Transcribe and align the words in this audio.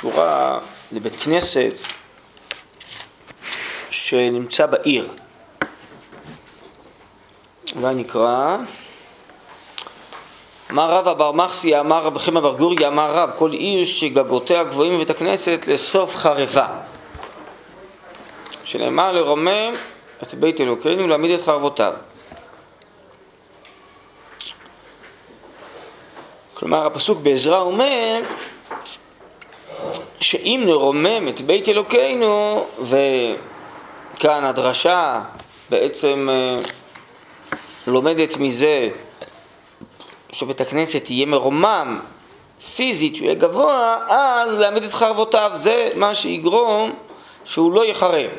קשורה 0.00 0.58
לבית 0.92 1.16
כנסת 1.16 1.72
שנמצא 3.90 4.66
בעיר. 4.66 5.10
אולי 7.76 7.94
נקרא. 7.94 8.56
אמר 10.70 10.90
רב 10.90 11.08
אבר 11.08 11.32
מחסי, 11.32 11.80
אמר 11.80 12.02
רב 12.02 12.18
חמא 12.18 12.40
בר 12.40 12.54
גורי, 12.56 12.86
אמר 12.86 13.10
רב, 13.10 13.30
כל 13.36 13.52
עיר 13.52 13.84
שגגותיה 13.84 14.64
גבוהים 14.64 14.94
בבית 14.94 15.10
הכנסת 15.10 15.64
לסוף 15.68 16.16
חרבה. 16.16 16.68
שנאמר 18.64 19.12
לרומם 19.12 19.72
את 20.22 20.34
בית 20.34 20.60
אלוקינו 20.60 21.04
ולהעמיד 21.04 21.30
את 21.30 21.44
חרבותיו. 21.44 21.92
כלומר, 26.54 26.86
הפסוק 26.86 27.18
בעזרא 27.18 27.58
אומר 27.58 28.22
שאם 30.20 30.62
נרומם 30.66 31.28
את 31.28 31.40
בית 31.40 31.68
אלוקינו, 31.68 32.66
וכאן 32.82 34.44
הדרשה 34.44 35.22
בעצם 35.70 36.28
אה, 36.30 36.58
לומדת 37.86 38.36
מזה 38.36 38.88
שבית 40.32 40.60
הכנסת 40.60 41.10
יהיה 41.10 41.26
מרומם 41.26 42.00
פיזית, 42.76 43.16
שהוא 43.16 43.26
יהיה 43.26 43.34
גבוה, 43.34 43.98
אז 44.08 44.58
להעמיד 44.58 44.82
את 44.82 44.94
חרבותיו, 44.94 45.50
זה 45.54 45.88
מה 45.96 46.14
שיגרום 46.14 46.92
שהוא 47.44 47.72
לא 47.72 47.84
יחרב. 47.84 48.30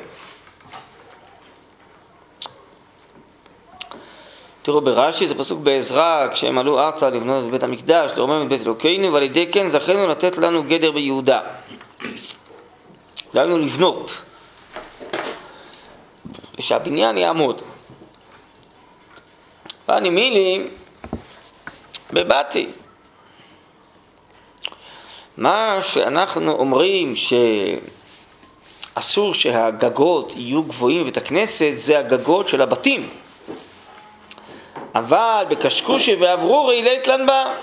תראו 4.61 4.81
ברש"י, 4.81 5.27
זה 5.27 5.35
פסוק 5.35 5.59
בעזרא, 5.59 6.27
כשהם 6.33 6.57
עלו 6.57 6.80
ארצה 6.80 7.09
לבנות 7.09 7.45
את 7.45 7.49
בית 7.49 7.63
המקדש, 7.63 8.11
לרומם 8.17 8.44
את 8.44 8.49
בית 8.49 8.61
אלוקינו, 8.61 9.13
ועל 9.13 9.23
ידי 9.23 9.47
כן 9.52 9.67
זכינו 9.67 10.07
לתת 10.07 10.38
לנו 10.38 10.63
גדר 10.63 10.91
ביהודה. 10.91 11.39
דהיינו 13.34 13.57
לבנות, 13.57 14.21
ושהבניין 16.58 17.17
יעמוד. 17.17 17.61
ואני 19.88 20.09
מילי 20.09 20.66
בבתי. 22.13 22.67
מה 25.38 25.78
שאנחנו 25.81 26.52
אומרים 26.52 27.13
שאסור 28.95 29.33
שהגגות 29.33 30.33
יהיו 30.35 30.63
גבוהים 30.63 31.02
בבית 31.02 31.17
הכנסת 31.17 31.69
זה 31.72 32.00
הגגות 32.00 32.47
של 32.47 32.61
הבתים. 32.61 33.09
אבל 34.95 35.45
בקשקושי 35.50 36.16
ואברורי 36.16 36.81
ליתלן 36.81 37.28
בה. 37.28 37.53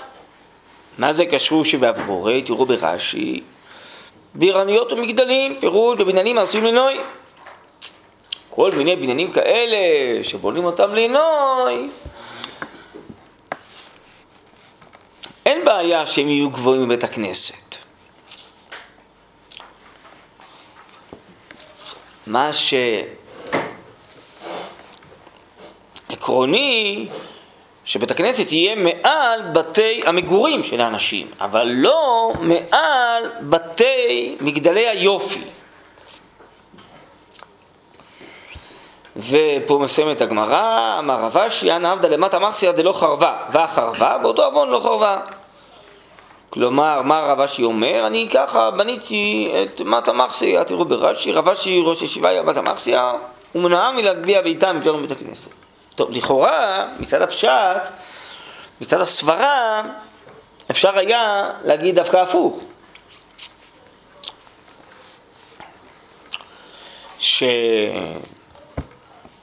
מה 0.97 1.13
זה 1.13 1.25
קשקושי 1.25 1.77
ואברורי? 1.77 2.41
תראו 2.41 2.65
ברש"י. 2.65 3.41
בירניות 4.35 4.91
ומגדלים, 4.91 5.59
פירוש 5.59 5.97
בבניינים 5.97 6.37
העשויים 6.37 6.65
לנוי. 6.65 6.97
כל 8.49 8.71
מיני 8.71 8.95
בניינים 8.95 9.31
כאלה 9.31 9.77
שבונים 10.23 10.65
אותם 10.65 10.95
לנוי, 10.95 11.89
אין 15.45 15.65
בעיה 15.65 16.07
שהם 16.07 16.27
יהיו 16.27 16.49
גבוהים 16.49 16.85
בבית 16.85 17.03
הכנסת. 17.03 17.75
מה 22.27 22.49
שעקרוני 26.09 27.07
שבית 27.85 28.11
הכנסת 28.11 28.51
יהיה 28.51 28.75
מעל 28.75 29.41
בתי 29.53 30.01
המגורים 30.05 30.63
של 30.63 30.81
האנשים, 30.81 31.27
אבל 31.41 31.67
לא 31.67 32.33
מעל 32.39 33.31
בתי 33.41 34.35
מגדלי 34.41 34.87
היופי. 34.87 35.41
ופה 39.15 39.79
מסיימת 39.81 40.21
הגמרא, 40.21 40.95
אמר 40.99 41.15
רב 41.15 41.37
אשי, 41.37 41.71
אנא 41.71 41.87
עבדא 41.87 42.07
למטה 42.07 42.39
מחסיה 42.39 42.71
דלא 42.71 42.93
חרבה, 42.93 43.37
והחרבה 43.51 44.17
באותו 44.17 44.45
עוון 44.45 44.69
לא 44.69 44.79
חרבה. 44.79 45.17
כלומר, 46.49 47.01
מה 47.01 47.19
רב 47.21 47.41
אשי 47.41 47.63
אומר? 47.63 48.07
אני 48.07 48.29
ככה 48.33 48.71
בניתי 48.71 49.53
את 49.63 49.81
מטה 49.81 50.13
מחסיה, 50.13 50.63
תראו 50.63 50.85
ברש"י, 50.85 51.31
רב 51.31 51.49
אשי 51.49 51.81
ראש 51.85 52.01
ישיבה 52.01 52.29
היה 52.29 52.43
מטה 52.43 52.61
מחסיה, 52.61 53.13
הוא 53.51 53.63
מנעה 53.63 53.91
מלהגביה 53.91 54.41
ביתם 54.41 54.75
יותר 54.75 54.95
מבית 54.95 55.11
הכנסת. 55.11 55.64
טוב, 55.95 56.11
לכאורה, 56.11 56.87
מצד 56.99 57.21
הפשט, 57.21 57.87
מצד 58.81 59.01
הסברה, 59.01 59.83
אפשר 60.71 60.97
היה 60.97 61.51
להגיד 61.63 61.95
דווקא 61.95 62.17
הפוך. 62.17 62.63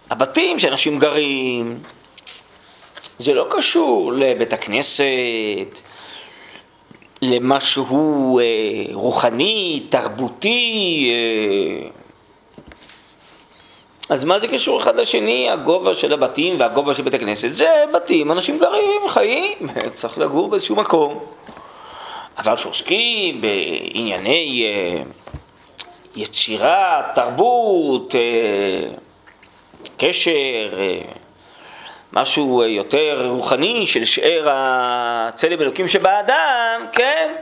שהבתים 0.07 0.59
שאנשים 0.59 0.99
גרים, 0.99 1.83
זה 3.19 3.35
לא 3.35 3.47
קשור 3.51 4.13
לבית 4.13 4.53
הכנסת, 4.53 5.81
למשהו 7.23 8.39
אה, 8.39 8.45
רוחני, 8.93 9.87
תרבותי, 9.89 11.11
אה, 11.13 11.89
אז 14.13 14.25
מה 14.25 14.39
זה 14.39 14.49
קשור 14.49 14.81
אחד 14.81 14.97
לשני, 14.97 15.51
הגובה 15.51 15.95
של 15.95 16.13
הבתים 16.13 16.61
והגובה 16.61 16.95
של 16.95 17.03
בית 17.03 17.15
הכנסת? 17.15 17.49
זה 17.49 17.85
בתים, 17.95 18.33
אנשים 18.33 18.59
גרים, 18.59 19.01
חיים, 19.09 19.59
צריך 19.95 20.19
לגור 20.19 20.49
באיזשהו 20.49 20.77
מקום. 20.77 21.25
אבל 22.39 22.57
שעוסקים 22.57 23.41
בענייני 23.41 24.67
אה, 24.67 25.03
יצירה, 26.17 27.03
תרבות, 27.15 28.15
אה, 28.15 28.89
קשר, 29.97 30.79
אה, 30.79 31.01
משהו 32.13 32.65
יותר 32.65 33.27
רוחני 33.31 33.87
של 33.87 34.05
שאר 34.05 34.49
הצלם 34.51 35.61
אלוקים 35.61 35.89
שבאדם, 35.89 36.87
כן? 36.93 37.35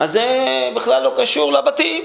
אז 0.00 0.12
זה 0.12 0.68
בכלל 0.74 1.02
לא 1.02 1.12
קשור 1.16 1.52
לבתים. 1.52 2.04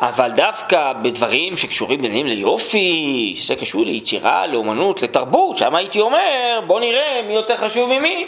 אבל 0.00 0.30
דווקא 0.30 0.92
בדברים 0.92 1.56
שקשורים 1.56 2.02
ביניהם 2.02 2.26
ליופי, 2.26 3.34
שזה 3.36 3.56
קשור 3.56 3.84
ליצירה, 3.84 4.46
לאומנות, 4.46 5.02
לתרבות, 5.02 5.56
שם 5.56 5.74
הייתי 5.74 6.00
אומר, 6.00 6.60
בוא 6.66 6.80
נראה 6.80 7.22
מי 7.26 7.34
יותר 7.34 7.56
חשוב 7.56 7.98
ממי. 7.98 8.26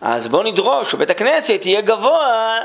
אז 0.00 0.28
בוא 0.28 0.42
נדרוש 0.44 0.90
שבית 0.90 1.10
הכנסת 1.10 1.60
יהיה 1.64 1.80
גבוה 1.80 2.58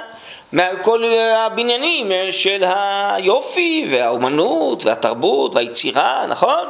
מעל 0.52 0.78
כל 0.82 1.04
הבניינים 1.36 2.12
של 2.32 2.64
היופי 2.68 3.88
והאומנות 3.92 4.86
והתרבות 4.86 5.56
והיצירה, 5.56 6.26
נכון? 6.30 6.68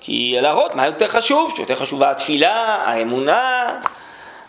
כי 0.00 0.36
להראות 0.40 0.74
מה 0.74 0.86
יותר 0.86 1.08
חשוב, 1.08 1.52
שיותר 1.56 1.76
חשובה 1.76 2.10
התפילה, 2.10 2.76
האמונה, 2.84 3.80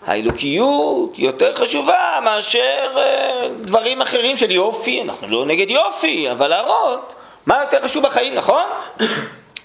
האלוקיות 0.05 1.19
יותר 1.19 1.55
חשובה 1.55 2.19
מאשר 2.23 2.97
אה, 2.97 3.47
דברים 3.61 4.01
אחרים 4.01 4.37
של 4.37 4.51
יופי, 4.51 5.01
אנחנו 5.01 5.27
לא 5.27 5.45
נגד 5.45 5.69
יופי, 5.69 6.31
אבל 6.31 6.47
להראות 6.47 7.15
מה 7.45 7.61
יותר 7.61 7.81
חשוב 7.81 8.03
בחיים, 8.03 8.35
נכון? 8.35 8.63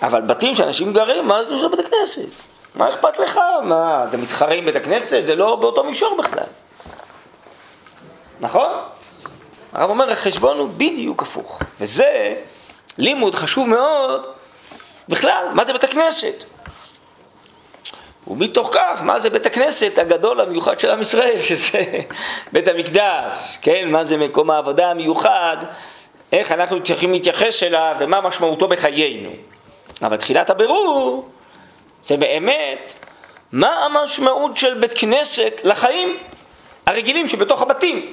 אבל 0.03 0.21
בתים 0.21 0.55
שאנשים 0.55 0.93
גרים, 0.93 1.29
מה 1.29 1.45
זה 1.45 1.55
קשור 1.55 1.67
לבית 1.67 1.81
הכנסת? 1.81 2.23
מה 2.75 2.89
אכפת 2.89 3.19
לך? 3.19 3.41
מה, 3.63 4.05
אתה 4.09 4.17
מתחרה 4.17 4.55
עם 4.55 4.65
בית 4.65 4.77
הכנסת? 4.77 5.21
זה 5.25 5.35
לא 5.35 5.57
באותו 5.57 5.85
מישור 5.85 6.17
בכלל. 6.19 6.47
נכון? 8.41 8.71
הרב 9.73 9.91
אומר, 9.91 10.11
החשבון 10.11 10.59
הוא 10.59 10.69
בדיוק 10.77 11.23
הפוך. 11.23 11.63
וזה 11.81 12.35
לימוד 12.99 13.35
חשוב 13.35 13.69
מאוד 13.69 14.27
בכלל, 15.09 15.47
מה 15.55 15.65
זה 15.65 15.73
בית 15.73 15.85
הכנסת? 15.85 16.45
ומתוך 18.31 18.71
כך, 18.73 19.03
מה 19.03 19.21
זה 19.21 19.31
בית 19.31 19.47
הכנסת 19.47 19.99
הגדול 19.99 20.41
המיוחד 20.41 20.81
של 20.81 20.91
עם 20.91 21.01
ישראל, 21.01 21.41
שזה 21.49 21.85
בית 22.53 22.69
המקדש, 22.69 23.59
כן? 23.63 23.89
מה 23.89 24.05
זה 24.05 24.17
מקום 24.17 24.51
העבודה 24.51 24.91
המיוחד, 24.91 25.57
איך 26.33 26.53
אנחנו 26.53 26.83
צריכים 26.83 27.13
להתייחס 27.13 27.63
אליו 27.63 27.97
ומה 28.01 28.21
משמעותו 28.21 28.69
בחיינו. 28.69 29.31
אבל 30.03 30.17
תחילת 30.17 30.51
הבירור 30.51 31.29
זה 32.03 32.17
באמת 32.17 32.93
מה 33.53 33.85
המשמעות 33.85 34.57
של 34.57 34.75
בית 34.75 34.93
כנסת 34.99 35.61
לחיים 35.65 36.17
הרגילים 36.87 37.29
שבתוך 37.29 37.63
הבתים. 37.63 38.13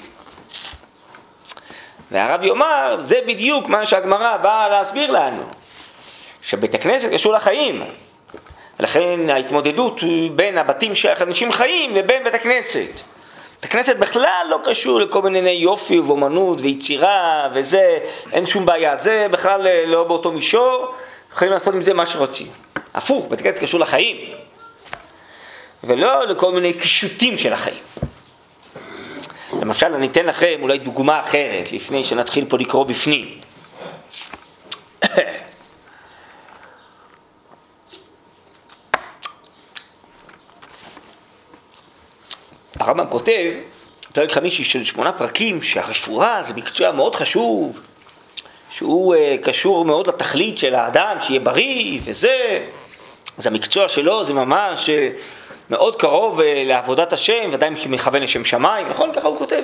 והרב 2.12 2.44
יאמר, 2.44 2.97
זה 3.01 3.19
בדיוק 3.27 3.68
מה 3.68 3.86
שהגמרא 3.86 4.38
באה 4.38 4.69
להסביר 4.69 5.12
לנו, 5.12 5.44
שבית 6.42 6.75
הכנסת 6.75 7.13
קשור 7.13 7.33
לחיים, 7.33 7.83
לכן 8.79 9.29
ההתמודדות 9.29 10.01
בין 10.35 10.57
הבתים 10.57 10.95
שאנשים 10.95 11.51
חיים 11.51 11.95
לבין 11.95 12.24
בית 12.24 12.33
הכנסת. 12.33 12.89
בית 13.62 13.65
הכנסת 13.65 13.95
בכלל 13.95 14.47
לא 14.50 14.59
קשור 14.63 15.00
לכל 15.00 15.21
מיני 15.21 15.50
יופי 15.50 16.00
ואומנות 16.00 16.62
ויצירה 16.62 17.47
וזה, 17.53 18.00
אין 18.31 18.45
שום 18.45 18.65
בעיה, 18.65 18.95
זה 18.95 19.27
בכלל 19.31 19.68
לא 19.85 20.03
באותו 20.03 20.31
מישור, 20.31 20.95
יכולים 21.33 21.53
לעשות 21.53 21.74
עם 21.74 21.81
זה 21.81 21.94
מה 21.94 22.06
שרוצים. 22.06 22.47
הפוך, 22.94 23.25
בית 23.29 23.39
הכנסת 23.39 23.59
קשור 23.59 23.79
לחיים. 23.79 24.18
ולא 25.83 26.27
לכל 26.27 26.51
מיני 26.51 26.73
קישוטים 26.73 27.38
של 27.38 27.53
החיים. 27.53 27.77
למשל, 29.62 29.94
אני 29.94 30.07
אתן 30.07 30.25
לכם 30.25 30.59
אולי 30.62 30.77
דוגמה 30.77 31.19
אחרת, 31.19 31.71
לפני 31.71 32.03
שנתחיל 32.03 32.45
פה 32.50 32.57
לקרוא 32.57 32.85
בפנים. 32.85 33.39
הרמב"ם 42.88 43.07
כותב, 43.10 43.51
פרק 44.13 44.31
חמישי 44.31 44.63
של 44.63 44.84
שמונה 44.84 45.13
פרקים, 45.13 45.63
שהרפואה 45.63 46.44
זה 46.44 46.54
מקצוע 46.54 46.92
מאוד 46.92 47.16
חשוב, 47.16 47.80
שהוא 48.69 49.16
uh, 49.16 49.18
קשור 49.44 49.86
מאוד 49.86 50.07
לתכלית 50.07 50.57
של 50.57 50.75
האדם, 50.75 51.18
שיהיה 51.22 51.39
בריא 51.39 52.00
וזה, 52.04 52.66
אז 53.38 53.48
המקצוע 53.48 53.88
שלו 53.88 54.24
זה 54.24 54.34
ממש 54.34 54.89
uh, 54.89 54.92
מאוד 55.69 55.95
קרוב 55.95 56.39
uh, 56.39 56.44
לעבודת 56.66 57.13
השם, 57.13 57.50
ודאי 57.51 57.69
מכוון 57.89 58.22
לשם 58.22 58.45
שמיים, 58.45 58.90
נכון? 58.90 59.12
ככה 59.13 59.28
הוא 59.28 59.38
כותב. 59.38 59.63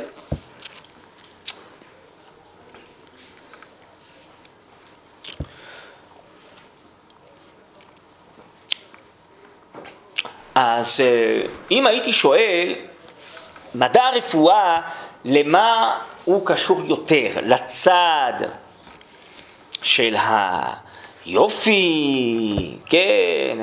אז 10.55 11.01
אם 11.71 11.87
הייתי 11.87 12.13
שואל, 12.13 12.73
מדע 13.75 14.03
הרפואה, 14.03 14.81
למה 15.25 15.99
הוא 16.25 16.45
קשור 16.45 16.81
יותר? 16.85 17.29
לצד 17.41 18.33
של 19.81 20.15
היופי, 21.25 22.77
כן, 22.85 23.57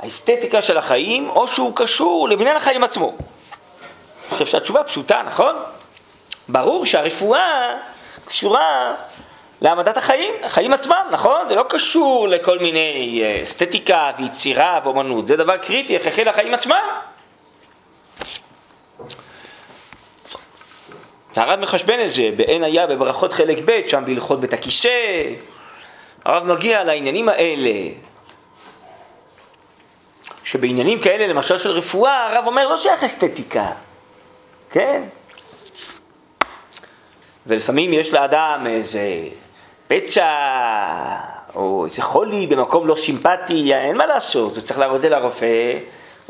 והאסתטיקה 0.00 0.62
של 0.62 0.78
החיים, 0.78 1.30
או 1.30 1.48
שהוא 1.48 1.72
קשור 1.76 2.28
לבניין 2.28 2.56
החיים 2.56 2.84
עצמו? 2.84 3.06
אני 3.08 4.30
חושב 4.30 4.46
שהתשובה 4.46 4.84
פשוטה, 4.84 5.22
נכון? 5.26 5.56
ברור 6.48 6.86
שהרפואה 6.86 7.76
קשורה 8.24 8.94
להעמדת 9.60 9.96
החיים, 9.96 10.34
החיים 10.42 10.72
עצמם, 10.72 11.06
נכון? 11.10 11.48
זה 11.48 11.54
לא 11.54 11.64
קשור 11.68 12.28
לכל 12.28 12.58
מיני 12.58 13.20
אה, 13.24 13.42
אסתטיקה 13.42 14.10
ויצירה 14.18 14.80
ואומנות, 14.84 15.26
זה 15.26 15.36
דבר 15.36 15.56
קריטי, 15.56 15.96
הכרחי 15.96 16.24
לחיים 16.24 16.54
עצמם. 16.54 16.88
הרב 21.36 21.60
מחשבן 21.60 22.00
את 22.00 22.08
זה, 22.08 22.30
בעין 22.36 22.64
היה 22.64 22.86
בברכות 22.86 23.32
חלק 23.32 23.58
ב', 23.64 23.80
שם 23.86 24.02
בהלכות 24.06 24.40
בית 24.40 24.52
הכיסא. 24.52 24.88
הרב 26.24 26.44
מגיע 26.44 26.84
לעניינים 26.84 27.28
האלה, 27.28 27.70
שבעניינים 30.44 31.00
כאלה, 31.00 31.26
למשל 31.26 31.58
של 31.58 31.70
רפואה, 31.70 32.26
הרב 32.26 32.46
אומר 32.46 32.68
לא 32.68 32.76
שייך 32.76 33.04
אסתטיקה, 33.04 33.66
כן? 34.70 35.02
ולפעמים 37.46 37.92
יש 37.92 38.12
לאדם 38.14 38.66
איזה 38.66 39.18
פצע, 39.88 40.26
או 41.54 41.84
איזה 41.84 42.02
חולי 42.02 42.46
במקום 42.46 42.86
לא 42.86 42.94
סימפטי, 42.94 43.74
אין 43.74 43.96
מה 43.96 44.06
לעשות, 44.06 44.56
הוא 44.56 44.64
צריך 44.64 44.78
לעבוד 44.78 45.04
אל 45.04 45.14
הרופא. 45.14 45.78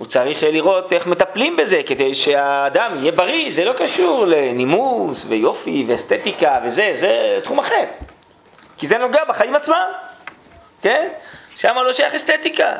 הוא 0.00 0.06
צריך 0.06 0.42
לראות 0.42 0.92
איך 0.92 1.06
מטפלים 1.06 1.56
בזה 1.56 1.80
כדי 1.86 2.14
שהאדם 2.14 2.92
יהיה 3.00 3.12
בריא, 3.12 3.50
זה 3.52 3.64
לא 3.64 3.72
קשור 3.72 4.24
לנימוס 4.26 5.24
ויופי 5.28 5.84
ואסתטיקה 5.88 6.60
וזה, 6.64 6.90
זה 6.94 7.38
תחום 7.42 7.58
אחר. 7.58 7.84
כי 8.78 8.86
זה 8.86 8.98
נוגע 8.98 9.24
בחיים 9.24 9.54
עצמם, 9.54 9.86
כן? 10.82 11.08
שם 11.56 11.74
לא 11.86 11.92
שייך 11.92 12.14
אסתטיקה. 12.14 12.72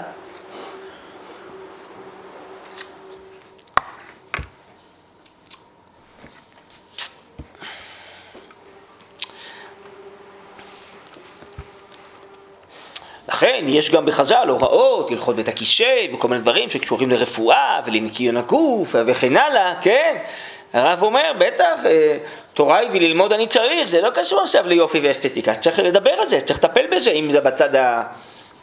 לכן 13.41 13.65
יש 13.69 13.91
גם 13.91 14.07
בחז"ל 14.07 14.49
הוראות, 14.49 15.11
הלכות 15.11 15.37
בית 15.37 15.49
הכיסא 15.49 16.07
וכל 16.15 16.29
מיני 16.29 16.41
דברים 16.41 16.71
שקשורים 16.71 17.11
לרפואה 17.11 17.81
ולניקיון 17.87 18.37
הגוף 18.37 18.95
וכן 19.07 19.37
הלאה, 19.37 19.75
כן? 19.83 20.17
הרב 20.73 21.03
אומר, 21.03 21.33
בטח, 21.39 21.81
אה, 21.85 22.19
תורה 22.55 22.79
היא 22.79 22.89
וללמוד 22.93 23.33
אני 23.33 23.47
צריך, 23.47 23.89
זה 23.89 24.01
לא 24.01 24.11
קשור 24.11 24.41
עכשיו 24.41 24.69
ליופי 24.69 25.01
ואסתטיקה, 25.03 25.55
צריך 25.55 25.79
לדבר 25.79 26.11
על 26.11 26.27
זה, 26.27 26.41
צריך 26.41 26.65
לטפל 26.65 26.87
בזה, 26.91 27.11
אם 27.11 27.31
זה 27.31 27.41
בצד 27.41 28.01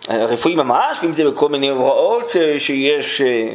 הרפואי 0.08 0.56
ממש, 0.56 0.98
ואם 1.02 1.16
זה 1.16 1.30
בכל 1.30 1.50
מיני 1.50 1.70
הוראות 1.70 2.36
אה, 2.36 2.60
שיש 2.60 3.22
אה, 3.22 3.54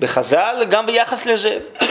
בחז"ל, 0.00 0.64
גם 0.70 0.86
ביחס 0.86 1.26
לזה. 1.26 1.58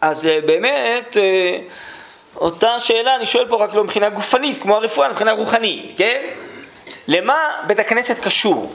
אז 0.00 0.28
באמת, 0.46 1.16
אותה 2.36 2.80
שאלה 2.80 3.16
אני 3.16 3.26
שואל 3.26 3.48
פה 3.48 3.56
רק 3.56 3.74
לא 3.74 3.84
מבחינה 3.84 4.08
גופנית, 4.08 4.62
כמו 4.62 4.76
הרפואה, 4.76 5.08
מבחינה 5.08 5.32
רוחנית, 5.32 5.92
כן? 5.96 6.22
למה 7.08 7.34
בית 7.66 7.78
הכנסת 7.78 8.18
קשור? 8.18 8.72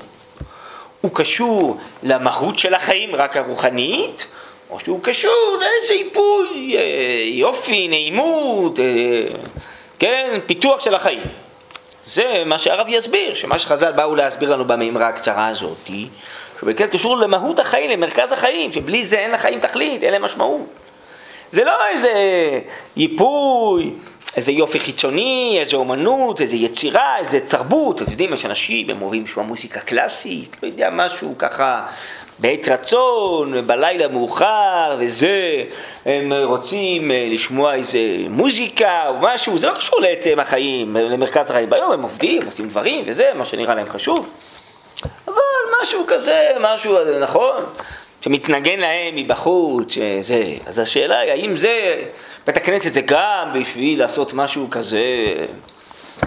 הוא 1.02 1.12
קשור 1.14 1.78
למהות 2.04 2.60
של 2.60 2.74
החיים, 2.74 3.16
רק 3.16 3.38
הרוחנית, 3.38 4.28
או 4.70 4.80
שהוא 4.80 5.00
קשור 5.04 5.58
לאיזה 5.60 5.94
איפוי, 5.94 6.78
אה, 6.78 6.84
יופי, 7.26 7.88
נעימות, 7.88 8.80
אה, 8.80 8.86
כן, 10.00 10.40
פיתוח 10.46 10.80
של 10.80 10.96
החיים. 10.96 11.24
זה 12.06 12.44
מה 12.46 12.60
שהרב 12.60 12.86
יסביר, 12.90 13.36
שמה 13.36 13.60
שחז"ל 13.60 13.92
באו 13.92 14.16
להסביר 14.16 14.50
לנו 14.50 14.68
במימרה 14.68 15.08
הקצרה 15.08 15.48
הזאת, 15.48 15.90
כנסת 16.78 16.94
קשור 16.94 17.18
למהות 17.18 17.60
החיים, 17.60 17.92
למרכז 17.92 18.32
החיים, 18.32 18.72
שבלי 18.72 19.04
זה 19.04 19.20
אין 19.20 19.32
לחיים 19.32 19.60
תכלית, 19.60 20.04
אין 20.04 20.12
להם 20.12 20.22
משמעות. 20.22 20.62
זה 21.52 21.64
לא 21.64 21.74
איזה 21.92 22.12
ייפוי, 22.98 23.94
איזה 24.36 24.52
יופי 24.52 24.80
חיצוני, 24.80 25.58
איזה 25.60 25.78
אומנות, 25.78 26.42
איזה 26.42 26.56
יצירה, 26.56 27.18
איזה 27.18 27.40
תרבות. 27.40 28.02
אתם 28.02 28.12
יודעים, 28.12 28.34
יש 28.34 28.46
אנשים, 28.46 28.90
הם 28.90 29.02
אוהבים 29.02 29.24
לשמוע 29.24 29.46
מוזיקה 29.46 29.80
קלאסית, 29.80 30.58
לא 30.64 30.68
יודע, 30.68 30.90
משהו 30.92 31.36
ככה 31.38 31.86
בעת 32.40 32.68
רצון, 32.68 33.68
בלילה 33.68 34.08
מאוחר 34.08 34.98
וזה, 35.00 35.64
הם 36.06 36.34
רוצים 36.44 37.12
אה, 37.12 37.28
לשמוע 37.32 37.76
איזה 37.76 38.00
מוזיקה 38.30 39.08
או 39.08 39.14
משהו, 39.22 39.58
זה 39.58 39.68
לא 39.68 39.74
קשור 39.74 40.00
לעצם 40.00 40.40
החיים, 40.40 40.96
למרכז 40.96 41.52
החיים. 41.52 41.70
ביום 41.70 41.92
הם 41.92 42.02
עובדים, 42.02 42.46
עושים 42.46 42.70
דברים 42.70 43.04
וזה, 43.08 43.32
מה 43.36 43.46
שנראה 43.46 43.76
להם 43.76 43.90
חשוב. 43.90 44.30
אבל 45.28 45.36
משהו 45.82 46.04
כזה, 46.08 46.50
משהו, 46.60 46.98
נכון? 47.22 47.64
שמתנגן 48.22 48.80
להם 48.80 49.16
מבחוץ, 49.16 49.94
שזה. 49.94 50.44
אז 50.66 50.80
השאלה 50.80 51.20
היא, 51.20 51.32
האם 51.32 51.56
זה, 51.56 52.04
בית 52.48 52.58
הכנסת 52.58 52.94
זה 52.94 53.02
גם 53.02 53.52
בשביל 53.54 54.00
לעשות 54.00 54.34
משהו 54.34 54.68
כזה, 54.72 55.04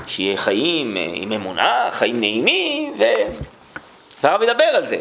שיהיה 0.06 0.36
חיים 0.36 0.96
אה, 0.96 1.10
עם 1.14 1.32
אמונה, 1.32 1.88
חיים 1.90 2.20
נעימים, 2.20 2.94
ו... 2.98 3.04
והרב 4.22 4.42
ידבר 4.42 4.64
על 4.64 4.86
זה, 4.86 4.96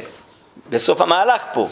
בסוף 0.70 1.02
המהלך 1.02 1.44
פה. 1.54 1.68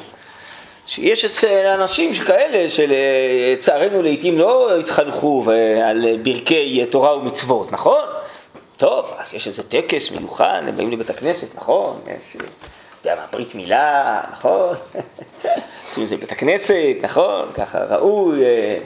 שיש 0.87 1.25
אצל 1.25 1.65
אנשים 1.65 2.13
שכאלה 2.15 2.69
שלצערנו 2.69 4.01
לעיתים 4.01 4.37
לא 4.37 4.79
התחנכו 4.79 5.43
על 5.83 6.05
ברכי 6.23 6.85
תורה 6.85 7.17
ומצוות, 7.17 7.71
נכון? 7.71 8.01
טוב, 8.77 9.13
אז 9.17 9.33
יש 9.33 9.47
איזה 9.47 9.63
טקס 9.63 10.11
מיוחד, 10.11 10.61
הם 10.67 10.75
באים 10.75 10.91
לבית 10.91 11.09
הכנסת, 11.09 11.55
נכון? 11.55 11.99
יש... 12.17 12.37
יודע 13.05 13.15
מה, 13.15 13.25
ברית 13.31 13.55
מילה, 13.55 14.21
נכון? 14.31 14.75
עושים 15.85 16.03
את 16.03 16.07
זה 16.07 16.17
בבית 16.17 16.31
הכנסת, 16.31 16.95
נכון? 17.01 17.51
ככה 17.53 17.83
ראוי. 17.83 18.43
אה, 18.43 18.77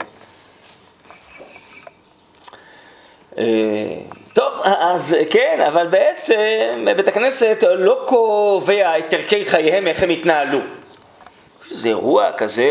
אה, 3.38 3.98
טוב, 4.34 4.53
אז 4.63 5.15
כן, 5.29 5.63
אבל 5.67 5.88
בעצם 5.88 6.86
בית 6.98 7.08
הכנסת 7.08 7.63
לא 7.77 8.03
קובע 8.08 9.00
את 9.00 9.13
ערכי 9.13 9.46
חייהם, 9.46 9.88
איך 9.88 10.03
הם 10.03 10.12
יתנהלו. 10.12 10.60
זה 11.72 11.89
אירוע 11.89 12.32
כזה, 12.38 12.67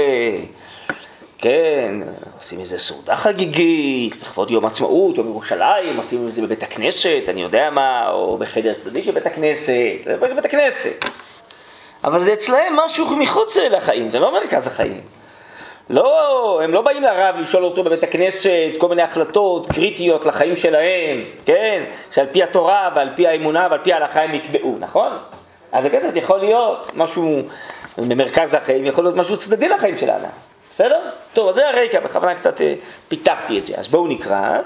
כן, 1.38 1.94
עושים 2.38 2.60
איזה 2.60 2.78
סעודה 2.78 3.16
חגיגית, 3.16 4.22
לכבוד 4.22 4.50
יום 4.50 4.66
עצמאות, 4.66 5.18
יום 5.18 5.26
ירושלים, 5.26 5.96
עושים 5.96 6.26
את 6.26 6.32
זה 6.32 6.42
בבית 6.42 6.62
הכנסת, 6.62 7.22
אני 7.28 7.42
יודע 7.42 7.70
מה, 7.70 8.10
או 8.10 8.38
בחדר 8.38 8.70
הצדדי 8.70 9.02
של 9.02 9.12
בית 9.12 9.26
הכנסת, 9.26 9.72
זה 10.04 10.16
בבית 10.16 10.44
הכנסת. 10.44 11.04
אבל 12.04 12.22
זה 12.22 12.32
אצלהם 12.32 12.76
משהו 12.76 13.16
מחוץ 13.16 13.56
לחיים, 13.56 14.10
זה 14.10 14.18
לא 14.18 14.32
מרכז 14.32 14.66
החיים. 14.66 15.00
לא, 15.90 16.60
הם 16.64 16.72
לא 16.72 16.82
באים 16.82 17.02
לרב 17.02 17.36
לשאול 17.38 17.64
אותו 17.64 17.84
בבית 17.84 18.04
הכנסת 18.04 18.50
כל 18.78 18.88
מיני 18.88 19.02
החלטות 19.02 19.66
קריטיות 19.66 20.26
לחיים 20.26 20.56
שלהם, 20.56 21.24
כן? 21.44 21.84
שעל 22.10 22.26
פי 22.32 22.42
התורה 22.42 22.90
ועל 22.94 23.08
פי 23.16 23.26
האמונה 23.26 23.68
ועל 23.70 23.80
פי 23.82 23.92
ההלכה 23.92 24.22
הם 24.22 24.34
יקבעו, 24.34 24.76
נכון? 24.80 25.12
אבל 25.72 25.88
כסף 25.88 26.16
יכול 26.16 26.38
להיות 26.38 26.90
משהו 26.96 27.40
במרכז 27.98 28.54
החיים, 28.54 28.86
יכול 28.86 29.04
להיות 29.04 29.16
משהו 29.16 29.36
צדדי 29.36 29.68
לחיים 29.68 29.98
של 29.98 30.10
האדם, 30.10 30.30
בסדר? 30.74 31.00
טוב, 31.32 31.48
אז 31.48 31.54
זה 31.54 31.68
הרקע, 31.68 32.00
בכוונה 32.00 32.34
קצת 32.34 32.60
אה, 32.60 32.74
פיתחתי 33.08 33.58
את 33.58 33.66
זה. 33.66 33.74
אז 33.76 33.88
בואו 33.88 34.06
נקרא, 34.06 34.58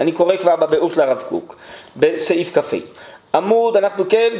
אני 0.00 0.12
קורא 0.12 0.36
כבר 0.36 0.56
בביאור 0.56 0.90
של 0.90 1.00
הרב 1.00 1.22
קוק, 1.28 1.56
בסעיף 1.96 2.58
כ"ה. 2.58 2.76
עמוד, 3.34 3.76
אנחנו 3.76 4.04
כן 4.08 4.30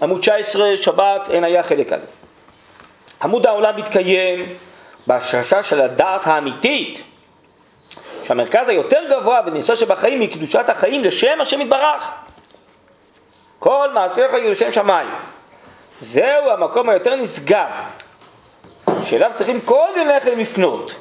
בעמוד 0.00 0.20
19, 0.20 0.76
שבת, 0.76 1.30
אין 1.30 1.44
היה 1.44 1.62
חלק 1.62 1.92
א'. 1.92 1.96
עמוד 3.22 3.46
העולם 3.46 3.76
מתקיים 3.76 4.56
בהשרשה 5.06 5.62
של 5.62 5.80
הדעת 5.80 6.26
האמיתית, 6.26 7.02
שהמרכז 8.24 8.68
היותר 8.68 9.00
גבוה 9.10 9.40
וניסו 9.46 9.76
שבחיים 9.76 10.20
היא 10.20 10.32
קדושת 10.32 10.68
החיים 10.68 11.04
לשם 11.04 11.40
השם 11.40 11.60
יתברך. 11.60 12.10
כל 13.58 13.90
מעשיך 13.94 14.32
יהיו 14.32 14.50
לשם 14.50 14.72
שמיים. 14.72 15.08
זהו 16.00 16.50
המקום 16.50 16.88
היותר 16.88 17.16
נשגב, 17.16 17.68
שאליו 19.04 19.30
צריכים 19.34 19.60
כל 19.60 19.88
ילכם 19.96 20.38
לפנות, 20.38 20.94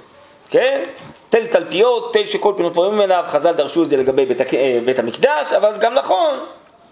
כן? 0.49 0.83
תל 1.29 1.45
תלפיות, 1.45 2.13
תל 2.13 2.25
שכל 2.25 2.53
פינות 2.57 2.73
פורמים 2.73 3.01
אליו, 3.01 3.23
חז"ל 3.27 3.51
דרשו 3.51 3.83
את 3.83 3.89
זה 3.89 3.97
לגבי 3.97 4.25
בית, 4.25 4.41
אה, 4.41 4.79
בית 4.85 4.99
המקדש, 4.99 5.53
אבל 5.53 5.77
גם 5.77 5.93
נכון, 5.93 6.45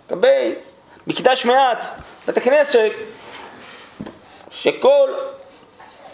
לגבי 0.09 0.55
מקדש 1.07 1.45
מעט, 1.45 1.85
בית 2.27 2.37
הכנסת, 2.37 2.91
שכל 4.51 5.09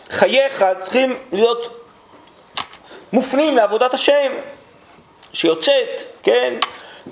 חייך 0.10 0.66
צריכים 0.82 1.18
להיות 1.32 1.84
מופנים 3.14 3.56
לעבודת 3.58 3.94
השם, 3.94 4.32
שיוצאת, 5.34 6.02
כן, 6.24 6.54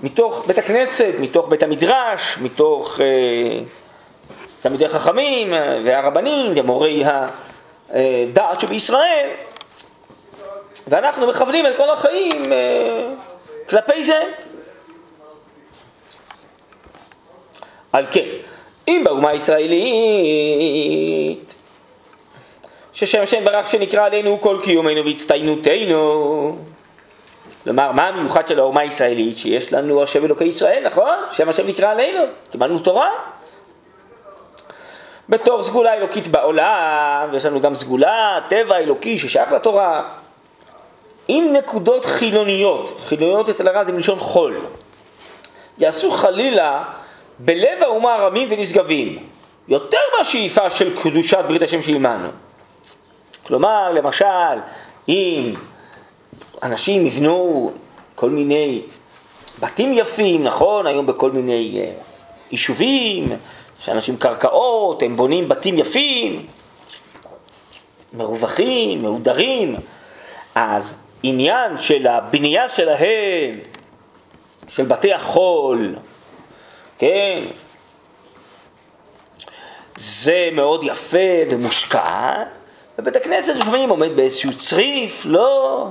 מתוך 0.03 0.48
בית 0.48 0.57
הכנסת, 0.57 1.13
מתוך 1.19 1.48
בית 1.48 1.63
המדרש, 1.63 2.38
מתוך 2.41 3.01
אה, 3.01 3.59
תלמידי 4.62 4.88
חכמים 4.88 5.53
אה, 5.53 5.79
והרבנים 5.86 6.53
ומורי 6.55 7.03
הדעת 7.89 8.59
שבישראל, 8.59 9.29
ואנחנו 10.88 11.27
מכוונים 11.27 11.67
את 11.67 11.77
כל 11.77 11.89
החיים 11.89 12.53
אה, 12.53 13.09
כלפי 13.69 14.03
זה. 14.03 14.21
על 17.93 18.05
כן, 18.12 18.25
אם 18.88 19.01
באומה 19.05 19.29
הישראלית, 19.29 19.79
ששם 22.93 23.22
השם 23.22 23.46
ברך 23.46 23.72
שנקרא 23.72 24.05
עלינו 24.05 24.41
כל 24.41 24.60
קיומנו 24.63 25.05
והצטיינותנו, 25.05 26.55
כלומר, 27.63 27.91
מה 27.91 28.08
המיוחד 28.08 28.48
של 28.48 28.60
האומה 28.60 28.81
הישראלית? 28.81 29.38
שיש 29.38 29.74
לנו 29.74 30.03
השם 30.03 30.25
אלוקי 30.25 30.43
ישראל, 30.43 30.84
נכון? 30.86 31.17
שם 31.31 31.50
השם 31.50 31.67
נקרא 31.67 31.91
עלינו, 31.91 32.24
קיבלנו 32.51 32.79
תורה. 32.79 33.10
בתור 35.29 35.63
סגולה 35.63 35.93
אלוקית 35.93 36.27
בעולם, 36.27 37.29
ויש 37.31 37.46
לנו 37.46 37.62
גם 37.62 37.75
סגולה, 37.75 38.39
טבע 38.48 38.77
אלוקי 38.77 39.17
ששייך 39.17 39.51
לתורה. 39.51 40.03
אם 41.29 41.50
נקודות 41.53 42.05
חילוניות, 42.05 42.98
חילוניות 43.05 43.50
אצל 43.50 43.67
הרע 43.67 43.84
זה 43.84 43.91
מלשון 43.91 44.19
חול, 44.19 44.65
יעשו 45.77 46.12
חלילה 46.12 46.84
בלב 47.39 47.84
האומה 47.84 48.15
רמים 48.15 48.48
ונשגבים, 48.51 49.17
יותר 49.67 49.98
מהשאיפה 50.17 50.69
של 50.69 51.01
קדושת 51.03 51.43
ברית 51.48 51.62
השם 51.62 51.81
שעימנו. 51.81 52.27
כלומר, 53.48 53.91
למשל, 53.93 54.25
אם 55.10 55.53
אנשים 56.63 57.08
יבנו 57.08 57.72
כל 58.15 58.29
מיני 58.29 58.81
בתים 59.60 59.93
יפים, 59.93 60.43
נכון? 60.43 60.88
היום 60.88 61.05
בכל 61.05 61.31
מיני 61.31 61.81
uh, 61.81 62.03
יישובים, 62.51 63.31
יש 63.81 63.89
אנשים 63.89 64.17
קרקעות, 64.17 65.03
הם 65.03 65.15
בונים 65.15 65.50
בתים 65.50 65.77
יפים, 65.79 66.46
מרווחים, 68.13 69.01
מהודרים, 69.01 69.75
אז 70.55 71.00
עניין 71.24 71.81
של 71.81 72.08
הבנייה 72.08 72.69
שלהם, 72.69 73.60
של 74.67 74.86
בתי 74.86 75.13
החול, 75.13 75.96
כן, 76.99 77.39
זה 79.97 80.49
מאוד 80.51 80.83
יפה 80.83 81.17
ומושקע, 81.49 82.43
ובית 82.99 83.15
הכנסת 83.15 83.55
לפעמים 83.55 83.89
עומד 83.89 84.15
באיזשהו 84.15 84.57
צריף, 84.57 85.25
לא 85.25 85.87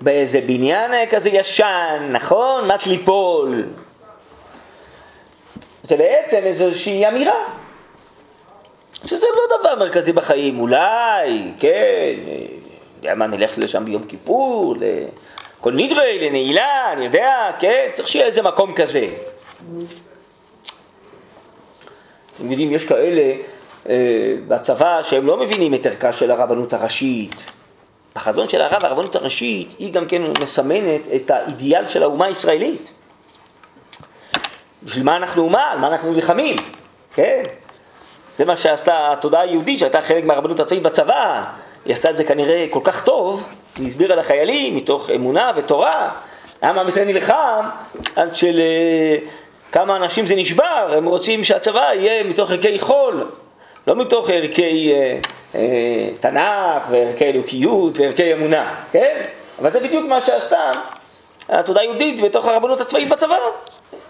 באיזה 0.00 0.40
בניין 0.40 0.90
כזה 1.10 1.30
ישן, 1.30 2.08
נכון? 2.12 2.68
מת 2.68 2.86
ליפול. 2.86 3.64
זה 5.82 5.96
בעצם 5.96 6.40
איזושהי 6.44 7.08
אמירה, 7.08 7.44
שזה 9.04 9.26
לא 9.36 9.58
דבר 9.58 9.78
מרכזי 9.78 10.12
בחיים, 10.12 10.60
אולי, 10.60 11.52
כן, 11.58 12.14
יודע 12.96 13.14
מה, 13.14 13.26
נלך 13.26 13.58
לשם 13.58 13.84
ביום 13.84 14.04
כיפור, 14.04 14.74
לכל 14.76 15.72
נדרי, 15.72 16.28
לנעילה, 16.28 16.92
אני 16.92 17.04
יודע, 17.04 17.50
כן, 17.58 17.88
צריך 17.92 18.08
שיהיה 18.08 18.26
איזה 18.26 18.42
מקום 18.42 18.74
כזה. 18.74 19.08
אתם 22.40 22.50
יודעים, 22.50 22.72
יש 22.72 22.84
כאלה 22.84 23.32
אה, 23.88 23.94
בצבא 24.48 25.02
שהם 25.02 25.26
לא 25.26 25.36
מבינים 25.36 25.74
את 25.74 25.86
ערכה 25.86 26.12
של 26.12 26.30
הרבנות 26.30 26.72
הראשית. 26.72 27.44
בחזון 28.16 28.48
של 28.48 28.62
הרב, 28.62 28.84
הרבנות 28.84 29.16
הראשית 29.16 29.74
היא 29.78 29.92
גם 29.92 30.06
כן 30.06 30.22
מסמנת 30.40 31.00
את 31.14 31.30
האידיאל 31.30 31.86
של 31.86 32.02
האומה 32.02 32.26
הישראלית. 32.26 32.92
בשביל 34.82 35.04
מה 35.04 35.16
אנחנו 35.16 35.42
אומה? 35.42 35.70
על 35.70 35.78
מה 35.78 35.88
אנחנו 35.88 36.12
נלחמים? 36.12 36.56
כן? 37.14 37.42
זה 38.36 38.44
מה 38.44 38.56
שעשתה 38.56 39.12
התודעה 39.12 39.40
היהודית 39.40 39.78
שהייתה 39.78 40.02
חלק 40.02 40.24
מהרבנות 40.24 40.60
הצבאית 40.60 40.82
בצבא. 40.82 41.44
היא 41.84 41.92
עשתה 41.92 42.10
את 42.10 42.16
זה 42.16 42.24
כנראה 42.24 42.66
כל 42.70 42.80
כך 42.84 43.04
טוב, 43.04 43.44
היא 43.76 43.86
הסבירה 43.86 44.16
לחיילים 44.16 44.76
מתוך 44.76 45.10
אמונה 45.10 45.52
ותורה. 45.56 46.10
למה 46.62 46.88
ישראל 46.88 47.06
נלחם 47.06 47.68
עד 48.16 48.34
של 48.34 48.60
כמה 49.72 49.96
אנשים 49.96 50.26
זה 50.26 50.36
נשבר, 50.36 50.94
הם 50.96 51.04
רוצים 51.04 51.44
שהצבא 51.44 51.90
יהיה 51.94 52.24
מתוך 52.24 52.50
ערכי 52.50 52.78
חול, 52.78 53.30
לא 53.86 53.96
מתוך 53.96 54.30
ערכי 54.30 54.92
אה, 54.92 55.18
אה, 55.54 56.08
תנ"ך 56.20 56.82
וערכי 56.90 57.24
אלוקיות 57.24 57.98
וערכי 57.98 58.32
אמונה, 58.32 58.82
כן? 58.92 59.24
אבל 59.58 59.70
זה 59.70 59.80
בדיוק 59.80 60.06
מה 60.08 60.20
שעשתה 60.20 60.70
התודעה 61.48 61.82
היהודית 61.82 62.20
בתוך 62.20 62.46
הרבנות 62.46 62.80
הצבאית 62.80 63.08
בצבא. 63.08 63.36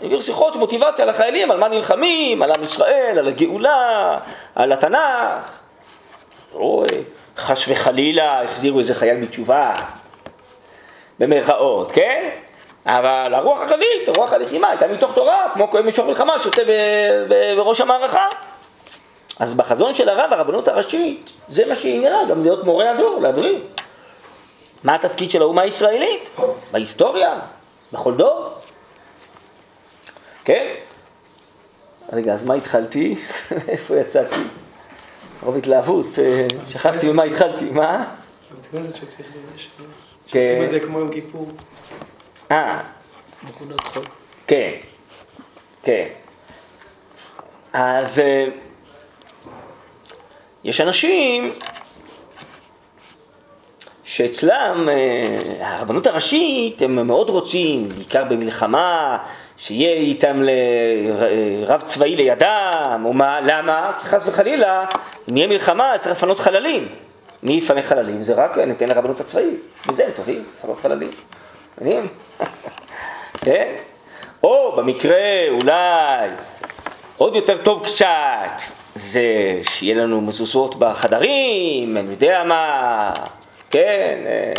העביר 0.02 0.20
שיחות 0.20 0.56
מוטיבציה 0.56 1.04
לחיילים 1.04 1.50
על 1.50 1.58
מה 1.58 1.68
נלחמים, 1.68 2.42
על 2.42 2.50
עם 2.50 2.64
ישראל, 2.64 3.18
על 3.18 3.28
הגאולה, 3.28 4.18
על 4.54 4.72
התנ"ך. 4.72 5.60
או 6.54 6.84
חס 7.36 7.64
וחלילה 7.68 8.42
החזירו 8.42 8.78
איזה 8.78 8.94
חייל 8.94 9.24
בתשובה, 9.24 9.74
במרכאות, 11.18 11.92
כן? 11.92 12.28
אבל 12.86 13.34
הרוח 13.34 13.60
הכללית, 13.60 14.08
הרוח 14.08 14.32
הלחימה 14.32 14.68
הייתה 14.68 14.88
מתוך 14.88 15.14
תורה, 15.14 15.46
כמו 15.54 15.70
כהן 15.70 15.86
משוך 15.86 16.06
מלחמה 16.06 16.38
שיוצא 16.38 16.62
בראש 17.56 17.80
המערכה. 17.80 18.26
אז 19.40 19.54
בחזון 19.54 19.94
של 19.94 20.08
הרב, 20.08 20.32
הרבנות 20.32 20.68
הראשית, 20.68 21.30
זה 21.48 21.66
מה 21.66 21.74
שעניינה, 21.74 22.18
גם 22.30 22.42
להיות 22.42 22.64
מורה 22.64 22.90
הדור, 22.90 23.20
להדריך. 23.20 23.62
מה 24.84 24.94
התפקיד 24.94 25.30
של 25.30 25.42
האומה 25.42 25.62
הישראלית? 25.62 26.30
בהיסטוריה? 26.72 27.38
בכל 27.92 28.14
דור? 28.14 28.48
כן? 30.44 30.66
רגע, 32.12 32.32
אז 32.32 32.46
מה 32.46 32.54
התחלתי? 32.54 33.16
איפה 33.68 33.96
יצאתי? 33.96 34.40
רוב 35.42 35.56
התלהבות, 35.56 36.18
אה, 36.18 36.46
שכחתי 36.66 37.12
ממה 37.12 37.22
התחלתי, 37.22 37.70
מה? 37.70 38.04
בית 38.54 38.66
כנסת 38.66 38.96
שצריך, 38.96 39.26
שעושים 40.26 40.64
את 40.64 40.70
זה 40.70 40.80
כמו 40.80 40.98
יום 40.98 41.10
כיפור. 41.12 41.50
אה. 42.50 42.80
נקודת 43.42 43.80
חול. 43.80 44.02
כן, 44.46 44.70
כן. 45.82 46.06
אז 47.72 48.18
אה, 48.18 48.46
יש 50.64 50.80
אנשים 50.80 51.52
שאצלם 54.04 54.88
אה, 54.88 55.76
הרבנות 55.76 56.06
הראשית 56.06 56.82
הם 56.82 57.06
מאוד 57.06 57.30
רוצים, 57.30 57.88
בעיקר 57.88 58.24
במלחמה, 58.24 59.18
שיהיה 59.56 59.92
איתם 59.92 60.42
רב 61.66 61.80
צבאי 61.80 62.16
לידם, 62.16 63.02
או 63.04 63.12
מה, 63.12 63.40
למה? 63.40 63.92
כי 64.02 64.06
חס 64.06 64.28
וחלילה, 64.28 64.84
אם 65.30 65.36
יהיה 65.36 65.48
מלחמה 65.48 65.92
צריך 65.98 66.16
לפנות 66.16 66.40
חללים. 66.40 66.88
מי 67.42 67.52
יפנה 67.52 67.82
חללים? 67.82 68.22
זה 68.22 68.34
רק 68.34 68.58
ניתן 68.58 68.88
לרבנות 68.88 69.20
הצבאית. 69.20 69.60
מזה 69.88 70.04
הם 70.06 70.12
טובים, 70.16 70.44
לפנות 70.58 70.80
חללים. 70.80 71.10
מעניין. 71.78 72.06
כן? 73.44 73.74
או 74.42 74.76
במקרה 74.76 75.48
אולי 75.48 76.28
עוד 77.16 77.36
יותר 77.36 77.62
טוב 77.62 77.84
קצת, 77.84 78.62
זה 78.94 79.24
שיהיה 79.70 79.94
לנו 79.94 80.20
מזוזות 80.20 80.78
בחדרים, 80.78 81.96
אני 81.96 82.10
יודע 82.10 82.44
מה, 82.44 83.12
כן? 83.70 84.18
אה, 84.26 84.52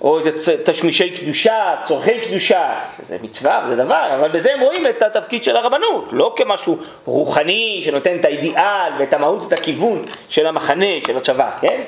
או 0.00 0.18
איזה 0.18 0.62
תשמישי 0.64 1.10
קדושה, 1.10 1.74
צורכי 1.82 2.20
קדושה, 2.20 2.82
זה 2.98 3.16
מצווה, 3.22 3.64
זה 3.68 3.76
דבר, 3.76 4.08
אבל 4.14 4.28
בזה 4.28 4.54
הם 4.54 4.60
רואים 4.60 4.86
את 4.86 5.02
התפקיד 5.02 5.44
של 5.44 5.56
הרבנות, 5.56 6.12
לא 6.12 6.34
כמשהו 6.36 6.78
רוחני 7.04 7.80
שנותן 7.84 8.16
את 8.20 8.24
האידיאל 8.24 8.92
ואת 8.98 9.14
המהות, 9.14 9.46
את 9.46 9.52
הכיוון 9.52 10.04
של 10.28 10.46
המחנה, 10.46 10.86
של 11.06 11.16
הצבא, 11.16 11.50
כן? 11.60 11.80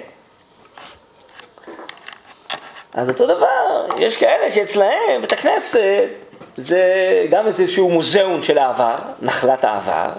אז 2.98 3.08
אותו 3.08 3.26
דבר, 3.26 3.86
יש 3.98 4.16
כאלה 4.16 4.50
שאצלהם 4.50 5.20
בית 5.20 5.32
הכנסת 5.32 6.08
זה 6.56 6.82
גם 7.30 7.46
איזשהו 7.46 7.90
מוזיאון 7.90 8.42
של 8.42 8.58
העבר, 8.58 8.96
נחלת 9.22 9.64
העבר, 9.64 10.10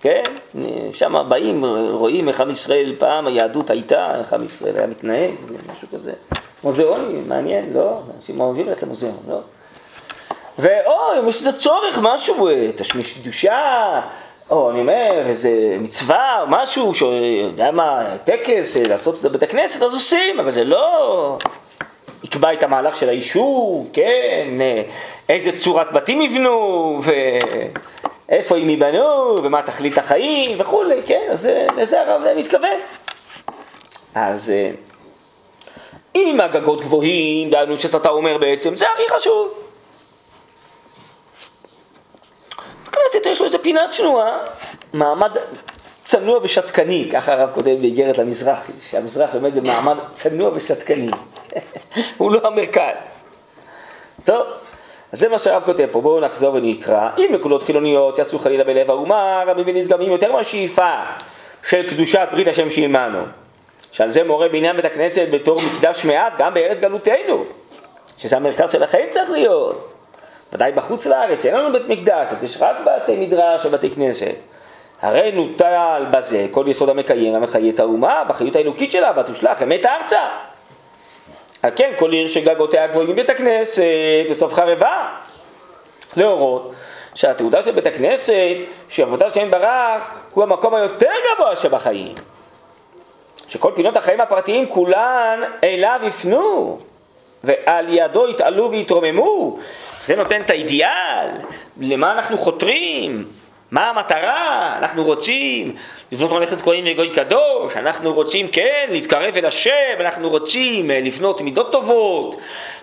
כן? 0.00 0.22
שם 0.92 1.26
באים, 1.28 1.64
רואים 1.90 2.28
איך 2.28 2.40
עם 2.40 2.50
ישראל 2.50 2.94
פעם, 2.98 3.26
היהדות 3.26 3.70
הייתה, 3.70 4.18
איך 4.18 4.32
עם 4.32 4.44
ישראל 4.44 4.76
היה 4.76 4.86
מתנהג, 4.86 5.30
זה 5.48 5.54
משהו 5.72 5.88
כזה. 5.92 6.12
מוזיאוני, 6.64 7.20
מעניין, 7.26 7.72
לא? 7.74 8.00
אנשים 8.16 8.40
אוהבים 8.40 8.68
ללכת 8.68 8.82
למוזיאון, 8.82 9.18
לא? 9.28 9.40
ואו, 10.58 11.18
אם 11.18 11.28
יש 11.28 11.36
איזה 11.36 11.58
צורך, 11.58 11.98
משהו, 12.02 12.48
אה, 12.48 12.70
תשמיש 12.76 13.12
קדושה, 13.12 14.00
או 14.50 14.70
אני 14.70 14.80
אומר, 14.80 15.22
איזה 15.26 15.76
מצווה 15.80 16.44
משהו, 16.48 16.94
שיודע 16.94 17.70
מה, 17.70 18.04
טקס, 18.24 18.76
אה, 18.76 18.82
לעשות 18.88 19.14
את 19.14 19.20
זה 19.20 19.28
בבית 19.28 19.42
הכנסת, 19.42 19.82
אז 19.82 19.94
עושים, 19.94 20.40
אבל 20.40 20.50
זה 20.50 20.64
לא 20.64 21.38
יקבע 22.24 22.52
את 22.52 22.62
המהלך 22.62 22.96
של 22.96 23.08
היישוב, 23.08 23.90
כן, 23.92 24.48
אה, 24.60 24.82
איזה 25.28 25.58
צורת 25.58 25.92
בתים 25.92 26.20
יבנו, 26.20 27.00
ואיפה 28.28 28.56
הם 28.56 28.70
ייבנו, 28.70 29.38
ומה 29.42 29.62
תכלית 29.62 29.98
החיים 29.98 30.60
וכולי, 30.60 31.02
כן, 31.06 31.26
אז 31.30 31.48
לזה 31.76 32.00
הרב 32.00 32.22
מתכוון. 32.36 32.78
אז 34.14 34.52
אם 36.16 36.40
הגגות 36.40 36.80
גבוהים, 36.80 37.50
דהיינו 37.50 37.76
שאתה 37.76 38.08
אומר 38.08 38.38
בעצם, 38.38 38.76
זה 38.76 38.86
הכי 38.94 39.02
חשוב. 39.16 39.48
בכנסת 42.86 43.26
יש 43.26 43.40
לו 43.40 43.46
איזה 43.46 43.58
פינה 43.58 43.88
צנועה, 43.88 44.38
מעמד 44.92 45.36
צנוע 46.02 46.38
ושתקני, 46.42 47.08
ככה 47.12 47.32
הרב 47.32 47.50
כותב 47.54 47.76
באיגרת 47.80 48.18
למזרחי, 48.18 48.72
שהמזרח 48.90 49.34
עומד 49.34 49.54
במעמד 49.54 49.96
צנוע 50.12 50.50
ושתקני, 50.54 51.10
הוא 52.18 52.32
לא 52.32 52.40
המרכז. 52.44 52.94
טוב, 54.24 54.46
אז 55.12 55.20
זה 55.20 55.28
מה 55.28 55.38
שהרב 55.38 55.62
כותב 55.64 55.86
פה, 55.90 56.00
בואו 56.00 56.20
נחזור 56.20 56.54
ונקרא. 56.54 57.08
אם 57.18 57.28
נקודות 57.32 57.62
חילוניות 57.62 58.18
יעשו 58.18 58.38
חלילה 58.38 58.64
בלב 58.64 58.90
האומה, 58.90 59.42
רבים 59.46 59.64
ונשגבים 59.68 60.12
יותר 60.12 60.32
מהשאיפה 60.32 60.92
של 61.68 61.90
קדושת 61.90 62.28
ברית 62.32 62.48
השם 62.48 62.70
שעימנו. 62.70 63.18
שעל 63.92 64.10
זה 64.10 64.24
מורה 64.24 64.48
בעניין 64.48 64.76
בית 64.76 64.84
הכנסת 64.84 65.26
בתור 65.30 65.58
מקדש 65.66 66.04
מעט 66.04 66.32
גם 66.38 66.54
בארץ 66.54 66.80
גלותנו, 66.80 67.44
שזה 68.18 68.36
המרכז 68.36 68.70
של 68.70 68.82
החיים 68.82 69.10
צריך 69.10 69.30
להיות. 69.30 69.92
ודאי 70.52 70.72
בחוץ 70.72 71.06
לארץ, 71.06 71.46
אין 71.46 71.54
לנו 71.54 71.72
בית 71.72 71.88
מקדש, 71.88 72.28
אז 72.30 72.44
יש 72.44 72.56
רק 72.60 72.76
בתי 72.86 73.16
מדרש 73.16 73.66
ובתי 73.66 73.90
כנסת. 73.90 74.34
הרי 75.02 75.32
נוטל 75.32 76.04
בזה 76.10 76.46
כל 76.50 76.64
יסוד 76.68 76.88
המקיים 76.88 77.34
המחיה 77.34 77.70
את 77.70 77.80
האומה 77.80 78.24
בחיות 78.28 78.56
האלוקית 78.56 78.92
שלה 78.92 79.12
ותושלח 79.20 79.62
אמת 79.62 79.86
ארצה. 79.86 80.28
על 81.62 81.70
כן 81.76 81.92
כל 81.98 82.12
עיר 82.12 82.26
שגגותיה 82.26 82.86
גבוהים 82.86 83.10
מבית 83.10 83.30
הכנסת 83.30 83.84
וסוף 84.30 84.54
חרבה. 84.54 85.08
להורות 86.16 86.72
שהתעודה 87.14 87.62
של 87.62 87.70
בית 87.70 87.86
הכנסת, 87.86 88.56
שעבודת 88.88 89.34
שם 89.34 89.50
ברח, 89.50 90.10
הוא 90.34 90.44
המקום 90.44 90.74
היותר 90.74 91.10
גבוה 91.34 91.56
שבחיים. 91.56 92.14
שכל 93.48 93.72
פינות 93.74 93.96
החיים 93.96 94.20
הפרטיים 94.20 94.68
כולן 94.68 95.40
אליו 95.64 96.00
יפנו, 96.04 96.78
ועל 97.44 97.86
ידו 97.88 98.28
יתעלו 98.28 98.70
ויתרוממו. 98.70 99.58
זה 100.04 100.16
נותן 100.16 100.40
את 100.40 100.50
האידיאל, 100.50 101.28
למה 101.80 102.12
אנחנו 102.12 102.38
חותרים, 102.38 103.24
מה 103.76 103.90
המטרה, 103.90 104.74
אנחנו 104.78 105.04
רוצים 105.04 105.74
לבנות 106.12 106.32
ממלכת 106.32 106.60
כהנים 106.60 106.84
וגוי 106.86 107.10
קדוש, 107.10 107.76
אנחנו 107.76 108.12
רוצים, 108.12 108.48
כן, 108.48 108.86
להתקרב 108.90 109.36
אל 109.36 109.46
השם, 109.46 109.96
אנחנו 110.00 110.28
רוצים 110.28 110.90
אה, 110.90 111.00
לבנות 111.00 111.40
מידות 111.40 111.72
טובות, 111.72 112.36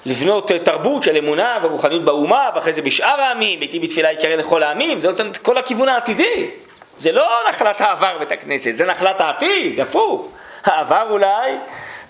לבנות 0.05 0.51
אה, 0.51 0.59
תרבות 0.59 1.03
של 1.03 1.17
אמונה 1.17 1.59
ורוחניות 1.61 2.05
באומה, 2.05 2.49
ואחרי 2.55 2.73
זה 2.73 2.81
בשאר 2.81 3.21
העמים, 3.21 3.59
ביתי 3.59 3.79
בתפילה 3.79 4.11
יקרא 4.11 4.35
לכל 4.35 4.63
העמים, 4.63 4.99
זה 4.99 5.09
נותן 5.09 5.27
את 5.27 5.37
כל 5.37 5.57
הכיוון 5.57 5.89
העתידי. 5.89 6.49
זה 6.97 7.11
לא 7.11 7.27
נחלת 7.49 7.81
העבר 7.81 8.17
בית 8.19 8.31
הכנסת, 8.31 8.71
זה 8.71 8.85
נחלת 8.85 9.21
העתיד, 9.21 9.79
הפוך. 9.79 10.27
העבר 10.63 11.07
אולי 11.09 11.51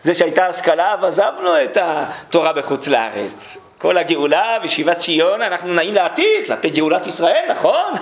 זה 0.02 0.14
שהייתה 0.14 0.48
השכלה 0.48 0.96
ועזבנו 1.02 1.64
את 1.64 1.78
התורה 1.82 2.54
בחוץ 2.54 2.88
לארץ. 2.88 3.63
כל 3.84 3.98
הגאולה 3.98 4.58
ושיבת 4.64 4.98
ציון, 4.98 5.42
אנחנו 5.42 5.74
נעים 5.74 5.94
לעתיד, 5.94 6.48
כלפי 6.48 6.70
גאולת 6.70 7.08
ישראל, 7.08 7.46
נכון? 7.52 7.94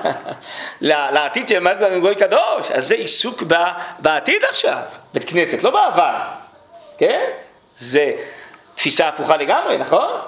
לעתיד 0.82 1.48
של 1.48 1.60
מערכת 1.60 1.88
גוי 2.02 2.16
קדוש, 2.16 2.72
אז 2.74 2.88
זה 2.88 2.96
עיסוק 2.96 3.44
בעתיד 4.00 4.44
עכשיו, 4.50 4.82
בית 5.14 5.30
כנסת, 5.30 5.64
לא 5.64 5.70
בעבר, 5.70 6.16
כן? 6.98 7.30
זה 7.76 8.14
תפיסה 8.76 9.08
הפוכה 9.08 9.38
לגמרי, 9.38 9.78
נכון? 9.78 10.22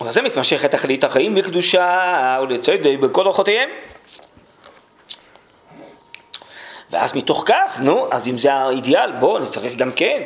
וזה 0.00 0.22
מתמשך 0.22 0.64
את 0.64 0.70
תכלית 0.70 1.04
החיים 1.04 1.34
בקדושה 1.34 2.38
ולצדק 2.42 2.98
בכל 3.00 3.26
אורחותיהם. 3.26 3.68
ואז 6.90 7.14
מתוך 7.14 7.44
כך, 7.46 7.80
נו, 7.80 8.08
אז 8.10 8.28
אם 8.28 8.38
זה 8.38 8.54
האידיאל, 8.54 9.12
בואו 9.12 9.38
נצטרך 9.38 9.74
גם 9.74 9.92
כן 9.92 10.22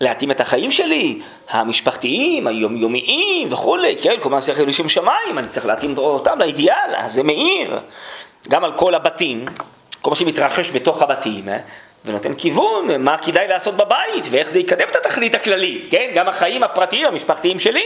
להתאים 0.00 0.30
את 0.30 0.40
החיים 0.40 0.70
שלי, 0.70 1.20
המשפחתיים, 1.50 2.46
היומיומיים 2.46 3.52
וכולי, 3.52 3.96
כן, 4.02 4.14
כל 4.22 4.30
מעשה 4.30 4.54
חילול 4.54 4.72
שם 4.72 4.88
שמיים, 4.88 5.38
אני 5.38 5.48
צריך 5.48 5.66
להתאים 5.66 5.98
אותם 5.98 6.38
לאידיאל, 6.38 6.94
אז 6.96 7.12
זה 7.12 7.22
מאיר 7.22 7.78
גם 8.48 8.64
על 8.64 8.72
כל 8.72 8.94
הבתים, 8.94 9.44
כל 10.00 10.10
מה 10.10 10.16
שמתרחש 10.16 10.70
בתוך 10.70 11.02
הבתים, 11.02 11.48
אה? 11.48 11.58
ונותן 12.04 12.34
כיוון 12.34 13.04
מה 13.04 13.18
כדאי 13.18 13.48
לעשות 13.48 13.74
בבית 13.74 14.24
ואיך 14.30 14.50
זה 14.50 14.58
יקדם 14.58 14.88
את 14.90 14.96
התכלית 14.96 15.34
הכללית, 15.34 15.86
כן, 15.90 16.10
גם 16.14 16.28
החיים 16.28 16.62
הפרטיים, 16.62 17.06
המשפחתיים 17.06 17.58
שלי. 17.58 17.84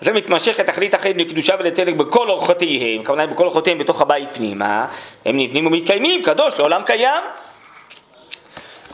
זה 0.00 0.12
מתמשך 0.12 0.60
לתכלית 0.60 0.94
החיים 0.94 1.18
לקדושה 1.18 1.54
ולצדק 1.58 1.94
בכל 1.94 2.30
אורחותיהם, 2.30 3.04
כמובן 3.04 3.26
בכל 3.26 3.44
אורחותיהם 3.44 3.78
בתוך 3.78 4.00
הבית 4.00 4.28
פנימה, 4.32 4.86
הם 5.24 5.38
נבנים 5.38 5.66
ומתקיימים, 5.66 6.22
קדוש 6.22 6.58
לעולם 6.58 6.82
קיים. 6.82 7.22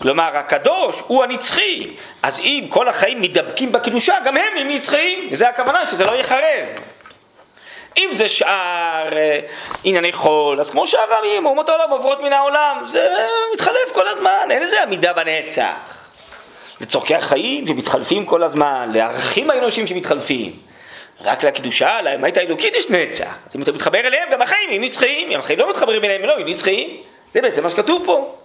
כלומר, 0.03 0.37
הקדוש 0.37 1.03
הוא 1.07 1.25
הנצחי, 1.25 1.91
אז 2.23 2.41
אם 2.41 2.67
כל 2.69 2.89
החיים 2.89 3.21
מתדבקים 3.21 3.73
בקדושה, 3.73 4.15
גם 4.25 4.37
הם 4.37 4.57
הם 4.57 4.69
נצחיים, 4.69 5.29
וזה 5.33 5.49
הכוונה, 5.49 5.87
שזה 5.87 6.05
לא 6.05 6.13
יחרב. 6.13 6.67
אם 7.99 8.09
זה 8.13 8.29
שאר 8.29 9.17
אה, 9.17 9.41
ענייני 9.85 10.13
חול, 10.13 10.61
אז 10.61 10.71
כמו 10.71 10.87
שאר 10.87 11.13
העמים, 11.13 11.47
אומות 11.47 11.69
העולם 11.69 11.91
עוברות 11.91 12.21
מן 12.21 12.33
העולם, 12.33 12.83
זה 12.87 13.09
מתחלף 13.55 13.93
כל 13.93 14.09
הזמן, 14.09 14.49
אין 14.51 14.63
לזה 14.63 14.83
עמידה 14.83 15.13
בנצח. 15.13 16.09
לצורכי 16.81 17.15
החיים 17.15 17.67
שמתחלפים 17.67 18.27
כל 18.27 18.43
הזמן, 18.43 18.91
לערכים 18.95 19.51
האנושיים 19.51 19.87
שמתחלפים. 19.87 20.53
רק 21.21 21.45
לקדושה, 21.45 22.03
לאמת 22.03 22.37
האלוקית 22.37 22.75
יש 22.75 22.91
נצח. 22.91 23.39
אז 23.47 23.57
אם 23.57 23.63
אתה 23.63 23.73
מתחבר 23.73 23.99
אליהם, 23.99 24.29
גם 24.31 24.43
החיים 24.43 24.71
יהיו 24.71 24.83
נצחיים. 24.83 25.31
אם 25.31 25.39
החיים 25.39 25.59
לא 25.59 25.71
מתחברים 25.71 26.05
אליהם, 26.05 26.23
לא 26.23 26.33
יהיו 26.33 26.47
נצחיים. 26.47 26.97
זה 27.33 27.43
בעצם 27.43 27.63
מה 27.63 27.71
שכתוב 27.71 28.03
פה. 28.07 28.40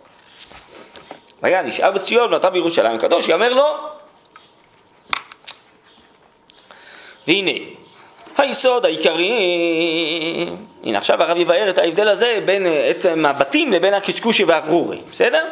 והיה 1.45 1.61
נשאר 1.61 1.91
בציון 1.91 2.27
ונותר 2.27 2.49
בירושלים 2.49 2.95
הקדוש, 2.95 3.27
יאמר 3.27 3.53
לו. 3.53 3.65
והנה, 7.27 7.51
היסוד 8.37 8.85
העיקרי, 8.85 9.31
הנה 10.83 10.97
עכשיו 10.97 11.23
הרב 11.23 11.37
יבאר 11.37 11.69
את 11.69 11.77
ההבדל 11.77 12.07
הזה 12.07 12.39
בין 12.45 12.67
אה, 12.67 12.87
עצם 12.89 13.25
הבתים 13.25 13.71
לבין 13.71 13.93
הקשקושי 13.93 14.43
והאוורורי, 14.43 14.97
בסדר? 15.11 15.45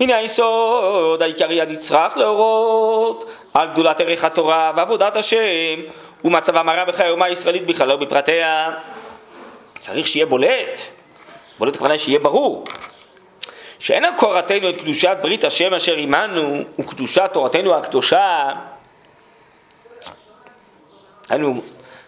הנה 0.00 0.16
היסוד 0.16 1.22
העיקרי 1.22 1.60
הנצרך 1.60 2.16
להורות 2.16 3.30
על 3.54 3.68
גדולת 3.72 4.00
ערך 4.00 4.24
התורה 4.24 4.72
ועבודת 4.76 5.16
השם 5.16 5.80
ומצבם 6.24 6.68
הרע 6.68 6.84
בחיי 6.84 7.06
האומה 7.06 7.24
הישראלית 7.26 7.66
בכלל 7.66 7.88
לא 7.88 7.96
בפרטיה. 7.96 8.70
צריך 9.78 10.06
שיהיה 10.06 10.26
בולט, 10.26 10.82
בולט 11.58 11.74
הכוונה 11.74 11.98
שיהיה 11.98 12.18
ברור. 12.18 12.64
שאין 13.78 14.04
הכורתנו 14.04 14.70
את 14.70 14.76
קדושת 14.80 15.16
ברית 15.22 15.44
השם 15.44 15.74
אשר 15.74 15.94
עמנו 15.94 16.62
וקדושת 16.78 17.30
תורתנו 17.32 17.74
הקדושה, 17.74 18.48
היינו 21.28 21.62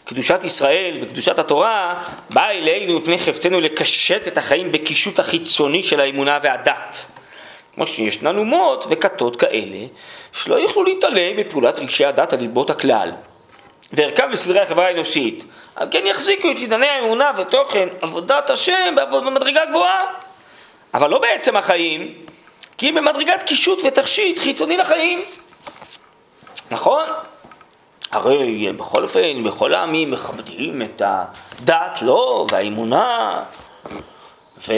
קדושת 0.04 0.44
ישראל 0.44 0.98
וקדושת 1.02 1.38
התורה 1.38 2.02
באה 2.30 2.50
אלינו 2.50 2.98
מפני 2.98 3.18
חפצנו 3.18 3.60
לקשט 3.60 4.28
את 4.28 4.38
החיים 4.38 4.72
בקישוט 4.72 5.18
החיצוני 5.18 5.82
של 5.82 6.00
האמונה 6.00 6.38
והדת. 6.42 7.04
כמו 7.74 7.86
שישנן 7.86 8.38
אומות 8.38 8.84
וכתות 8.90 9.36
כאלה 9.36 9.86
שלא 10.32 10.54
יוכלו 10.54 10.84
להתעלם 10.84 11.36
מפעולת 11.36 11.78
רגשי 11.78 12.04
הדת 12.04 12.32
על 12.32 12.38
ליבות 12.38 12.70
הכלל. 12.70 13.12
וערכם 13.92 14.30
בסדרי 14.32 14.60
החברה 14.60 14.86
האנושית 14.86 15.44
על 15.76 15.88
כן 15.90 16.06
יחזיקו 16.06 16.50
את 16.50 16.56
ענייני 16.58 16.86
האמונה 16.86 17.30
ותוכן 17.36 17.88
עבודת 18.00 18.50
השם 18.50 18.94
במדרגה 19.10 19.64
גבוהה 19.64 20.04
אבל 20.94 21.10
לא 21.10 21.18
בעצם 21.18 21.56
החיים 21.56 22.14
כי 22.78 22.90
אם 22.90 22.94
במדרגת 22.94 23.42
קישוט 23.42 23.78
ותכשיט 23.84 24.38
חיצוני 24.38 24.76
לחיים 24.76 25.22
נכון? 26.70 27.04
הרי 28.10 28.72
בכל 28.72 29.02
אופן 29.02 29.44
בכל 29.44 29.74
העמים 29.74 30.10
מכבדים 30.10 30.82
את 30.82 31.02
הדת, 31.04 32.02
לא? 32.02 32.46
והאמונה 32.50 33.42
ו... 34.68 34.72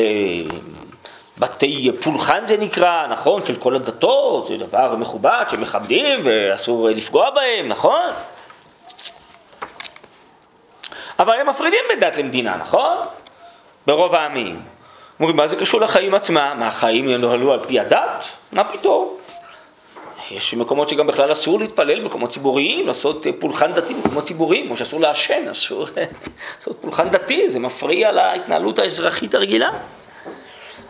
בתי 1.39 1.91
פולחן 2.03 2.47
זה 2.47 2.57
נקרא, 2.57 3.07
נכון? 3.07 3.45
של 3.45 3.57
כל 3.57 3.75
הדתות, 3.75 4.47
זה 4.47 4.57
דבר 4.57 4.97
מכובד 4.97 5.45
שמכבדים 5.51 6.21
ואסור 6.25 6.89
לפגוע 6.89 7.31
בהם, 7.31 7.69
נכון? 7.69 8.11
אבל 11.19 11.41
הם 11.41 11.49
מפרידים 11.49 11.81
בין 11.89 12.01
דת 12.01 12.17
למדינה, 12.17 12.57
נכון? 12.57 12.97
ברוב 13.87 14.15
העמים. 14.15 14.63
אומרים, 15.23 15.37
מה 15.37 15.47
זה 15.47 15.57
קשור 15.57 15.81
לחיים 15.81 16.15
עצמם? 16.15 16.57
מה, 16.59 16.69
החיים 16.69 17.09
ינוהלו 17.09 17.53
על 17.53 17.61
פי 17.61 17.81
הדת? 17.81 18.25
מה 18.53 18.65
פתאום? 18.65 19.17
יש 20.31 20.55
מקומות 20.55 20.89
שגם 20.89 21.07
בכלל 21.07 21.33
אסור 21.33 21.61
להתפלל 21.61 22.01
במקומות 22.01 22.31
ציבוריים, 22.31 22.87
לעשות 22.87 23.27
פולחן 23.39 23.73
דתי 23.73 23.95
במקומות 23.95 24.25
ציבוריים, 24.25 24.67
כמו 24.67 24.77
שאסור 24.77 25.01
לעשן, 25.01 25.49
אסור 25.49 25.87
לעשות 26.57 26.79
פולחן 26.81 27.09
דתי, 27.09 27.49
זה 27.49 27.59
מפריע 27.59 28.13
להתנהלות 28.13 28.79
האזרחית 28.79 29.35
הרגילה. 29.35 29.71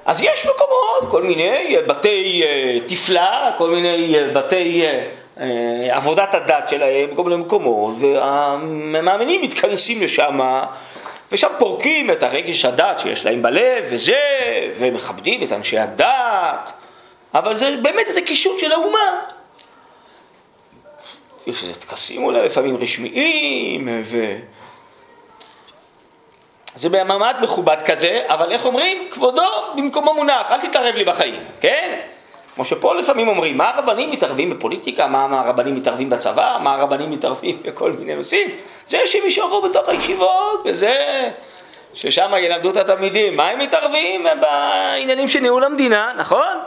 אז 0.05 0.21
יש 0.21 0.47
מקומות, 0.47 1.11
כל 1.11 1.23
מיני 1.23 1.77
בתי 1.87 2.43
אה, 2.45 2.79
תפלה, 2.87 3.51
כל 3.59 3.71
מיני 3.71 4.15
אה, 4.19 4.29
בתי 4.35 4.85
אה, 5.41 5.97
עבודת 5.97 6.35
הדת 6.35 6.69
שלהם, 6.69 7.15
כל 7.15 7.23
מיני 7.25 7.37
מקומות, 7.37 7.95
והמאמינים 7.99 9.43
מתכנסים 9.43 10.03
לשם, 10.03 10.41
ושם 11.33 11.49
פורקים 11.59 12.11
את 12.11 12.23
הרגש 12.23 12.65
הדת 12.65 12.99
שיש 12.99 13.25
להם 13.25 13.43
בלב, 13.43 13.85
וזה, 13.91 14.21
ומכבדים 14.79 15.43
את 15.43 15.53
אנשי 15.53 15.79
הדת, 15.79 16.73
אבל 17.35 17.55
זה 17.55 17.77
באמת 17.83 18.07
איזה 18.07 18.21
קישוט 18.21 18.59
של 18.59 18.73
האומה. 18.73 19.21
יש 21.47 21.63
איזה 21.63 21.81
טקסים 21.81 22.25
אולי 22.25 22.43
לפעמים 22.43 22.77
רשמיים, 22.77 24.03
ו... 24.05 24.37
זה 26.75 26.89
במעמד 26.89 27.37
מכובד 27.41 27.77
כזה, 27.85 28.23
אבל 28.29 28.53
איך 28.53 28.65
אומרים? 28.67 29.09
כבודו 29.11 29.49
במקומו 29.77 30.15
מונח, 30.15 30.51
אל 30.51 30.61
תתערב 30.61 30.95
לי 30.95 31.05
בחיים, 31.05 31.45
כן? 31.61 32.01
כמו 32.55 32.65
שפה 32.65 32.95
לפעמים 32.95 33.29
אומרים, 33.29 33.57
מה 33.57 33.71
הרבנים 33.71 34.11
מתערבים 34.11 34.51
בפוליטיקה, 34.51 35.07
מה 35.07 35.41
הרבנים 35.41 35.75
מתערבים 35.75 36.11
בצבא, 36.11 36.59
מה 36.63 36.75
הרבנים 36.75 37.11
מתערבים 37.11 37.59
בכל 37.65 37.93
מיני 37.93 38.15
נושאים? 38.15 38.51
זה 38.89 38.99
שהם 39.07 39.23
יישארו 39.25 39.63
בתוך 39.63 39.89
הישיבות, 39.89 40.63
וזה 40.65 41.31
ששם 41.95 42.33
ילמדו 42.39 42.71
את 42.71 42.77
התלמידים, 42.77 43.37
מה 43.37 43.49
הם 43.49 43.59
מתערבים 43.59 44.27
בעניינים 44.41 45.29
של 45.29 45.41
ניהול 45.41 45.65
המדינה, 45.65 46.13
נכון? 46.17 46.59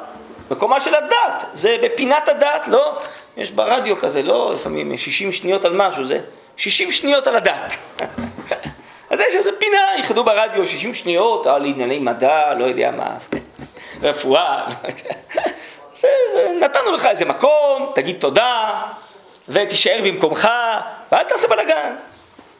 מקומה 0.51 0.79
של 0.81 0.95
הדת, 0.95 1.45
זה 1.53 1.77
בפינת 1.81 2.29
הדת, 2.29 2.67
לא? 2.67 2.97
יש 3.37 3.51
ברדיו 3.51 3.99
כזה, 3.99 4.21
לא 4.21 4.53
לפעמים 4.53 4.97
60 4.97 5.31
שניות 5.31 5.65
על 5.65 5.73
משהו, 5.73 6.03
זה 6.03 6.19
60 6.57 6.91
שניות 6.91 7.27
על 7.27 7.35
הדת. 7.35 7.73
אז 9.09 9.19
יש 9.19 9.35
איזה 9.35 9.49
פינה, 9.59 9.77
ייחדו 9.97 10.23
ברדיו 10.23 10.67
60 10.67 10.93
שניות 10.93 11.47
על 11.47 11.65
ענייני 11.65 11.99
מדע, 11.99 12.53
לא 12.53 12.65
יודע 12.65 12.91
מה, 12.91 13.09
רפואה, 14.09 14.67
לא 14.83 14.89
יודע. 14.89 15.51
זה, 15.97 16.07
זה, 16.33 16.51
נתנו 16.61 16.91
לך 16.91 17.05
איזה 17.05 17.25
מקום, 17.25 17.91
תגיד 17.95 18.19
תודה, 18.19 18.83
ותישאר 19.49 19.99
במקומך, 20.03 20.47
ואל 21.11 21.23
תעשה 21.23 21.47
בלאגן. 21.47 21.95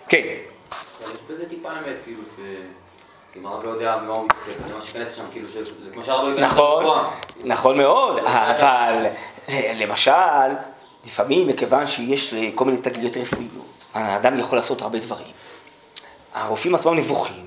כן. 0.07 0.17
יש 0.17 1.11
בזה 1.29 1.49
טיפה 1.49 1.69
אמת, 1.71 1.95
כאילו, 2.03 2.21
ש... 2.35 2.39
אם 3.39 3.45
הרב 3.45 3.65
לא 3.65 3.69
יודע 3.69 3.97
מה 4.07 4.13
הוא 4.13 4.25
מתעסק, 4.25 4.67
זה 4.67 4.73
מה 4.73 4.81
שייכנס 4.81 5.11
לשם, 5.11 5.23
כאילו, 5.31 5.47
זה 5.47 5.59
כמו 5.93 6.03
שהרב 6.03 6.23
לא 6.23 6.29
ייכנס 6.29 6.43
נכון, 6.43 6.85
נכון 7.43 7.77
מאוד, 7.77 8.19
אבל 8.19 9.05
למשל, 9.75 10.11
לפעמים 11.05 11.47
מכיוון 11.47 11.87
שיש 11.87 12.33
כל 12.55 12.65
מיני 12.65 12.77
תגליות 12.77 13.17
רפואיות, 13.17 13.83
האדם 13.93 14.39
יכול 14.39 14.57
לעשות 14.57 14.81
הרבה 14.81 14.99
דברים. 14.99 15.27
הרופאים 16.33 16.75
עצמם 16.75 16.95
נבוכים, 16.95 17.45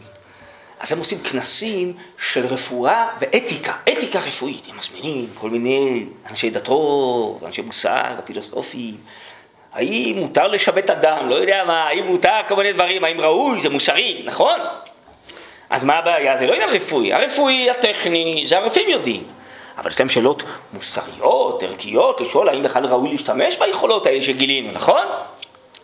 אז 0.80 0.92
הם 0.92 0.98
עושים 0.98 1.18
כנסים 1.18 1.92
של 2.18 2.46
רפואה 2.46 3.08
ואתיקה, 3.20 3.72
אתיקה 3.92 4.18
רפואית, 4.18 4.66
הם 4.68 4.78
מזמינים 4.78 5.26
כל 5.34 5.50
מיני 5.50 6.04
אנשי 6.30 6.50
דתות, 6.50 7.42
אנשי 7.46 7.62
מוסר, 7.62 8.14
פילוסופים, 8.24 8.96
האם 9.72 10.14
מותר 10.18 10.48
לשבת 10.48 10.90
אדם, 10.90 11.28
לא 11.28 11.34
יודע 11.34 11.64
מה, 11.66 11.88
האם 11.88 12.06
מותר 12.06 12.40
כל 12.48 12.56
מיני 12.56 12.72
דברים, 12.72 13.04
האם 13.04 13.20
ראוי, 13.20 13.60
זה 13.60 13.68
מוסרי, 13.68 14.22
נכון? 14.26 14.58
אז 15.70 15.84
מה 15.84 15.98
הבעיה? 15.98 16.36
זה 16.36 16.46
לא 16.46 16.54
עניין 16.54 16.70
רפואי, 16.70 17.12
הרפואי, 17.12 17.70
הטכני, 17.70 18.44
זה 18.46 18.58
הרופאים 18.58 18.88
יודעים. 18.88 19.24
אבל 19.78 19.90
יש 19.90 20.00
להם 20.00 20.08
שאלות 20.08 20.42
מוסריות, 20.72 21.62
ערכיות, 21.62 22.20
לשאול 22.20 22.48
האם 22.48 22.62
בכלל 22.62 22.86
ראוי 22.86 23.10
להשתמש 23.10 23.56
ביכולות 23.56 24.06
האלה 24.06 24.22
שגילינו, 24.22 24.72
נכון? 24.72 25.06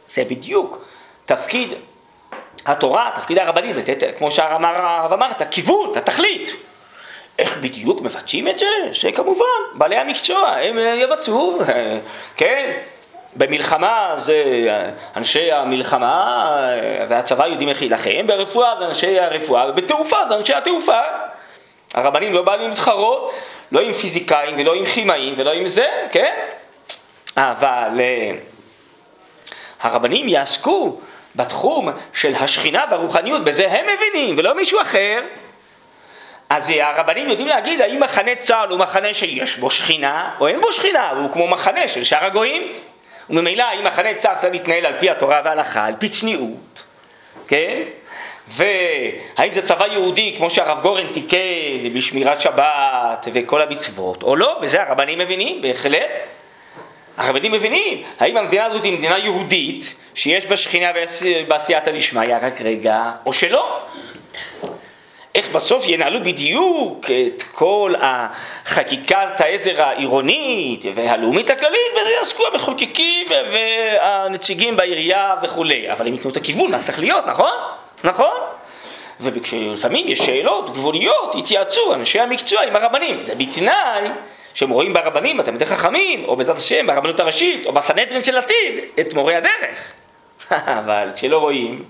זה 0.08 0.24
בדיוק 0.24 0.88
תפקיד 1.26 1.68
התורה, 2.66 3.10
תפקיד 3.14 3.38
הרבנים, 3.38 3.76
לתת, 3.76 4.18
כמו 4.18 4.30
שהרב 4.30 5.12
אמר, 5.12 5.30
את 5.30 5.40
הכיוון, 5.40 5.90
את 5.90 5.96
התכלית. 5.96 6.50
איך 7.38 7.58
בדיוק 7.58 8.00
מבצעים 8.00 8.48
את 8.48 8.58
זה? 8.58 8.66
שכמובן, 8.92 9.44
בעלי 9.74 9.96
המקצוע, 9.96 10.48
הם 10.48 10.78
יבצעו, 10.78 11.58
כן? 12.36 12.70
במלחמה 13.36 14.14
זה 14.16 14.44
אנשי 15.16 15.52
המלחמה 15.52 16.56
והצבא 17.08 17.46
יודעים 17.46 17.68
איך 17.68 17.80
להילחם, 17.80 18.26
ברפואה 18.26 18.76
זה 18.78 18.86
אנשי 18.86 19.20
הרפואה, 19.20 19.68
ובתעופה 19.70 20.16
זה 20.28 20.36
אנשי 20.36 20.54
התעופה. 20.54 21.00
הרבנים 21.94 22.32
לא 22.32 22.42
באים 22.42 22.68
להתחרות, 22.68 23.32
לא 23.72 23.80
עם 23.80 23.92
פיזיקאים 23.92 24.54
ולא 24.58 24.74
עם 24.74 24.84
כימאים 24.84 25.34
ולא 25.36 25.50
עם 25.52 25.68
זה, 25.68 25.86
כן? 26.10 26.34
אבל 27.36 28.00
אה, 28.00 28.30
הרבנים 29.80 30.28
יעסקו 30.28 31.00
בתחום 31.36 31.88
של 32.12 32.34
השכינה 32.34 32.84
והרוחניות, 32.90 33.44
בזה 33.44 33.72
הם 33.72 33.86
מבינים 33.94 34.34
ולא 34.38 34.54
מישהו 34.54 34.80
אחר. 34.80 35.20
אז 36.50 36.72
הרבנים 36.80 37.28
יודעים 37.28 37.48
להגיד 37.48 37.80
האם 37.80 38.00
מחנה 38.02 38.34
צה"ל 38.34 38.68
הוא 38.68 38.78
מחנה 38.78 39.14
שיש 39.14 39.56
בו 39.56 39.70
שכינה 39.70 40.30
או 40.40 40.48
אין 40.48 40.60
בו 40.60 40.72
שכינה, 40.72 41.10
הוא 41.10 41.32
כמו 41.32 41.48
מחנה 41.48 41.88
של 41.88 42.04
שאר 42.04 42.24
הגויים. 42.24 42.62
וממילא 43.30 43.62
האם 43.62 43.84
מחנה 43.84 44.14
צה"ל 44.14 44.34
צריך 44.34 44.52
להתנהל 44.52 44.86
על 44.86 44.94
פי 45.00 45.10
התורה 45.10 45.40
וההלכה, 45.44 45.84
על 45.84 45.94
פי 45.98 46.08
צניעות, 46.08 46.82
כן? 47.48 47.82
והאם 48.48 49.52
זה 49.52 49.62
צבא 49.62 49.86
יהודי 49.86 50.34
כמו 50.38 50.50
שהרב 50.50 50.82
גורן 50.82 51.12
תיקן 51.12 51.38
בשמירת 51.94 52.40
שבת 52.40 53.28
וכל 53.32 53.62
המצוות 53.62 54.22
או 54.22 54.36
לא, 54.36 54.58
בזה 54.62 54.82
הרבנים 54.82 55.18
מבינים, 55.18 55.62
בהחלט. 55.62 56.10
הרבנים 57.16 57.52
מבינים, 57.52 58.02
האם 58.20 58.36
המדינה 58.36 58.64
הזאת 58.64 58.84
היא 58.84 58.92
מדינה 58.98 59.18
יהודית 59.18 59.94
שיש 60.14 60.46
בה 60.46 60.56
שכינה 60.56 60.90
בעשייתא 61.48 61.90
דשמיא 61.90 62.36
רק 62.42 62.60
רגע, 62.60 63.10
או 63.26 63.32
שלא. 63.32 63.80
איך 65.34 65.48
בסוף 65.48 65.84
ינהלו 65.88 66.20
בדיוק 66.20 67.06
את 67.10 67.42
כל 67.42 67.94
החקיקת 68.00 69.40
העזר 69.40 69.82
העירונית 69.82 70.84
והלאומית 70.94 71.50
הכללית, 71.50 71.92
בזה 72.00 72.10
יעסקו 72.10 72.42
המחוקקים 72.52 73.26
והנציגים 73.52 74.76
בעירייה 74.76 75.34
וכולי, 75.42 75.92
אבל 75.92 76.06
הם 76.06 76.12
ייתנו 76.12 76.30
את 76.30 76.36
הכיוון, 76.36 76.70
מה 76.70 76.82
צריך 76.82 76.98
להיות, 76.98 77.26
נכון? 77.26 77.52
נכון? 78.04 78.36
וכשלפעמים 79.20 80.08
יש 80.08 80.18
שאלות 80.18 80.70
גבוליות, 80.70 81.34
התייעצו 81.38 81.94
אנשי 81.94 82.20
המקצוע 82.20 82.62
עם 82.62 82.76
הרבנים, 82.76 83.22
זה 83.22 83.34
בתנאי 83.34 84.08
שהם 84.54 84.70
רואים 84.70 84.92
ברבנים, 84.92 85.36
יותר 85.36 85.66
חכמים, 85.66 86.24
או 86.24 86.36
בעזרת 86.36 86.56
השם 86.56 86.86
ברבנות 86.86 87.20
הראשית, 87.20 87.66
או 87.66 87.72
בסנהדרין 87.72 88.22
של 88.22 88.36
עתיד, 88.36 88.78
את 89.00 89.14
מורי 89.14 89.36
הדרך. 89.36 89.92
אבל 90.50 91.08
כשלא 91.16 91.38
רואים, 91.38 91.84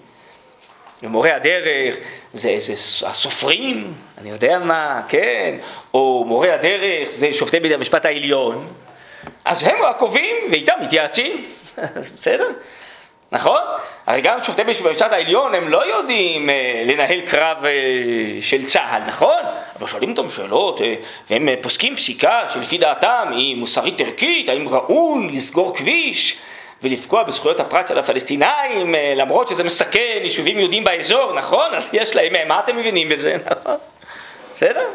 ומורי 1.02 1.30
הדרך 1.30 1.96
זה 2.32 2.48
איזה 2.48 2.72
הסופרים, 3.08 3.94
אני 4.18 4.30
יודע 4.30 4.58
מה, 4.58 5.02
כן, 5.08 5.54
או 5.94 6.24
מורי 6.26 6.50
הדרך 6.52 7.10
זה 7.10 7.32
שופטי 7.32 7.60
בית 7.60 7.72
המשפט 7.72 8.06
העליון, 8.06 8.68
אז 9.44 9.62
הם 9.62 9.84
הקובעים 9.84 10.36
ואיתם 10.50 10.72
מתייעצים, 10.82 11.44
בסדר? 12.16 12.48
נכון? 13.32 13.60
הרי 14.06 14.20
גם 14.20 14.44
שופטי 14.44 14.64
בית 14.64 15.02
העליון 15.02 15.54
הם 15.54 15.68
לא 15.68 15.86
יודעים 15.96 16.50
אה, 16.50 16.82
לנהל 16.86 17.20
קרב 17.20 17.64
אה, 17.64 17.70
של 18.40 18.66
צה"ל, 18.66 19.02
נכון? 19.06 19.42
אבל 19.78 19.86
שואלים 19.86 20.10
אותם 20.10 20.30
שאלות 20.30 20.82
אה, 20.82 20.94
והם 21.30 21.48
אה, 21.48 21.54
פוסקים 21.60 21.96
פסיקה 21.96 22.40
שלפי 22.54 22.78
דעתם 22.78 23.28
היא 23.32 23.56
מוסרית 23.56 24.00
ערכית, 24.00 24.48
האם 24.48 24.68
ראוי 24.68 25.28
לסגור 25.32 25.76
כביש 25.76 26.38
ולפגוע 26.84 27.22
בזכויות 27.22 27.60
הפרט 27.60 27.88
של 27.88 27.98
הפלסטינאים, 27.98 28.94
אה, 28.94 29.12
למרות 29.16 29.48
שזה 29.48 29.64
מסכן 29.64 30.18
יישובים 30.22 30.58
יהודים 30.58 30.84
באזור, 30.84 31.34
נכון? 31.34 31.74
אז 31.74 31.88
יש 31.92 32.16
להם, 32.16 32.34
אה, 32.34 32.44
מה 32.44 32.60
אתם 32.60 32.76
מבינים 32.76 33.08
בזה, 33.08 33.36
נכון? 33.50 33.76
בסדר? 34.52 34.86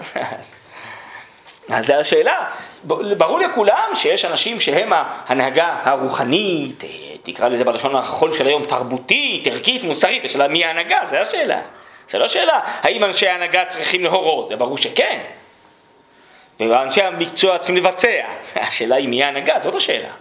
אז 1.69 1.85
זו 1.85 1.93
השאלה. 1.93 2.45
ברור 3.17 3.39
לכולם 3.39 3.89
שיש 3.93 4.25
אנשים 4.25 4.59
שהם 4.59 4.93
ההנהגה 4.93 5.75
הרוחנית, 5.83 6.83
אה, 6.83 7.08
תקרא 7.33 7.47
לזה 7.47 7.63
בלשון 7.63 7.95
החול 7.95 8.33
של 8.33 8.47
היום, 8.47 8.65
תרבותית, 8.65 9.47
ערכית, 9.47 9.83
מוסרית, 9.83 10.25
השאלה 10.25 10.47
מי 10.47 10.65
ההנהגה, 10.65 10.99
זו 11.05 11.17
השאלה. 11.17 11.61
זו 12.09 12.19
לא 12.19 12.27
שאלה 12.27 12.59
האם 12.81 13.03
אנשי 13.03 13.27
ההנהגה 13.27 13.65
צריכים 13.65 14.03
להורות, 14.03 14.47
זה 14.47 14.55
ברור 14.55 14.77
שכן. 14.77 15.21
ואנשי 16.59 17.01
המקצוע 17.01 17.57
צריכים 17.57 17.77
לבצע. 17.77 18.25
השאלה 18.55 18.95
היא 18.95 19.09
מי 19.09 19.23
ההנהגה, 19.23 19.59
זאת 19.63 19.75
השאלה. 19.75 20.11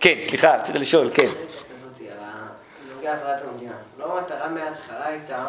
כן, 0.00 0.14
סליחה, 0.20 0.56
רצית 0.56 0.74
לשאול, 0.74 1.10
כן. 1.14 1.28
לא 3.98 4.18
המטרה 4.18 4.48
מההתחלה 4.48 5.06
הייתה 5.06 5.46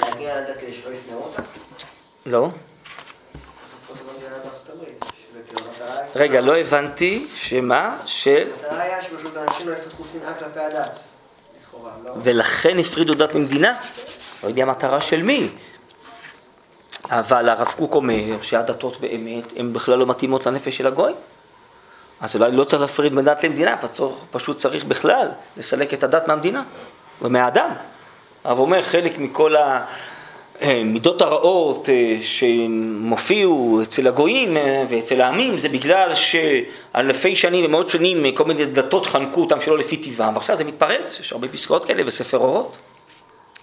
להגיע 0.00 0.40
לדת 0.40 0.56
כדי 0.60 0.72
שלא 0.72 0.90
ישנאו 0.92 1.18
אותה? 1.18 1.42
לא. 2.26 2.48
רגע, 6.16 6.40
לא 6.40 6.56
הבנתי, 6.56 7.26
שמה? 7.34 7.96
של... 8.06 8.50
המטרה 8.62 8.82
היה 8.82 9.02
שפשוט 9.02 9.36
אנשים 9.36 9.68
לא 9.68 9.72
יפתחו 9.72 10.02
שנאה 10.12 10.32
כלפי 10.34 10.60
הדת. 10.60 10.90
לכאורה, 11.62 11.92
לא? 12.04 12.12
ולכן 12.22 12.78
הפרידו 12.78 13.14
דת 13.14 13.34
ממדינה. 13.34 13.74
לא 14.42 14.48
יודע 14.48 14.64
מטרה 14.64 15.00
של 15.00 15.22
מי. 15.22 15.48
אבל 17.10 17.48
הרב 17.48 17.74
קוק 17.76 17.94
אומר 17.94 18.42
שהדתות 18.42 19.00
באמת 19.00 19.52
הן 19.56 19.72
בכלל 19.72 19.98
לא 19.98 20.06
מתאימות 20.06 20.46
לנפש 20.46 20.76
של 20.76 20.86
הגוי. 20.86 21.12
אז 22.20 22.34
אולי 22.36 22.52
לא 22.52 22.64
צריך 22.64 22.82
להפריד 22.82 23.14
בין 23.14 23.24
דת 23.24 23.44
למדינה, 23.44 23.76
פשוט- 23.76 24.18
פשוט 24.30 24.56
צריך 24.56 24.84
בכלל 24.84 25.28
לסלק 25.56 25.94
את 25.94 26.04
הדת 26.04 26.28
מהמדינה 26.28 26.62
ומהאדם. 27.22 27.70
הרב 28.44 28.58
אומר, 28.58 28.82
חלק 28.82 29.18
מכל 29.18 29.54
המידות 30.62 31.22
הרעות 31.22 31.88
אה, 31.88 32.16
שמופיעו 32.22 33.80
אצל 33.82 34.08
הגויים 34.08 34.56
אה, 34.56 34.84
ואצל 34.88 35.20
העמים, 35.20 35.58
זה 35.58 35.68
בגלל 35.68 36.12
שאלפי 36.14 37.36
שנים 37.36 37.64
ומאות 37.64 37.90
שנים 37.90 38.24
אה, 38.24 38.30
כל 38.34 38.44
מיני 38.44 38.64
דתות 38.64 39.06
חנקו 39.06 39.40
אותם 39.40 39.60
שלא 39.60 39.78
לפי 39.78 39.96
טבעם, 39.96 40.34
ועכשיו 40.34 40.56
זה 40.56 40.64
מתפרץ, 40.64 41.20
יש 41.20 41.32
הרבה 41.32 41.48
פסקאות 41.48 41.84
כאלה 41.84 42.04
בספר 42.04 42.38
אורות. 42.38 42.76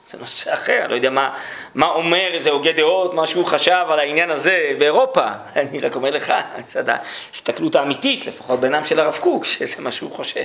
זה 0.08 0.18
נושא 0.18 0.54
אחר, 0.54 0.88
לא 0.90 0.96
יודע 0.96 1.10
מה, 1.10 1.36
מה 1.76 1.88
אומר 1.88 2.30
איזה 2.34 2.50
הוגה 2.50 2.72
דעות, 2.72 3.14
מה 3.14 3.28
שהוא 3.28 3.46
חשב 3.46 3.86
על 3.90 4.00
העניין 4.00 4.32
הזה 4.32 4.72
באירופה. 4.80 5.26
אני 5.56 5.80
רק 5.80 5.96
אומר 5.96 6.10
לך, 6.12 6.34
מצד 6.60 6.84
ההסתכלות 6.90 7.76
האמיתית, 7.76 8.26
לפחות 8.26 8.60
בעיניים 8.60 8.84
של 8.84 9.00
הרב 9.00 9.18
קוק, 9.20 9.46
שזה 9.46 9.82
מה 9.82 9.92
שהוא 9.92 10.12
חושב. 10.12 10.44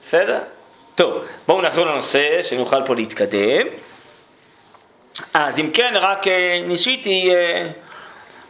בסדר? 0.00 0.38
טוב, 0.94 1.24
בואו 1.46 1.62
נחזור 1.62 1.86
לנושא, 1.86 2.42
שנוכל 2.42 2.86
פה 2.86 2.94
להתקדם. 2.94 3.66
אז 5.34 5.58
אם 5.58 5.70
כן, 5.74 5.94
רק 5.96 6.26
אה, 6.28 6.62
ניסיתי 6.66 7.34
אה, 7.34 7.66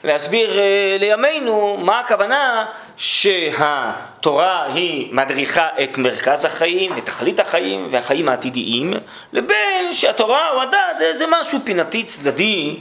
להסביר 0.04 0.58
אה, 0.58 0.96
לימינו 0.98 1.76
מה 1.76 2.00
הכוונה 2.00 2.66
שהתורה 2.96 4.64
היא 4.74 5.08
מדריכה 5.12 5.68
את 5.82 5.98
מרכז 5.98 6.44
החיים 6.44 6.92
ותכלית 6.96 7.40
החיים 7.40 7.88
והחיים 7.90 8.28
העתידיים, 8.28 8.94
לבין 9.32 9.94
שהתורה 9.94 10.50
או 10.50 10.62
הדת 10.62 10.98
זה, 10.98 11.14
זה 11.14 11.24
משהו 11.28 11.58
פינתי 11.64 12.02
צדדי, 12.02 12.76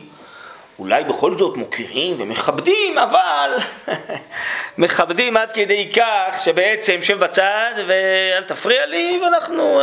אולי 0.80 1.04
בכל 1.04 1.38
זאת 1.38 1.58
מוקירים 1.58 2.16
ומכבדים, 2.20 2.98
אבל 2.98 3.52
מכבדים 4.78 5.38
עד 5.38 5.52
כדי 5.52 5.92
כך 5.96 6.40
שבעצם 6.40 6.98
שב 7.02 7.20
בצד 7.20 7.74
ואל 7.88 8.44
תפריע 8.44 8.86
לי 8.86 9.20
ואנחנו 9.24 9.82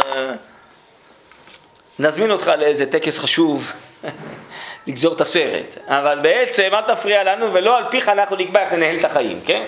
נזמין 1.98 2.30
אותך 2.30 2.52
לאיזה 2.58 2.86
טקס 2.86 3.18
חשוב 3.18 3.72
לגזור 4.86 5.14
את 5.14 5.20
הסרט, 5.20 5.78
אבל 5.86 6.18
בעצם 6.22 6.68
אל 6.72 6.82
תפריע 6.82 7.24
לנו 7.24 7.52
ולא 7.52 7.76
על 7.76 7.84
פיך 7.90 8.08
אנחנו 8.08 8.36
נקבע 8.36 8.62
איך 8.62 8.72
ננהל 8.72 8.96
את 8.96 9.04
החיים, 9.04 9.40
כן? 9.46 9.64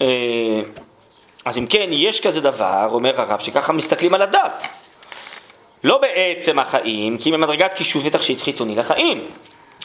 אה, 0.00 0.06
אז 1.44 1.58
אם 1.58 1.66
כן, 1.66 1.88
יש 1.90 2.20
כזה 2.20 2.40
דבר, 2.40 2.88
אומר 2.90 3.20
הרב, 3.20 3.38
שככה 3.40 3.72
מסתכלים 3.72 4.14
על 4.14 4.22
הדת. 4.22 4.66
לא 5.84 5.98
בעצם 5.98 6.58
החיים, 6.58 7.18
כי 7.18 7.28
אם 7.28 7.34
במדרגת 7.34 7.74
קישוב 7.74 8.06
ותכשיט 8.06 8.40
חיצוני 8.40 8.74
לחיים. 8.74 9.30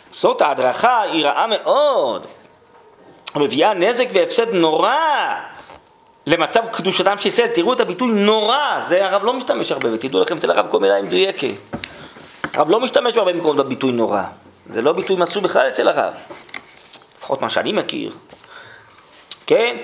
זאת 0.10 0.42
ההדרכה 0.42 1.02
היא 1.02 1.26
רעה 1.26 1.48
מאוד, 1.48 2.28
מביאה 3.36 3.74
נזק 3.74 4.06
והפסד 4.14 4.54
נורא 4.54 4.96
למצב 6.28 6.62
קדושתם 6.72 7.18
של 7.18 7.28
ישראל. 7.28 7.48
תראו 7.48 7.74
את 7.74 7.80
הביטוי 7.80 8.12
נורא, 8.12 8.80
זה 8.88 9.06
הרב 9.06 9.24
לא 9.24 9.34
משתמש 9.34 9.72
הרבה, 9.72 9.94
ותדעו 9.94 10.22
לכם, 10.22 10.38
אצל 10.38 10.52
הרב 10.52 10.68
כל 10.70 10.80
מילה 10.80 11.02
מדויקת. 11.02 11.48
הרב 12.54 12.70
לא 12.70 12.80
משתמש 12.80 13.14
בהרבה 13.14 13.34
מקומות 13.34 13.56
בביטוי 13.56 13.92
נורא. 13.92 14.24
זה 14.70 14.82
לא 14.82 14.92
ביטוי 14.94 15.16
מצוי 15.16 15.42
בכלל 15.42 15.68
אצל 15.68 15.88
הרב. 15.88 16.14
לפחות 17.18 17.42
מה 17.42 17.50
שאני 17.50 17.72
מכיר. 17.72 18.12
כן? 19.48 19.78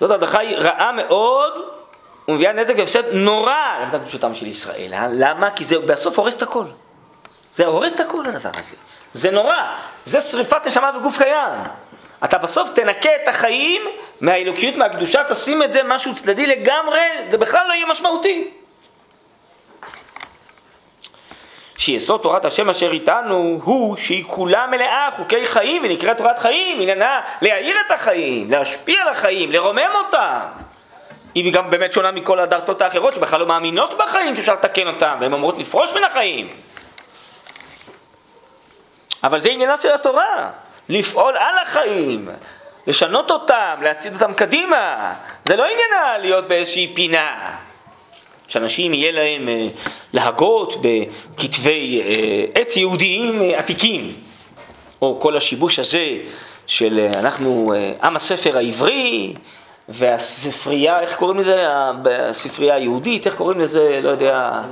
זאת 0.00 0.10
הדרכה 0.10 0.38
היא 0.38 0.56
רעה 0.56 0.92
מאוד 0.92 1.52
ומביאה 2.28 2.52
נזק 2.52 2.74
והפסד 2.78 3.14
נורא 3.14 3.54
למצב 3.82 3.98
קדושתם 3.98 4.34
של 4.34 4.46
ישראל. 4.46 4.94
אה? 4.94 5.06
למה? 5.12 5.50
כי 5.50 5.64
זה 5.64 5.78
בסוף 5.78 6.18
הורס 6.18 6.36
את 6.36 6.42
הכל. 6.42 6.64
זה 7.52 7.66
הורס 7.66 7.94
את 7.94 8.00
הכל 8.00 8.26
הדבר 8.26 8.50
הזה. 8.54 8.74
זה 9.12 9.30
נורא. 9.30 9.56
זה 10.04 10.20
שריפת 10.20 10.66
נשמה 10.66 10.90
וגוף 10.98 11.18
קיים. 11.18 11.52
אתה 12.24 12.38
בסוף 12.38 12.70
תנקה 12.74 13.10
את 13.22 13.28
החיים 13.28 13.82
מהאלוקיות, 14.20 14.76
מהקדושה, 14.76 15.24
תשים 15.24 15.62
את 15.62 15.72
זה 15.72 15.82
משהו 15.82 16.14
צדדי 16.14 16.46
לגמרי, 16.46 17.00
זה 17.26 17.38
בכלל 17.38 17.66
לא 17.68 17.72
יהיה 17.72 17.86
משמעותי. 17.86 18.50
שיסוד 21.78 22.20
תורת 22.20 22.44
השם 22.44 22.70
אשר 22.70 22.92
איתנו 22.92 23.60
הוא 23.64 23.96
שהיא 23.96 24.24
כולה 24.26 24.66
מלאה 24.66 25.08
חוקי 25.16 25.46
חיים 25.46 25.82
ונקראת 25.84 26.16
תורת 26.16 26.38
חיים, 26.38 26.80
עניינה 26.80 27.20
להאיר 27.42 27.76
את 27.86 27.90
החיים, 27.90 28.50
להשפיע 28.50 29.02
על 29.02 29.08
החיים, 29.08 29.52
לרומם 29.52 29.90
אותם. 29.94 30.38
היא 31.34 31.52
גם 31.52 31.70
באמת 31.70 31.92
שונה 31.92 32.10
מכל 32.10 32.38
הדרתות 32.38 32.82
האחרות 32.82 33.14
שבכלל 33.14 33.40
לא 33.40 33.46
מאמינות 33.46 33.98
בחיים 33.98 34.36
שאפשר 34.36 34.52
לתקן 34.52 34.86
אותם 34.86 35.16
והן 35.20 35.32
אמורות 35.32 35.58
לפרוש 35.58 35.92
מן 35.92 36.04
החיים. 36.04 36.48
אבל 39.24 39.38
זה 39.38 39.50
עניינה 39.50 39.80
של 39.80 39.92
התורה, 39.92 40.50
לפעול 40.88 41.36
על 41.36 41.54
החיים, 41.62 42.28
לשנות 42.86 43.30
אותם, 43.30 43.74
להצעיד 43.82 44.14
אותם 44.14 44.32
קדימה. 44.32 45.14
זה 45.44 45.56
לא 45.56 45.64
עניינה 45.64 46.18
להיות 46.18 46.48
באיזושהי 46.48 46.92
פינה. 46.94 47.56
שאנשים 48.48 48.94
יהיה 48.94 49.12
להם 49.12 49.48
אה, 49.48 49.66
להגות 50.12 50.74
בכתבי 50.80 52.02
אה, 52.02 52.60
עת 52.60 52.76
יהודיים 52.76 53.42
אה, 53.42 53.58
עתיקים, 53.58 54.14
או 55.02 55.18
כל 55.20 55.36
השיבוש 55.36 55.78
הזה 55.78 56.16
של 56.66 57.08
אנחנו 57.14 57.72
עם 58.02 58.16
הספר 58.16 58.58
העברי 58.58 59.34
והספרייה, 59.88 61.00
איך 61.00 61.16
קוראים 61.16 61.38
לזה? 61.38 61.66
הספרייה 62.28 62.74
היהודית, 62.74 63.26
איך 63.26 63.34
קוראים 63.34 63.60
לזה? 63.60 64.00
לא 64.02 64.08
יודע, 64.08 64.62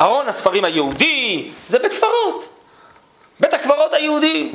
ארון 0.00 0.28
הספרים 0.28 0.64
היהודי, 0.64 1.48
זה 1.68 1.78
בית 1.78 1.92
קברות, 1.92 2.48
בית 3.40 3.54
הקברות 3.54 3.94
היהודי. 3.94 4.50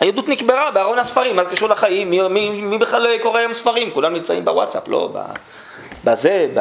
היהדות 0.00 0.28
נקברה 0.28 0.70
בארון 0.70 0.98
הספרים, 0.98 1.36
מה 1.36 1.44
זה 1.44 1.50
קשור 1.50 1.68
לחיים? 1.68 2.10
מי, 2.10 2.28
מי, 2.28 2.50
מי 2.50 2.78
בכלל 2.78 3.18
קורא 3.18 3.38
היום 3.38 3.54
ספרים? 3.54 3.90
כולם 3.90 4.12
נמצאים 4.12 4.44
בוואטסאפ, 4.44 4.88
לא 4.88 5.12
בזה, 6.04 6.48
ב... 6.54 6.60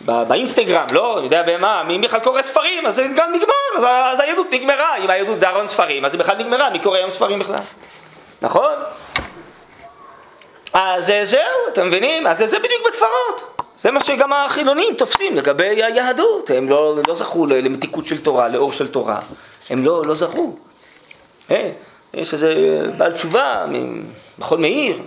בא, 0.00 0.24
באינסטגרם, 0.24 0.86
לא, 0.90 1.18
אני 1.18 1.24
יודע 1.24 1.42
במה, 1.42 1.82
מי 1.86 1.98
בכלל 1.98 2.20
קורא 2.20 2.42
ספרים, 2.42 2.86
אז 2.86 2.94
זה 2.94 3.06
גם 3.16 3.32
נגמר, 3.32 3.76
אז, 3.76 3.84
אז 3.84 4.20
היהדות 4.20 4.46
נגמרה, 4.52 4.96
אם 4.96 5.10
היהדות 5.10 5.38
זה 5.38 5.48
ארון 5.48 5.66
ספרים, 5.66 6.04
אז 6.04 6.14
היא 6.14 6.20
בכלל 6.20 6.36
נגמרה, 6.36 6.70
מי 6.70 6.78
קורא 6.78 6.96
היום 6.96 7.10
ספרים 7.10 7.38
בכלל? 7.38 7.58
נכון? 8.42 8.72
אז 10.72 11.12
זהו, 11.22 11.40
אתם 11.72 11.86
מבינים? 11.86 12.26
אז 12.26 12.38
זה 12.38 12.58
בדיוק 12.58 12.86
בתפרות. 12.86 13.62
זה 13.76 13.90
מה 13.90 14.00
שגם 14.00 14.32
החילונים 14.32 14.94
תופסים 14.94 15.36
לגבי 15.36 15.84
היהדות, 15.84 16.50
הם 16.50 16.68
לא, 16.68 16.96
לא 17.08 17.14
זכו 17.14 17.46
למתיקות 17.46 18.06
של 18.06 18.24
תורה, 18.24 18.48
לאור 18.48 18.72
של 18.72 18.88
תורה, 18.88 19.18
הם 19.70 19.84
לא, 19.84 20.02
לא 20.06 20.14
זכו. 20.14 20.56
אה, 21.50 21.70
יש 22.20 22.32
איזה 22.32 22.54
בעל 22.96 23.12
תשובה, 23.12 23.66
מכון 24.38 24.60
מאיר, 24.60 25.02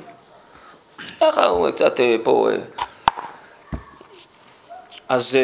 ככה 1.21 1.45
הוא 1.45 1.71
קצת 1.71 1.99
פה... 2.23 2.49
אז 5.09 5.37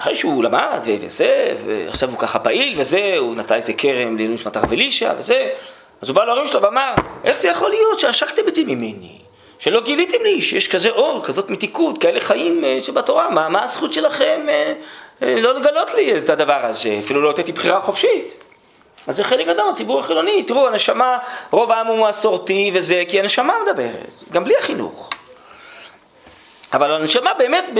אחרי 0.00 0.16
שהוא 0.16 0.44
למד 0.44 0.80
וזה, 0.84 1.54
ועכשיו 1.66 2.10
הוא 2.10 2.18
ככה 2.18 2.38
פעיל 2.38 2.80
וזה, 2.80 3.14
הוא 3.18 3.34
נטע 3.34 3.56
איזה 3.56 3.72
כרם 3.72 4.16
לעילוי 4.16 4.34
נשמת 4.34 4.56
אלישע 4.72 5.12
וזה, 5.18 5.50
אז 6.02 6.08
הוא 6.08 6.16
בא 6.16 6.24
להורים 6.24 6.48
שלו 6.48 6.62
ואמר, 6.62 6.94
איך 7.24 7.38
זה 7.38 7.48
יכול 7.48 7.70
להיות 7.70 8.00
שעשקתם 8.00 8.48
את 8.48 8.54
זה 8.54 8.62
ממני? 8.66 9.18
שלא 9.58 9.80
גיליתם 9.80 10.22
לי 10.22 10.42
שיש 10.42 10.68
כזה 10.68 10.90
אור, 10.90 11.24
כזאת 11.24 11.50
מתיקות, 11.50 11.98
כאלה 11.98 12.20
חיים 12.20 12.64
שבתורה, 12.80 13.30
מה, 13.30 13.48
מה 13.48 13.62
הזכות 13.62 13.92
שלכם 13.92 14.46
לא 15.20 15.54
לגלות 15.54 15.94
לי 15.94 16.18
את 16.18 16.30
הדבר 16.30 16.60
הזה, 16.62 16.98
אפילו 17.04 17.22
לא 17.22 17.30
לתת 17.30 17.46
לי 17.46 17.52
בחירה 17.52 17.80
חופשית. 17.80 18.41
אז 19.06 19.16
זה 19.16 19.24
חלק 19.24 19.46
גדול 19.46 19.66
מהציבור 19.66 20.00
החילוני, 20.00 20.42
תראו, 20.42 20.66
הנשמה, 20.66 21.18
רוב 21.50 21.72
העם 21.72 21.86
הוא 21.86 22.08
מסורתי 22.08 22.70
וזה, 22.74 23.02
כי 23.08 23.20
הנשמה 23.20 23.54
מדברת, 23.66 24.22
גם 24.30 24.44
בלי 24.44 24.54
החינוך. 24.58 25.10
אבל 26.72 26.90
הנשמה 26.90 27.34
באמת 27.38 27.70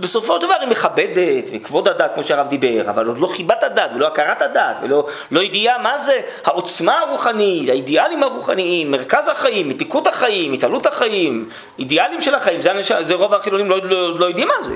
בסופו 0.00 0.36
של 0.36 0.46
דבר 0.46 0.54
היא 0.60 0.68
מכבדת, 0.68 1.50
וכבוד 1.52 1.88
הדת 1.88 2.14
כמו 2.14 2.24
שהרב 2.24 2.48
דיבר, 2.48 2.90
אבל 2.90 3.06
עוד 3.06 3.18
לא 3.18 3.26
חיבת 3.26 3.62
הדת 3.62 3.90
ולא 3.94 4.06
הכרת 4.06 4.42
הדת 4.42 4.76
ולא 4.82 5.06
לא 5.30 5.40
ידיעה 5.40 5.78
מה 5.78 5.98
זה 5.98 6.20
העוצמה 6.44 6.98
הרוחנית, 6.98 7.68
האידיאלים 7.68 8.22
הרוחניים, 8.22 8.90
מרכז 8.90 9.28
החיים, 9.28 9.68
מתיקות 9.68 10.06
החיים, 10.06 10.52
התעלות 10.52 10.86
החיים, 10.86 11.48
אידיאלים 11.78 12.20
של 12.20 12.34
החיים, 12.34 12.60
זה, 12.60 12.70
הנשמה, 12.70 13.02
זה 13.02 13.14
רוב 13.14 13.34
החילונים 13.34 13.70
לא, 13.70 13.78
לא, 13.82 14.18
לא 14.18 14.26
יודעים 14.26 14.48
מה 14.48 14.62
זה, 14.62 14.74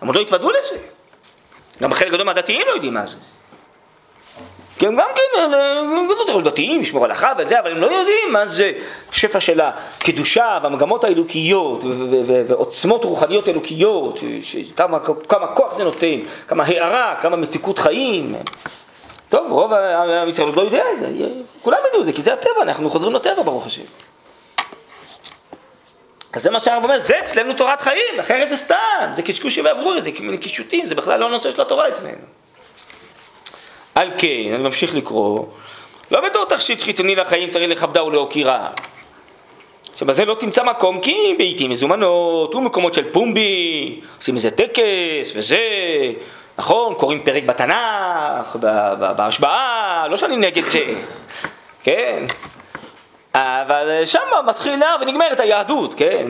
הם 0.00 0.06
עוד 0.06 0.16
לא 0.16 0.20
התוודעו 0.20 0.50
לזה. 0.50 0.76
גם 1.82 1.94
חלק 1.94 2.12
גדול 2.12 2.26
מהדתיים 2.26 2.62
לא 2.66 2.72
יודעים 2.72 2.94
מה 2.94 3.04
זה. 3.04 3.16
כי 4.78 4.86
הם 4.86 4.96
גם 4.96 5.08
כן, 5.14 5.50
לא 6.18 6.24
צריך 6.26 6.44
דתיים, 6.44 6.80
לשמור 6.80 7.04
הלכה 7.04 7.32
וזה, 7.38 7.60
אבל 7.60 7.70
הם 7.70 7.78
לא 7.78 7.86
יודעים 7.86 8.32
מה 8.32 8.46
זה 8.46 8.72
שפע 9.12 9.40
של 9.40 9.60
הקדושה 9.60 10.58
והמגמות 10.62 11.04
האלוקיות 11.04 11.84
ועוצמות 12.46 13.04
רוחניות 13.04 13.48
אלוקיות, 13.48 14.20
כמה, 15.28 15.46
כוח 15.46 15.74
זה 15.74 15.84
נותן, 15.84 16.20
כמה 16.48 16.64
הערה, 16.64 17.14
כמה 17.22 17.36
מתיקות 17.36 17.78
חיים. 17.78 18.34
טוב, 19.28 19.52
רוב 19.52 19.72
עם 19.72 20.28
ישראל 20.28 20.48
לא 20.54 20.62
יודע 20.62 20.82
את 20.94 20.98
זה, 20.98 21.08
כולם 21.62 21.78
ידעו 21.88 22.00
את 22.00 22.06
זה, 22.06 22.12
כי 22.12 22.22
זה 22.22 22.32
הטבע, 22.32 22.62
אנחנו 22.62 22.90
חוזרים 22.90 23.14
לטבע 23.14 23.42
ברוך 23.42 23.66
השם. 23.66 23.82
אז 26.32 26.42
זה 26.42 26.50
מה 26.50 26.60
שהרב 26.60 26.84
אומר, 26.84 26.98
זה 26.98 27.18
אצלנו 27.18 27.52
תורת 27.52 27.80
חיים, 27.80 28.20
אחרת 28.20 28.50
זה 28.50 28.56
סתם, 28.56 29.08
זה 29.12 29.22
קשקושים 29.22 29.64
ועברורי, 29.64 30.00
זה 30.00 30.10
קישוטים, 30.40 30.86
זה 30.86 30.94
בכלל 30.94 31.20
לא 31.20 31.30
נושא 31.30 31.52
של 31.52 31.60
התורה 31.60 31.88
אצלנו. 31.88 32.45
על 33.96 34.10
כן, 34.18 34.52
אני 34.54 34.62
ממשיך 34.62 34.94
לקרוא, 34.94 35.46
לא 36.10 36.20
בתור 36.20 36.44
תכשיט 36.44 36.82
חיצוני 36.82 37.14
לחיים 37.14 37.50
צריך 37.50 37.70
לכבדה 37.70 38.04
ולהוקירה. 38.04 38.68
שבזה 39.94 40.24
לא 40.24 40.34
תמצא 40.34 40.64
מקום 40.64 41.00
כי 41.00 41.34
בעיתים 41.38 41.70
מזומנות 41.70 42.54
ומקומות 42.54 42.94
של 42.94 43.12
פומבי, 43.12 44.00
עושים 44.18 44.34
איזה 44.34 44.50
טקס 44.50 45.32
וזה, 45.34 45.58
נכון, 46.58 46.94
קוראים 46.94 47.20
פרק 47.22 47.42
בתנ"ך, 47.42 48.56
בהשבעה, 49.16 50.06
לא 50.10 50.16
שאני 50.16 50.36
נגד 50.36 50.62
זה, 50.62 50.84
כן, 51.82 52.24
אבל 53.34 54.02
שם 54.04 54.20
מתחילה 54.46 54.96
ונגמרת 55.00 55.40
היהדות, 55.40 55.94
כן? 55.94 56.26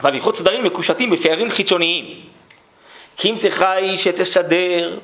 אבל 0.00 0.14
הלכות 0.14 0.36
סדרים 0.36 0.64
מקושטים 0.64 1.10
בפערים 1.10 1.50
חיצוניים. 1.50 2.27
כי 3.18 3.30
אם 3.30 3.36
צריכה 3.36 3.72
היא 3.72 3.96
שתסדר 3.96 4.98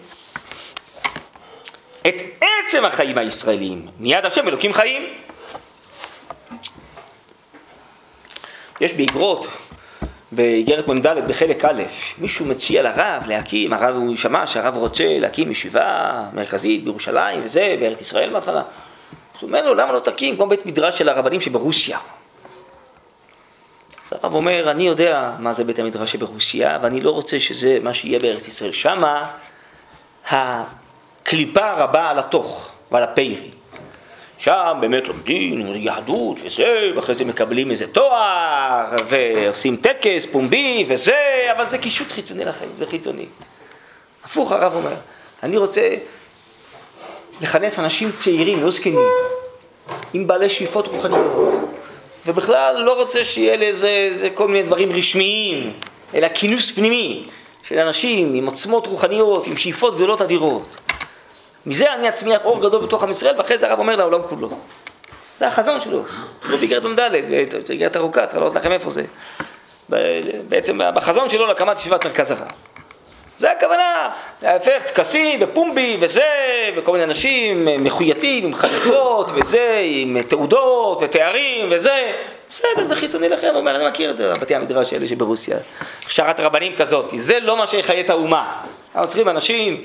את 2.07 2.15
עצם 2.41 2.85
החיים 2.85 3.19
הישראליים, 3.19 3.87
מיד 3.99 4.25
השם 4.27 4.49
אלוקים 4.49 4.73
חיים. 4.73 5.03
יש 8.81 8.93
באגרות, 8.93 9.47
באיגרת 10.33 10.89
מ"ד 10.89 11.07
בחלק 11.29 11.65
א', 11.65 11.83
מישהו 12.19 12.47
מציע 12.47 12.83
לרב 12.83 13.23
להקים, 13.27 13.73
הרב 13.73 13.97
הוא 13.97 14.17
שמע 14.17 14.47
שהרב 14.47 14.77
רוצה 14.77 15.19
להקים 15.19 15.51
ישיבה 15.51 16.25
מרכזית 16.33 16.85
בירושלים 16.85 17.45
וזה, 17.45 17.77
בארץ 17.81 18.01
ישראל 18.01 18.31
בהתחלה. 18.31 18.61
אז 18.61 18.65
הוא 19.41 19.49
אומר 19.49 19.67
לו, 19.67 19.75
למה 19.75 19.93
לא 19.93 19.99
תקים 19.99 20.37
כמו 20.37 20.47
בית 20.47 20.67
מדרש 20.67 20.99
של 20.99 21.09
הרבנים 21.09 21.41
שברוסיה? 21.41 21.99
אז 24.07 24.13
הרב 24.13 24.35
אומר, 24.35 24.71
אני 24.71 24.87
יודע 24.87 25.33
מה 25.39 25.53
זה 25.53 25.65
בית 25.65 25.79
המדרש 25.79 26.13
שברוסיה, 26.13 26.79
ואני 26.83 27.01
לא 27.01 27.11
רוצה 27.11 27.41
שזה 27.41 27.79
מה 27.83 27.95
שיהיה 27.95 28.19
בארץ 28.19 28.49
ישראל. 28.49 28.73
שמה 28.73 29.31
הקליפה 30.31 31.73
רבה 31.73 32.11
על 32.11 32.19
התוך 32.19 32.73
ועל 32.91 33.03
הפיירי. 33.03 33.51
שם 34.39 34.79
באמת 34.81 35.09
לומדים 35.09 35.75
יהדות 35.75 36.39
וזה, 36.45 36.91
ואחרי 36.97 37.15
זה 37.15 37.25
מקבלים 37.25 37.71
איזה 37.71 37.87
תואר, 37.87 38.97
ועושים 39.09 39.77
טקס 39.77 40.27
פומבי 40.27 40.85
וזה, 40.89 41.49
אבל 41.57 41.67
זה 41.67 41.79
קישוט 41.79 42.11
חיצוני 42.11 42.45
לחיים, 42.45 42.71
זה 42.77 42.87
חיצוני. 42.87 43.27
הפוך 44.25 44.53
הרב 44.53 44.75
אומר, 44.75 44.95
אני 45.43 45.57
רוצה 45.57 45.95
לכנס 47.41 47.79
אנשים 47.79 48.11
צעירים, 48.19 48.63
לא 48.63 48.71
זקנים, 48.71 48.99
עם 50.13 50.27
בעלי 50.27 50.49
שאיפות 50.49 50.87
רוחניות, 50.87 51.55
ובכלל 52.27 52.83
לא 52.83 53.01
רוצה 53.01 53.25
שיהיה 53.25 53.57
לזה 53.57 54.29
כל 54.35 54.49
מיני 54.49 54.63
דברים 54.63 54.93
רשמיים, 54.93 55.73
אלא 56.15 56.29
כינוס 56.35 56.71
פנימי 56.71 57.29
של 57.63 57.79
אנשים 57.79 58.35
עם 58.35 58.47
עוצמות 58.47 58.87
רוחניות, 58.87 59.47
עם 59.47 59.57
שאיפות 59.57 59.95
גדולות 59.95 60.23
אדירות. 60.23 60.77
מזה 61.67 61.93
אני 61.93 62.09
אצמיח 62.09 62.45
אור 62.45 62.61
גדול 62.61 62.83
בתוך 62.87 63.03
עם 63.03 63.11
ישראל, 63.11 63.35
ואחרי 63.39 63.59
זה 63.59 63.69
הרב 63.71 63.79
אומר 63.79 63.97
לעולם 63.97 64.21
כולו. 64.29 64.51
זה 65.39 65.49
החזון 65.49 65.81
שלו, 65.81 66.03
לא 66.43 66.57
באיגרת 66.57 66.85
מ"ד, 66.85 66.99
באיגרת 67.69 67.97
ארוכה, 67.97 68.27
צריך 68.27 68.41
לראות 68.41 68.55
לכם 68.55 68.73
איפה 68.73 68.91
זה. 68.91 69.05
בעצם 70.49 70.81
בחזון 70.95 71.29
שלו 71.29 71.47
להקמת 71.47 71.79
ישיבת 71.79 72.07
מרכז 72.07 72.31
הרב. 72.31 72.49
זה 73.39 73.51
הכוונה, 73.51 74.11
להפך 74.43 74.83
טקסים 74.83 75.41
ופומבי 75.43 75.97
וזה, 76.01 76.23
וכל 76.77 76.93
מיני 76.93 77.05
אנשים 77.05 77.69
מחוייתים 77.85 78.45
עם 78.45 78.55
חליפות 78.55 79.31
וזה, 79.35 79.81
עם 79.85 80.23
תעודות 80.23 81.03
ותארים 81.03 81.69
וזה, 81.71 82.13
בסדר, 82.49 82.85
זה 82.85 82.95
חיצוני 82.95 83.29
לכם, 83.29 83.49
הוא 83.49 83.57
אומר, 83.57 83.77
אני 83.77 83.89
מכיר 83.89 84.11
את 84.11 84.39
בתי 84.41 84.55
המדרש 84.55 84.93
האלה 84.93 85.07
שברוסיה, 85.09 85.57
הכשרת 86.05 86.41
רבנים 86.41 86.77
כזאת, 86.77 87.13
זה 87.17 87.41
לא 87.41 87.57
מה 87.57 87.67
שיחיה 87.67 88.01
את 88.01 88.11
האומה. 88.11 88.61
אנחנו 88.95 89.09
צריכים 89.09 89.29
אנשים 89.29 89.85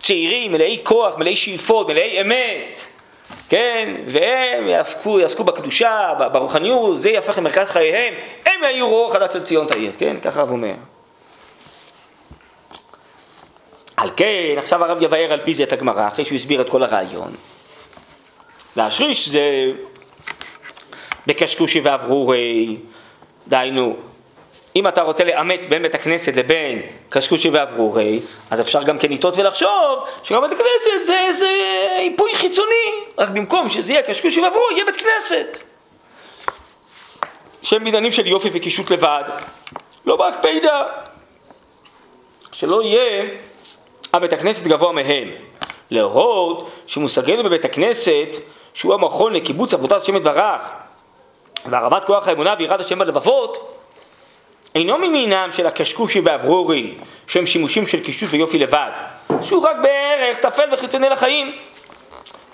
צעירים, 0.00 0.52
מלאי 0.52 0.80
כוח, 0.82 1.18
מלאי 1.18 1.36
שאיפות, 1.36 1.88
מלאי 1.88 2.20
אמת, 2.20 2.84
כן, 3.48 3.94
והם 4.06 4.68
יעסקו, 4.68 5.20
יעסקו 5.20 5.44
בקדושה, 5.44 6.12
ברוחניות, 6.32 6.98
זה 6.98 7.10
יהפך 7.10 7.38
למרכז 7.38 7.70
חייהם, 7.70 8.14
הם 8.46 8.62
יהיו 8.62 8.88
רוח 8.88 9.12
חדש 9.12 9.32
של 9.32 9.42
ציון 9.42 9.66
תאיר, 9.66 9.92
כן, 9.98 10.16
ככה 10.22 10.40
הרב 10.40 10.50
אומר. 10.50 10.74
על 14.04 14.10
כן, 14.16 14.54
עכשיו 14.58 14.84
הרב 14.84 15.02
יבאר 15.02 15.32
על 15.32 15.40
פי 15.44 15.54
זה 15.54 15.62
את 15.62 15.72
הגמרא, 15.72 16.08
אחרי 16.08 16.24
שהוא 16.24 16.36
הסביר 16.36 16.60
את 16.60 16.68
כל 16.68 16.82
הרעיון. 16.82 17.32
להשריש 18.76 19.28
זה 19.28 19.72
בקשקושי 21.26 21.80
ואברורי, 21.80 22.76
דהיינו, 23.48 23.96
אם 24.76 24.88
אתה 24.88 25.02
רוצה 25.02 25.24
לאמת 25.24 25.68
בין 25.68 25.82
בית 25.82 25.94
הכנסת 25.94 26.36
לבין 26.36 26.82
קשקושי 27.08 27.50
ואברורי, 27.50 28.20
אז 28.50 28.60
אפשר 28.60 28.82
גם 28.82 28.98
כן 28.98 29.12
לטעות 29.12 29.36
ולחשוב 29.36 30.08
שגם 30.22 30.40
בית 30.40 30.52
הכנסת 30.52 31.04
זה 31.04 31.20
איזה 31.20 31.50
איפוי 31.98 32.34
חיצוני, 32.34 32.90
רק 33.18 33.28
במקום 33.28 33.68
שזה 33.68 33.92
יהיה 33.92 34.02
קשקושי 34.02 34.40
ואברורי, 34.40 34.74
יהיה 34.74 34.84
בית 34.84 34.96
כנסת. 34.96 35.58
שהם 37.62 37.84
בניינים 37.84 38.12
של 38.12 38.26
יופי 38.26 38.50
וקישוט 38.52 38.90
לבד, 38.90 39.24
לא 40.06 40.14
רק 40.14 40.34
פידה. 40.42 40.86
שלא 42.52 42.82
יהיה 42.82 43.24
הבית 44.14 44.32
הכנסת 44.32 44.66
גבוה 44.66 44.92
מהם. 44.92 45.30
להורות 45.90 46.70
שמושגנו 46.86 47.44
בבית 47.44 47.64
הכנסת, 47.64 48.36
שהוא 48.74 48.94
המכון 48.94 49.32
לקיבוץ 49.32 49.74
עבודת 49.74 50.02
השם 50.02 50.16
יתברך, 50.16 50.72
והרמת 51.66 52.04
כוח 52.04 52.28
האמונה 52.28 52.54
ויראת 52.58 52.80
השם 52.80 52.98
בלבבות, 52.98 53.78
אינו 54.74 54.98
ממינם 54.98 55.48
של 55.52 55.66
הקשקושי 55.66 56.20
והאברורי, 56.20 56.94
שהם 57.26 57.46
שימושים 57.46 57.86
של 57.86 58.00
קישוט 58.00 58.28
ויופי 58.32 58.58
לבד, 58.58 58.90
שהוא 59.42 59.62
רק 59.62 59.76
בערך 59.82 60.38
טפל 60.38 60.68
וחיצוני 60.72 61.08
לחיים. 61.08 61.52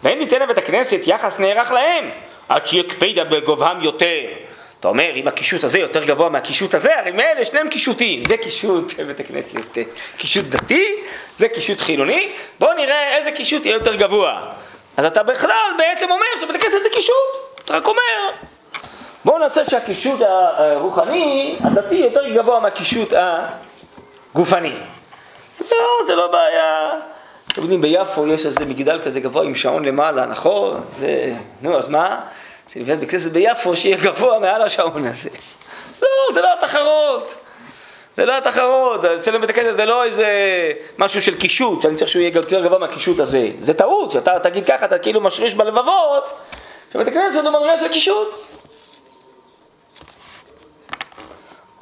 ואין 0.03 0.19
ניתן 0.19 0.43
לבית 0.43 0.59
הכנסת 0.59 1.01
יחס 1.07 1.41
נערך 1.41 1.73
להם, 1.73 2.11
עד 2.49 2.67
שיקפידה 2.67 3.25
בגובהם 3.25 3.83
יותר. 3.83 4.21
אתה 4.81 4.89
אומר, 4.89 5.11
אם 5.15 5.29
הקישוט 5.29 5.65
הזה 5.65 5.79
יותר 5.79 6.05
גבוה 6.05 6.29
מהקישוט 6.29 6.75
הזה, 6.75 6.99
הרי 6.99 7.11
מאלה 7.11 7.45
שניהם 7.45 7.69
קישוטים. 7.69 8.23
זה 8.29 8.37
קישוט 8.37 8.93
בית 9.07 9.21
הכנסת, 9.21 9.79
קישוט 10.17 10.45
דתי, 10.45 10.87
זה 11.37 11.49
קישוט 11.49 11.81
חילוני, 11.81 12.33
בוא 12.59 12.75
נראה 12.75 13.17
איזה 13.17 13.31
קישוט 13.31 13.67
יהיה 13.67 13.75
יותר 13.75 13.95
גבוה. 13.95 14.53
אז 14.97 15.05
אתה 15.05 15.23
בכלל 15.23 15.71
בעצם 15.79 16.11
אומר 16.11 16.27
שבית 16.41 16.57
הכנסת 16.57 16.83
זה 16.83 16.89
קישוט, 16.93 17.61
אתה 17.65 17.77
רק 17.77 17.87
אומר. 17.87 18.47
בואו 19.25 19.39
נעשה 19.39 19.65
שהקישוט 19.65 20.21
הרוחני, 20.57 21.57
הדתי, 21.65 21.95
יותר 21.95 22.29
גבוה 22.29 22.61
מהקישוט 22.61 23.13
הגופני. 24.33 24.77
לא, 25.71 26.07
זה 26.07 26.15
לא 26.15 26.27
בעיה. 26.27 26.91
אתם 27.53 27.63
יודעים, 27.63 27.81
ביפו 27.81 28.27
יש 28.27 28.47
איזה 28.47 28.65
מגדל 28.65 28.99
כזה 28.99 29.21
גבוה 29.21 29.45
עם 29.45 29.55
שעון 29.55 29.85
למעלה, 29.85 30.27
נכון? 30.27 30.81
זה... 30.93 31.35
נו, 31.63 31.79
אז 31.79 31.89
מה? 31.89 32.21
שנבנה 32.73 32.97
בית 32.97 33.11
כנסת 33.11 33.31
ביפו 33.31 33.77
שיהיה 33.77 33.97
גבוה 33.97 34.39
מעל 34.39 34.63
השעון 34.63 35.07
הזה. 35.07 35.31
לא, 36.03 36.09
זה 36.35 36.41
לא 36.41 36.55
התחרות. 36.55 37.35
זה 38.17 38.25
לא 38.25 38.39
התחרות, 38.39 39.05
אצלנו 39.05 39.41
בית 39.41 39.51
הכנסת 39.51 39.77
זה 39.77 39.85
לא 39.85 40.05
איזה 40.05 40.27
משהו 40.99 41.23
של 41.23 41.39
קישוט, 41.39 41.83
שאני 41.83 41.97
צריך 41.97 42.11
שהוא 42.11 42.21
יהיה 42.21 42.33
יותר 42.35 42.65
גבוה 42.65 42.79
מהקישוט 42.79 43.21
הזה. 43.21 43.49
זה 43.59 43.75
טעות, 43.75 44.11
שאתה 44.11 44.39
תגיד 44.39 44.67
ככה, 44.67 44.87
אתה 44.87 44.99
כאילו 44.99 45.21
משריש 45.21 45.55
בלבבות, 45.55 46.33
שבית 46.93 47.09
הכנסת 47.09 47.45
הוא 47.45 47.51
מדרגה 47.51 47.79
של 47.79 47.89
קישוט. 47.89 48.29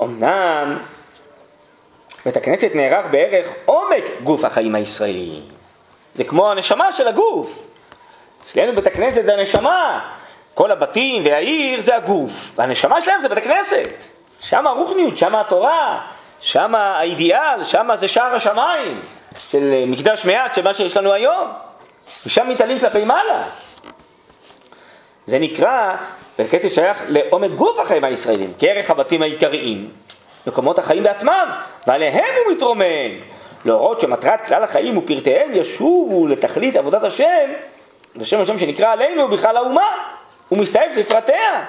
אמנם 0.03 0.79
בית 2.25 2.37
הכנסת 2.37 2.71
נערך 2.75 3.07
בערך 3.11 3.47
עומק 3.65 4.05
גוף 4.23 4.45
החיים 4.45 4.75
הישראלי. 4.75 5.41
זה 6.15 6.25
כמו 6.25 6.51
הנשמה 6.51 6.93
של 6.93 7.09
הגוף. 7.09 7.65
אצלנו 8.43 8.75
בית 8.75 8.87
הכנסת 8.87 9.25
זה 9.25 9.35
הנשמה, 9.35 10.11
כל 10.59 10.71
הבתים 10.71 11.25
והעיר 11.25 11.81
זה 11.81 11.97
הגוף, 11.97 12.53
והנשמה 12.55 13.01
שלהם 13.01 13.23
זה 13.23 13.29
בית 13.29 13.39
הכנסת. 13.39 13.89
שם 14.41 14.67
הרוחניות, 14.67 15.19
שם 15.19 15.35
התורה, 15.35 16.01
שם 16.41 16.75
האידיאל, 16.75 17.65
שם 17.65 17.89
זה 17.95 18.09
שער 18.09 18.35
השמיים 18.35 19.01
של 19.51 19.85
מקדש 19.87 20.25
מעט, 20.25 20.55
של 20.55 20.65
מה 20.65 20.75
שיש 20.75 20.97
לנו 20.97 21.13
היום. 21.13 21.49
ושם 22.27 22.49
מתעלים 22.49 22.79
כלפי 22.79 23.05
מעלה. 23.05 23.43
זה 25.27 25.39
נקרא, 25.39 25.95
בית 26.39 26.47
הכנסת 26.47 26.71
שייך 26.71 27.05
לעומק 27.09 27.51
גוף 27.51 27.79
החיים 27.79 28.05
הישראלים, 28.05 28.53
כערך 28.59 28.91
הבתים 28.91 29.23
העיקריים, 29.23 29.91
מקומות 30.47 30.79
החיים 30.79 31.03
בעצמם, 31.03 31.49
ועליהם 31.87 32.35
הוא 32.45 32.55
מתרומם. 32.55 33.11
להורות 33.65 34.01
שמטרת 34.01 34.47
כלל 34.47 34.65
החיים 34.65 34.99
ופרטיהם 34.99 35.51
ישובו 35.53 36.27
לתכלית 36.27 36.77
עבודת 36.77 37.05
השם, 37.05 37.53
בשם 38.17 38.41
השם 38.41 38.59
שנקרא 38.59 38.93
עלינו 38.93 39.29
בכלל 39.29 39.57
האומה. 39.57 40.19
הוא 40.49 40.59
מסתעף 40.59 40.97
לפרטיה. 40.97 41.65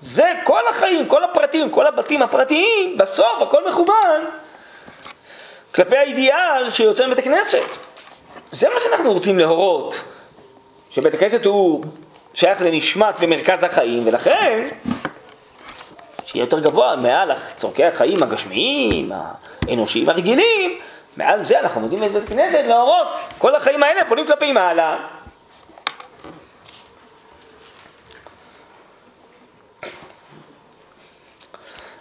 זה 0.00 0.32
כל 0.44 0.68
החיים, 0.70 1.08
כל 1.08 1.24
הפרטים, 1.24 1.70
כל 1.70 1.86
הבתים 1.86 2.22
הפרטיים, 2.22 2.98
בסוף 2.98 3.42
הכל 3.42 3.68
מכוון 3.68 4.24
כלפי 5.74 5.96
האידיאל 5.96 6.70
שיוצא 6.70 7.06
מבית 7.06 7.18
הכנסת. 7.18 7.62
זה 8.52 8.68
מה 8.68 8.80
שאנחנו 8.80 9.12
רוצים 9.12 9.38
להורות, 9.38 10.02
שבית 10.90 11.14
הכנסת 11.14 11.44
הוא 11.44 11.84
שייך 12.34 12.62
לנשמת 12.62 13.14
ומרכז 13.20 13.62
החיים, 13.62 14.06
ולכן 14.06 14.66
שיהיה 16.24 16.42
יותר 16.42 16.60
גבוה 16.60 16.96
מעל 16.96 17.32
צורכי 17.56 17.84
החיים 17.84 18.22
הגשמיים, 18.22 19.12
האנושיים 19.68 20.08
הרגילים, 20.08 20.78
מעל 21.16 21.42
זה 21.42 21.60
אנחנו 21.60 21.80
עומדים 21.80 22.00
בבית 22.00 22.22
הכנסת 22.22 22.62
להורות, 22.66 23.06
כל 23.38 23.54
החיים 23.54 23.82
האלה 23.82 24.04
פונים 24.08 24.26
כלפי 24.26 24.52
מעלה. 24.52 24.96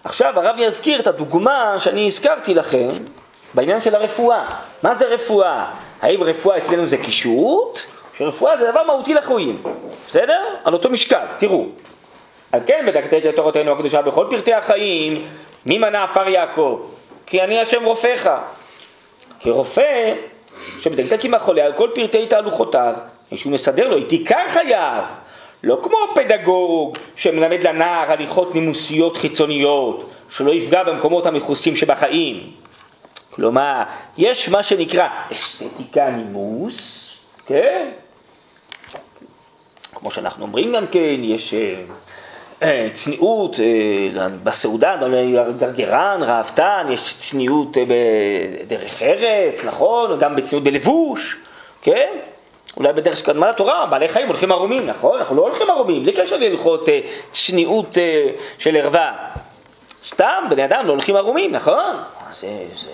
עכשיו 0.06 0.40
הרב 0.40 0.56
יזכיר 0.58 1.00
את 1.00 1.08
הדוגמה 1.08 1.76
שאני 1.78 2.08
הזכרתי 2.08 2.54
לכם 2.54 2.90
בעניין 3.54 3.80
של 3.80 3.96
הרפואה. 3.96 4.46
מה 4.84 4.96
זה 4.96 5.06
רפואה? 5.06 5.72
האם 6.02 6.24
רפואה 6.24 6.58
אצלנו 6.58 6.88
זה 6.88 6.98
קישוט? 6.98 7.80
שרפואה 8.18 8.58
זה 8.58 8.72
דבר 8.72 8.84
מהותי 8.84 9.14
לחויים, 9.14 9.64
בסדר? 10.08 10.42
על 10.64 10.74
אותו 10.74 10.90
משקל, 10.90 11.26
תראו. 11.38 11.66
על 12.52 12.60
כן 12.66 12.86
את 13.30 13.36
תורתנו 13.36 13.72
הקדושה 13.72 14.02
בכל 14.02 14.28
פרטי 14.30 14.54
החיים, 14.54 15.26
מי 15.66 15.78
מנע 15.78 16.04
עפר 16.04 16.30
יעקב? 16.30 16.82
כי 17.26 17.42
אני 17.42 17.60
השם 17.60 17.86
רופאיך. 17.86 18.30
כרופא 19.40 20.14
שבדקת 20.80 21.24
עם 21.24 21.34
החולה 21.34 21.66
על 21.66 21.74
כל 21.74 21.90
פרטי 21.96 22.28
תהלוכותיו, 22.28 22.94
שהוא 23.36 23.54
מסדר 23.54 23.88
לו 23.88 23.98
את 23.98 24.12
עיקר 24.12 24.44
חייו, 24.50 25.04
לא 25.64 25.80
כמו 25.84 25.98
פדגוג 26.16 26.98
שמלמד 27.16 27.64
לנער 27.64 28.12
הליכות 28.12 28.56
נימוסיות 28.56 29.18
חיצוניות, 29.18 30.10
שלא 30.30 30.52
יפגע 30.52 30.84
במקומות 30.84 31.26
המכוסים 31.26 31.76
שבחיים. 31.76 32.52
כלומר, 33.30 33.84
יש 34.18 34.50
מה 34.50 34.64
שנקרא 34.64 35.08
אסתטיקה 35.32 36.10
נימוס, 36.10 37.12
כן? 37.46 37.90
כמו 39.96 40.12
שאנחנו 40.12 40.46
אומרים 40.46 40.76
גם 40.76 40.88
כן, 40.88 41.16
יש 41.22 41.54
אה, 41.54 41.76
אה, 42.64 42.90
צניעות 42.94 43.60
אה, 43.60 44.28
בסעודה, 44.44 44.98
גרגרן, 45.58 46.20
ראוותן, 46.24 46.88
יש 46.90 47.18
צניעות 47.18 47.78
בדרך 47.88 49.02
ארץ, 49.02 49.66
נכון? 49.66 50.20
גם 50.20 50.36
בצניעות 50.36 50.64
בלבוש, 50.64 51.38
כן? 51.82 52.18
אולי 52.78 52.94
בדרך 52.94 53.18
שקדמה 53.18 53.50
לתורה, 53.50 53.86
בעלי 53.86 54.08
חיים 54.08 54.28
הולכים 54.28 54.52
ערומים, 54.52 54.88
נכון? 54.88 55.20
אנחנו 55.20 55.36
לא 55.36 55.42
הולכים 55.42 55.70
ערומים, 55.70 56.04
בלי 56.04 56.14
קשר 56.14 56.38
להלכות 56.38 56.90
צניעות 57.32 57.98
של 58.58 58.78
ערווה. 58.78 59.14
סתם, 60.04 60.44
בני 60.50 60.66
אדם 60.66 60.86
לא 60.86 60.92
הולכים 60.92 61.16
ערומים, 61.16 61.52
נכון? 61.52 61.96
זה, 62.32 62.48
זה 62.76 62.92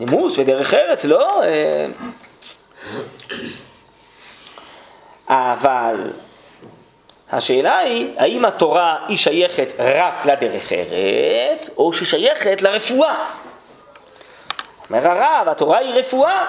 נימוס 0.00 0.38
ודרך 0.38 0.74
ארץ, 0.74 1.04
לא? 1.04 1.42
אבל 5.28 6.10
השאלה 7.32 7.78
היא, 7.78 8.10
האם 8.16 8.44
התורה 8.44 8.98
היא 9.08 9.16
שייכת 9.16 9.68
רק 9.78 10.26
לדרך 10.26 10.72
ארץ, 10.72 11.70
או 11.76 11.92
שהיא 11.92 12.08
שייכת 12.08 12.62
לרפואה? 12.62 13.30
אומר 14.90 15.08
הרב, 15.08 15.48
התורה 15.48 15.78
היא 15.78 15.94
רפואה. 15.94 16.46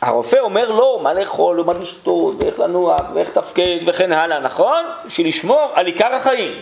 הרופא 0.00 0.36
אומר 0.36 0.70
לו 0.70 0.98
מה 1.02 1.14
לאכול 1.14 1.60
ומה 1.60 1.72
לשתות, 1.72 2.34
ואיך 2.38 2.58
לנוח, 2.58 3.00
ואיך 3.14 3.28
לתפקד 3.28 3.78
וכן 3.86 4.12
הלאה, 4.12 4.40
נכון? 4.40 4.84
בשביל 5.06 5.28
לשמור 5.28 5.70
על 5.74 5.86
עיקר 5.86 6.14
החיים. 6.14 6.60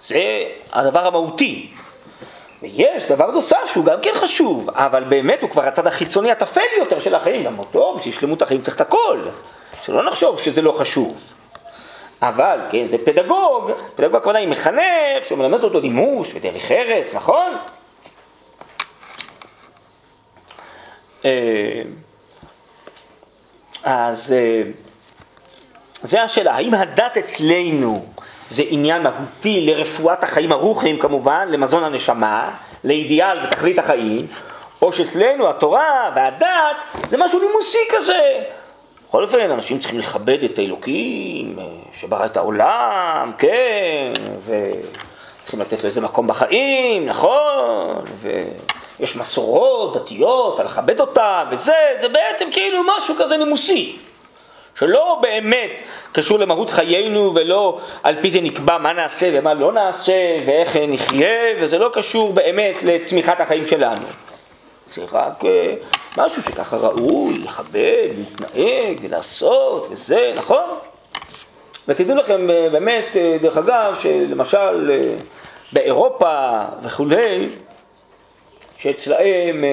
זה 0.00 0.44
הדבר 0.72 1.06
המהותי. 1.06 1.70
ויש 2.62 3.02
דבר 3.02 3.30
נוסף 3.30 3.66
שהוא 3.66 3.84
גם 3.84 3.98
כן 4.02 4.10
חשוב, 4.14 4.70
אבל 4.70 5.04
באמת 5.04 5.42
הוא 5.42 5.50
כבר 5.50 5.68
הצד 5.68 5.86
החיצוני 5.86 6.30
הטפל 6.30 6.60
יותר 6.78 6.98
של 6.98 7.14
החיים, 7.14 7.44
גם 7.44 7.58
אותו, 7.58 7.94
בשביל 7.98 8.14
שלמות 8.14 8.42
החיים 8.42 8.60
צריך 8.60 8.76
את 8.76 8.80
הכל, 8.80 9.20
שלא 9.82 10.04
נחשוב 10.04 10.40
שזה 10.40 10.62
לא 10.62 10.72
חשוב. 10.72 11.32
אבל, 12.22 12.58
כן, 12.70 12.86
זה 12.86 12.98
פדגוג, 13.04 13.70
פדגוג 13.96 14.16
הכוונה 14.16 14.38
היא 14.38 14.48
מחנך, 14.48 15.24
שהוא 15.24 15.38
מלמד 15.38 15.64
אותו 15.64 15.80
נימוש 15.80 16.34
ודרך 16.34 16.70
ארץ, 16.70 17.14
נכון? 17.14 17.52
אה, 17.52 17.66
אז 23.84 24.32
אה, 24.32 24.62
זה 26.02 26.22
השאלה, 26.22 26.54
האם 26.54 26.74
הדת 26.74 27.16
אצלנו 27.16 28.04
זה 28.50 28.62
עניין 28.68 29.02
מהותי 29.02 29.66
לרפואת 29.66 30.24
החיים 30.24 30.52
הרוחיים 30.52 30.98
כמובן, 30.98 31.48
למזון 31.50 31.84
הנשמה, 31.84 32.50
לאידיאל 32.84 33.44
ותכלית 33.44 33.78
החיים, 33.78 34.26
או 34.82 34.92
שאצלנו 34.92 35.50
התורה 35.50 36.10
והדת 36.14 36.76
זה 37.08 37.16
משהו 37.16 37.40
נימוסי 37.40 37.78
כזה. 37.96 38.42
בכל 39.08 39.22
אופן, 39.22 39.50
אנשים 39.50 39.78
צריכים 39.78 39.98
לכבד 39.98 40.44
את 40.44 40.58
האלוקים 40.58 41.58
אה, 41.58 41.64
שברא 42.00 42.24
את 42.24 42.36
העולם, 42.36 43.32
כן, 43.38 44.12
וצריכים 44.44 45.60
לתת 45.60 45.82
לו 45.82 45.88
איזה 45.88 46.00
מקום 46.00 46.26
בחיים, 46.26 47.06
נכון, 47.06 48.04
ויש 49.02 49.16
מסורות 49.16 49.96
דתיות, 49.96 50.56
צריך 50.56 50.68
לכבד 50.68 51.00
אותן, 51.00 51.44
וזה, 51.50 51.72
זה 52.00 52.08
בעצם 52.08 52.48
כאילו 52.50 52.78
משהו 52.96 53.14
כזה 53.18 53.36
נימוסי. 53.36 53.96
שלא 54.78 55.18
באמת 55.22 55.80
קשור 56.12 56.38
למהות 56.38 56.70
חיינו 56.70 57.34
ולא 57.34 57.80
על 58.02 58.16
פי 58.22 58.30
זה 58.30 58.40
נקבע 58.40 58.78
מה 58.78 58.92
נעשה 58.92 59.30
ומה 59.32 59.54
לא 59.54 59.72
נעשה 59.72 60.12
ואיך 60.46 60.76
נחיה 60.76 61.54
וזה 61.60 61.78
לא 61.78 61.90
קשור 61.92 62.32
באמת 62.32 62.82
לצמיחת 62.82 63.40
החיים 63.40 63.66
שלנו. 63.66 64.06
זה 64.86 65.02
רק 65.12 65.44
אה, 65.44 65.74
משהו 66.16 66.42
שככה 66.42 66.76
ראוי 66.76 67.38
לכבד, 67.38 68.08
להתנהג 68.16 68.98
ולעשות 69.02 69.86
וזה, 69.90 70.32
נכון? 70.36 70.68
ותדעו 71.88 72.16
לכם 72.16 72.50
אה, 72.50 72.68
באמת, 72.72 73.16
אה, 73.16 73.36
דרך 73.40 73.56
אגב, 73.56 73.96
שלמשל 74.02 74.90
באירופה 75.72 76.62
וכולי, 76.82 77.48
שאצלהם 78.82 79.64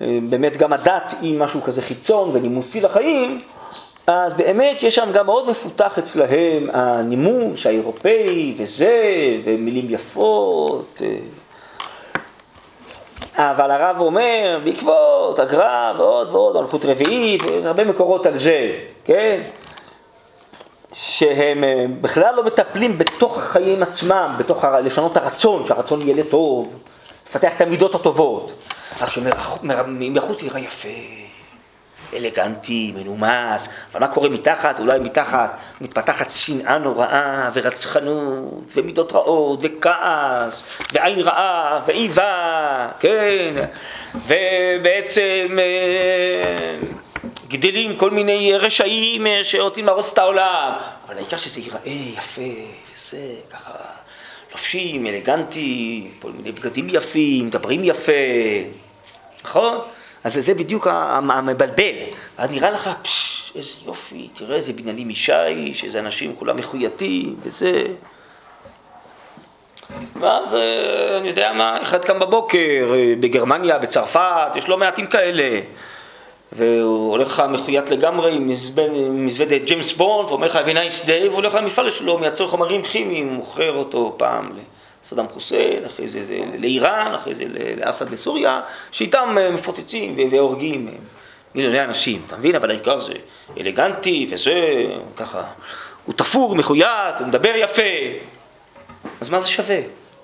באמת 0.00 0.56
גם 0.56 0.72
הדת 0.72 1.14
היא 1.20 1.38
משהו 1.38 1.62
כזה 1.62 1.82
חיצון 1.82 2.30
ונימוסי 2.32 2.80
לחיים, 2.80 3.38
אז 4.06 4.34
באמת 4.34 4.82
יש 4.82 4.94
שם 4.94 5.12
גם 5.12 5.26
מאוד 5.26 5.50
מפותח 5.50 5.98
אצלהם 5.98 6.70
הנימוס 6.72 7.66
האירופאי 7.66 8.54
וזה, 8.56 9.02
ומילים 9.44 9.86
יפות. 9.90 11.02
אבל 13.34 13.70
הרב 13.70 14.00
אומר, 14.00 14.58
בעקבות 14.64 15.38
הגר"א 15.38 15.92
ועוד 15.98 16.30
ועוד, 16.30 16.56
הלכות 16.56 16.84
רביעית, 16.84 17.42
הרבה 17.64 17.84
מקורות 17.84 18.26
על 18.26 18.38
זה, 18.38 18.78
כן? 19.04 19.40
שהם 20.92 21.64
אה, 21.64 21.84
בכלל 22.00 22.34
לא 22.34 22.44
מטפלים 22.44 22.98
בתוך 22.98 23.38
החיים 23.38 23.82
עצמם, 23.82 24.36
בתוך 24.38 24.64
לשנות 24.64 25.16
הרצון, 25.16 25.66
שהרצון 25.66 26.02
יהיה 26.02 26.16
לטוב, 26.16 26.74
לפתח 27.28 27.56
את 27.56 27.60
המידות 27.60 27.94
הטובות. 27.94 28.52
רק 29.00 29.08
שמבחוץ 29.10 30.42
יראה 30.42 30.60
יפה, 30.60 30.88
אלגנטי, 32.14 32.92
מנומס, 32.96 33.68
אבל 33.92 34.00
מה 34.00 34.08
קורה 34.08 34.28
מתחת? 34.28 34.80
אולי 34.80 34.98
מתחת 34.98 35.58
מתפתחת 35.80 36.30
שנאה 36.30 36.78
נוראה 36.78 37.48
ורצחנות 37.54 38.72
ומידות 38.76 39.12
רעות 39.12 39.60
וכעס 39.62 40.64
ועין 40.92 41.20
רעה 41.20 41.80
ואיבה, 41.86 42.88
כן, 43.00 43.50
ובעצם 44.14 45.58
אה, 45.58 46.76
גדלים 47.48 47.96
כל 47.96 48.10
מיני 48.10 48.52
רשעים 48.56 49.26
אה, 49.26 49.44
שרוצים 49.44 49.86
להרוס 49.86 50.12
את 50.12 50.18
העולם, 50.18 50.72
אבל 51.06 51.16
העיקר 51.16 51.36
שזה 51.36 51.60
ייראה 51.60 51.92
יפה, 52.18 52.42
וזה 52.92 53.34
ככה 53.50 53.72
לובשים, 54.52 55.06
אלגנטי, 55.06 56.08
כל 56.22 56.30
מיני 56.30 56.52
בגדים 56.52 56.86
יפים, 56.90 57.46
מדברים 57.46 57.84
יפה, 57.84 58.12
נכון? 59.44 59.78
אז 60.24 60.34
זה 60.34 60.54
בדיוק 60.54 60.86
המבלבל. 60.86 61.94
אז 62.38 62.50
נראה 62.50 62.70
לך, 62.70 62.90
פשש, 63.02 63.52
איזה 63.54 63.70
יופי, 63.86 64.28
תראה 64.34 64.56
איזה 64.56 64.72
בניינים 64.72 65.08
משיש, 65.08 65.84
איזה 65.84 65.98
אנשים 65.98 66.36
כולם 66.36 66.56
מחוייתים, 66.56 67.36
וזה... 67.42 67.84
ואז 70.20 70.54
אה, 70.54 71.18
אני 71.18 71.28
יודע 71.28 71.52
מה, 71.52 71.82
אחד 71.82 72.04
קם 72.04 72.18
בבוקר, 72.18 72.92
אה, 72.94 73.14
בגרמניה, 73.20 73.78
בצרפת, 73.78 74.52
יש 74.56 74.68
לא 74.68 74.78
מעטים 74.78 75.06
כאלה. 75.06 75.60
והוא 76.52 77.10
הולך 77.10 77.28
לך 77.28 77.42
מחויית 77.48 77.90
לגמרי 77.90 78.32
עם 78.32 78.50
מזוודת 79.26 79.62
ג'יימס 79.64 79.92
בונד, 79.92 80.30
ואומר 80.30 80.46
לך 80.46 80.56
have 80.56 80.68
a 80.68 80.74
nice 80.74 81.06
day, 81.06 81.24
והוא 81.24 81.34
הולך 81.34 81.54
למפעל 81.54 81.90
שלו, 81.90 82.18
מייצר 82.18 82.46
חומרים 82.46 82.82
כימיים, 82.82 83.28
מוכר 83.28 83.76
אותו 83.76 84.14
פעם 84.16 84.50
לסדאם 85.04 85.28
חוסיין, 85.28 85.84
אחרי 85.84 86.08
זה, 86.08 86.24
זה 86.24 86.38
לאיראן, 86.58 87.14
אחרי 87.14 87.34
זה 87.34 87.44
לאסד 87.76 88.10
בסוריה, 88.10 88.60
שאיתם 88.90 89.36
אה, 89.38 89.50
מפוצצים 89.50 90.10
והורגים 90.30 90.88
אה, 90.88 90.92
מיליוני 91.54 91.84
אנשים, 91.84 92.22
אתה 92.26 92.36
מבין? 92.36 92.54
אבל 92.54 92.70
העיקר 92.70 93.00
זה 93.00 93.12
אלגנטי 93.60 94.26
וזה, 94.30 94.84
ככה, 95.16 95.42
הוא 96.06 96.14
תפור, 96.14 96.54
מחויית, 96.56 97.18
הוא 97.18 97.26
מדבר 97.26 97.52
יפה. 97.56 97.82
אז 99.20 99.30
מה 99.30 99.40
זה 99.40 99.48
שווה? 99.48 99.78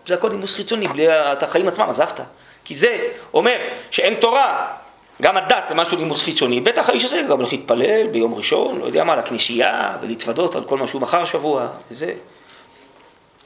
זה 0.06 0.14
הכל 0.14 0.28
נימוס 0.28 0.54
חיצוני, 0.54 0.88
בלי 0.88 1.08
את 1.08 1.42
החיים 1.42 1.68
עצמם 1.68 1.88
עזבת. 1.88 2.20
כי 2.64 2.74
זה 2.74 2.98
אומר 3.34 3.56
שאין 3.90 4.14
תורה, 4.14 4.74
גם 5.22 5.36
הדת 5.36 5.64
זה 5.68 5.74
משהו 5.74 5.96
נימוס 5.96 6.22
חיצוני, 6.22 6.60
בטח 6.60 6.88
האיש 6.88 7.04
הזה 7.04 7.22
גם 7.28 7.38
הולך 7.38 7.52
להתפלל 7.52 8.06
ביום 8.06 8.34
ראשון, 8.34 8.78
לא 8.78 8.84
יודע 8.84 9.04
מה, 9.04 9.16
לכנסייה, 9.16 9.96
ולהתוודות 10.00 10.54
על 10.54 10.64
כל 10.64 10.78
מה 10.78 10.86
שהוא 10.86 11.02
מכר 11.02 11.22
השבוע, 11.22 11.66
וזה. 11.90 12.12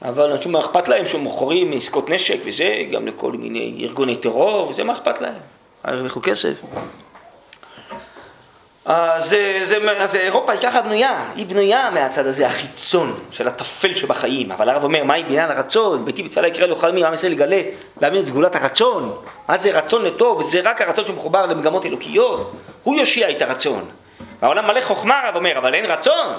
אבל 0.01 0.31
אנשים 0.31 0.51
מה 0.51 0.59
אכפת 0.59 0.87
להם 0.87 1.05
שהם 1.05 1.21
מוכרים 1.21 1.71
עסקות 1.71 2.09
נשק 2.09 2.37
וזה, 2.45 2.83
גם 2.91 3.07
לכל 3.07 3.31
מיני 3.31 3.77
ארגוני 3.83 4.15
טרור, 4.15 4.69
וזה 4.69 4.83
מה 4.83 4.93
אכפת 4.93 5.21
להם, 5.21 5.33
הרוויחו 5.83 6.19
כסף. 6.23 6.53
אז, 8.91 9.35
זה, 9.63 9.77
אז 9.97 10.15
אירופה 10.15 10.51
היא 10.51 10.61
ככה 10.61 10.81
בנויה, 10.81 11.25
היא 11.35 11.45
בנויה 11.45 11.89
מהצד 11.89 12.25
הזה 12.25 12.47
החיצון 12.47 13.19
של 13.31 13.47
הטפל 13.47 13.93
שבחיים, 13.93 14.51
אבל 14.51 14.69
הרב 14.69 14.83
אומר, 14.83 15.03
מהי 15.03 15.23
בניין 15.23 15.51
הרצון? 15.51 16.05
ביתי 16.05 16.23
בתפילה 16.23 16.47
יקרא 16.47 16.65
לו 16.65 16.75
חלמי, 16.75 17.03
עם 17.03 17.13
ישראל 17.13 17.31
יגלה, 17.31 17.61
להבין 18.01 18.21
את 18.21 18.27
סגולת 18.27 18.55
הרצון, 18.55 19.15
מה 19.49 19.57
זה 19.57 19.71
רצון 19.71 20.05
לטוב, 20.05 20.37
וזה 20.39 20.61
רק 20.63 20.81
הרצון 20.81 21.05
שמחובר 21.05 21.45
למגמות 21.45 21.85
אלוקיות, 21.85 22.51
הוא 22.83 22.95
יושיע 22.95 23.29
את 23.29 23.41
הרצון. 23.41 23.85
והעולם 24.41 24.67
מלא 24.67 24.81
חוכמה, 24.81 25.19
הרב 25.19 25.35
אומר, 25.35 25.57
אבל 25.57 25.73
אין 25.73 25.85
רצון. 25.85 26.37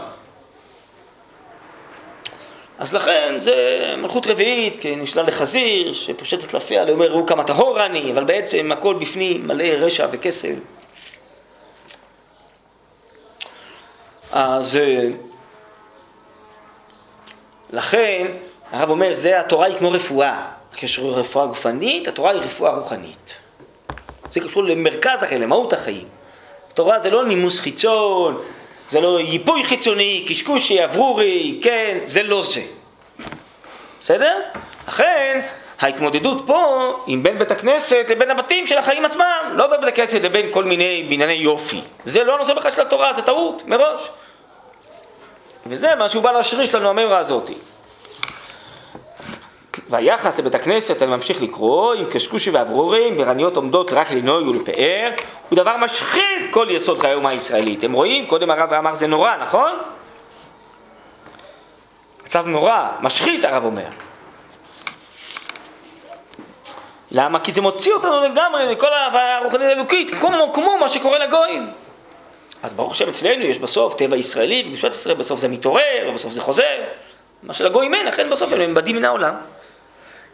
אז 2.79 2.95
לכן 2.95 3.35
זה 3.39 3.55
מלכות 3.99 4.27
רביעית, 4.27 4.81
כי 4.81 4.97
נשלל 4.97 5.27
לחזיר, 5.27 5.93
שפושטת 5.93 6.55
לפיה, 6.55 6.89
אומר, 6.89 7.11
ראו 7.11 7.27
כמה 7.27 7.45
טהור 7.45 7.85
אני, 7.85 8.13
אבל 8.13 8.25
בעצם 8.25 8.73
הכל 8.73 8.95
בפנים 8.95 9.47
מלא 9.47 9.65
רשע 9.65 10.07
וכסל. 10.11 10.55
אז 14.33 14.77
אה, 14.77 15.09
לכן 17.71 18.27
הרב 18.73 18.91
אומר, 18.91 19.15
זה 19.15 19.41
התורה 19.41 19.67
היא 19.67 19.79
כמו 19.79 19.91
רפואה. 19.91 20.47
קשור 20.77 21.11
לרפואה 21.11 21.47
גופנית, 21.47 22.09
התורה 22.09 22.31
היא 22.31 22.41
רפואה 22.41 22.75
רוחנית. 22.75 23.35
זה 24.33 24.41
קשור 24.41 24.63
למרכז 24.63 25.23
החיים, 25.23 25.41
למהות 25.41 25.73
החיים. 25.73 26.09
התורה 26.73 26.99
זה 26.99 27.11
לא 27.11 27.27
נימוס 27.27 27.61
חיצון, 27.61 28.43
זה 28.89 29.01
לא 29.01 29.21
ייפוי 29.21 29.65
חיצוני, 29.65 30.25
קשקושי, 30.29 30.85
אברורי, 30.85 31.61
כן, 31.63 31.99
זה 32.05 32.23
לא 32.23 32.43
זה. 32.43 32.61
בסדר? 34.01 34.41
לכן, 34.89 35.41
ההתמודדות 35.81 36.47
פה 36.47 36.93
עם 37.07 37.23
בין 37.23 37.39
בית 37.39 37.51
הכנסת 37.51 38.07
לבין 38.09 38.31
הבתים 38.31 38.67
של 38.67 38.79
החיים 38.79 39.05
עצמם, 39.05 39.53
לא 39.53 39.67
בין 39.67 39.81
בית 39.81 39.89
הכנסת 39.89 40.23
לבין 40.23 40.53
כל 40.53 40.65
מיני 40.65 41.07
בנייני 41.11 41.33
יופי. 41.33 41.81
זה 42.05 42.25
לא 42.25 42.35
הנושא 42.35 42.55
בכלל 42.55 42.71
של 42.71 42.83
התורה, 42.83 43.13
זה 43.15 43.23
טעות, 43.23 43.63
מראש. 43.67 44.09
וזה 45.67 45.95
מה 45.95 46.09
שהוא 46.09 46.23
בא 46.23 46.33
להשריש 46.33 46.75
לנו 46.75 46.89
המימרה 46.89 47.19
הזאתי. 47.19 47.55
והיחס 49.89 50.39
לבית 50.39 50.55
הכנסת, 50.55 51.03
אני 51.03 51.11
ממשיך 51.11 51.43
לקרוא, 51.43 51.95
עם 51.95 52.05
קשקושי 52.11 52.51
ואברורים, 52.51 53.17
ברניות 53.17 53.57
עומדות 53.57 53.93
רק 53.93 54.11
לנוי 54.11 54.45
ולפאר, 54.45 55.11
הוא 55.49 55.57
דבר 55.57 55.77
משחית 55.77 56.47
כל 56.51 56.67
יסוד 56.71 56.99
חיי 56.99 57.13
האומה 57.13 57.29
הישראלית. 57.29 57.79
אתם 57.79 57.93
רואים? 57.93 58.27
קודם 58.27 58.51
הרב 58.51 58.73
אמר 58.73 58.95
זה 58.95 59.07
נורא, 59.07 59.37
נכון? 59.37 59.73
מצב 62.23 62.47
נורא, 62.47 62.89
משחית 63.01 63.45
הרב 63.45 63.65
אומר. 63.65 64.10
למה? 67.11 67.41
כי 67.41 67.53
זה 67.53 67.63
מוציא 67.63 67.93
אותנו 67.93 68.21
לגמרי 68.21 68.75
מכל 68.75 68.93
ההוויה 68.93 69.37
הרוחנית 69.37 69.69
האלוקית, 69.69 70.11
כמו, 70.11 70.53
כמו 70.55 70.77
מה 70.81 70.89
שקורה 70.89 71.19
לגויים. 71.19 71.71
אז 72.63 72.75
ברוך 72.75 72.93
השם 72.93 73.09
אצלנו 73.09 73.45
יש 73.45 73.59
בסוף 73.59 73.95
טבע 73.95 74.17
ישראלי, 74.17 74.63
וקדושת 74.67 74.91
ישראל 74.91 75.15
בסוף 75.15 75.41
זה 75.41 75.49
מתעורר, 75.49 76.07
ובסוף 76.09 76.33
זה 76.33 76.41
חוזר. 76.41 76.79
מה 77.43 77.55
שלגויים 77.55 77.95
אין, 77.95 78.07
לכן 78.07 78.31
בסוף 78.31 78.53
הם 78.53 78.59
נאבדים 78.59 78.97
מן 78.97 79.05
העולם. 79.05 79.35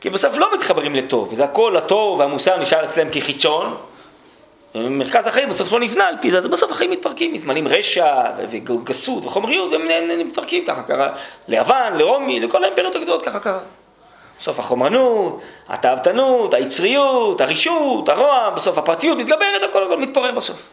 כי 0.01 0.11
בסוף 0.11 0.39
לא 0.39 0.55
מתחברים 0.55 0.95
לטוב, 0.95 1.29
וזה 1.33 1.45
הכל 1.45 1.77
הטוב 1.77 2.19
והמוסר 2.21 2.57
נשאר 2.57 2.85
אצלם 2.85 3.09
כחיצון. 3.13 3.77
מרכז 4.75 5.27
החיים 5.27 5.49
בסוף 5.49 5.73
לא 5.73 5.81
נבנה 5.81 6.07
על 6.07 6.15
פי 6.21 6.31
זה, 6.31 6.39
אז 6.39 6.47
בסוף 6.47 6.71
החיים 6.71 6.91
מתפרקים, 6.91 7.33
מתמלאים 7.33 7.69
רשע 7.69 8.23
וגסות 8.51 9.25
וחומריות, 9.25 9.73
והם 9.73 10.29
מתפרקים, 10.29 10.65
ככה 10.65 10.83
קרה 10.83 11.13
ליוון, 11.49 11.97
לרומי, 11.97 12.41
לכל 12.41 12.65
האימפריות 12.65 12.95
הגדולות, 12.95 13.25
ככה 13.25 13.41
קרה. 13.41 13.61
בסוף 14.39 14.59
החומרנות, 14.59 15.41
התאוותנות, 15.69 16.55
היצריות, 16.55 17.41
הרישות, 17.41 18.09
הרוע, 18.09 18.51
בסוף 18.51 18.79
הפרטיות 18.79 19.19
מתגברת, 19.19 19.63
הכל 19.69 19.85
הכל 19.85 19.99
מתפורר 19.99 20.33
בסוף. 20.33 20.69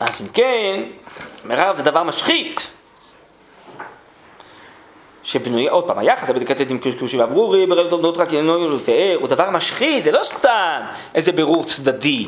אז 0.00 0.20
אם 0.20 0.28
כן, 0.28 0.82
מירב 1.44 1.76
זה 1.76 1.82
דבר 1.82 2.02
משחית. 2.02 2.70
שבנוי, 5.22 5.68
עוד 5.68 5.84
פעם, 5.84 5.98
היחס 5.98 6.30
לבית 6.30 6.42
הכנסת 6.42 6.70
עם 6.70 6.78
קשקושי 6.78 7.18
ואברורי, 7.18 7.66
ברלות 7.66 7.92
עומדות 7.92 8.18
רק 8.18 8.32
ינוי 8.32 8.66
ולפאר, 8.66 9.16
הוא 9.20 9.28
דבר 9.28 9.50
משחית, 9.50 10.04
זה 10.04 10.12
לא 10.12 10.22
סתם 10.22 10.80
איזה 11.14 11.32
בירור 11.32 11.64
צדדי. 11.64 12.26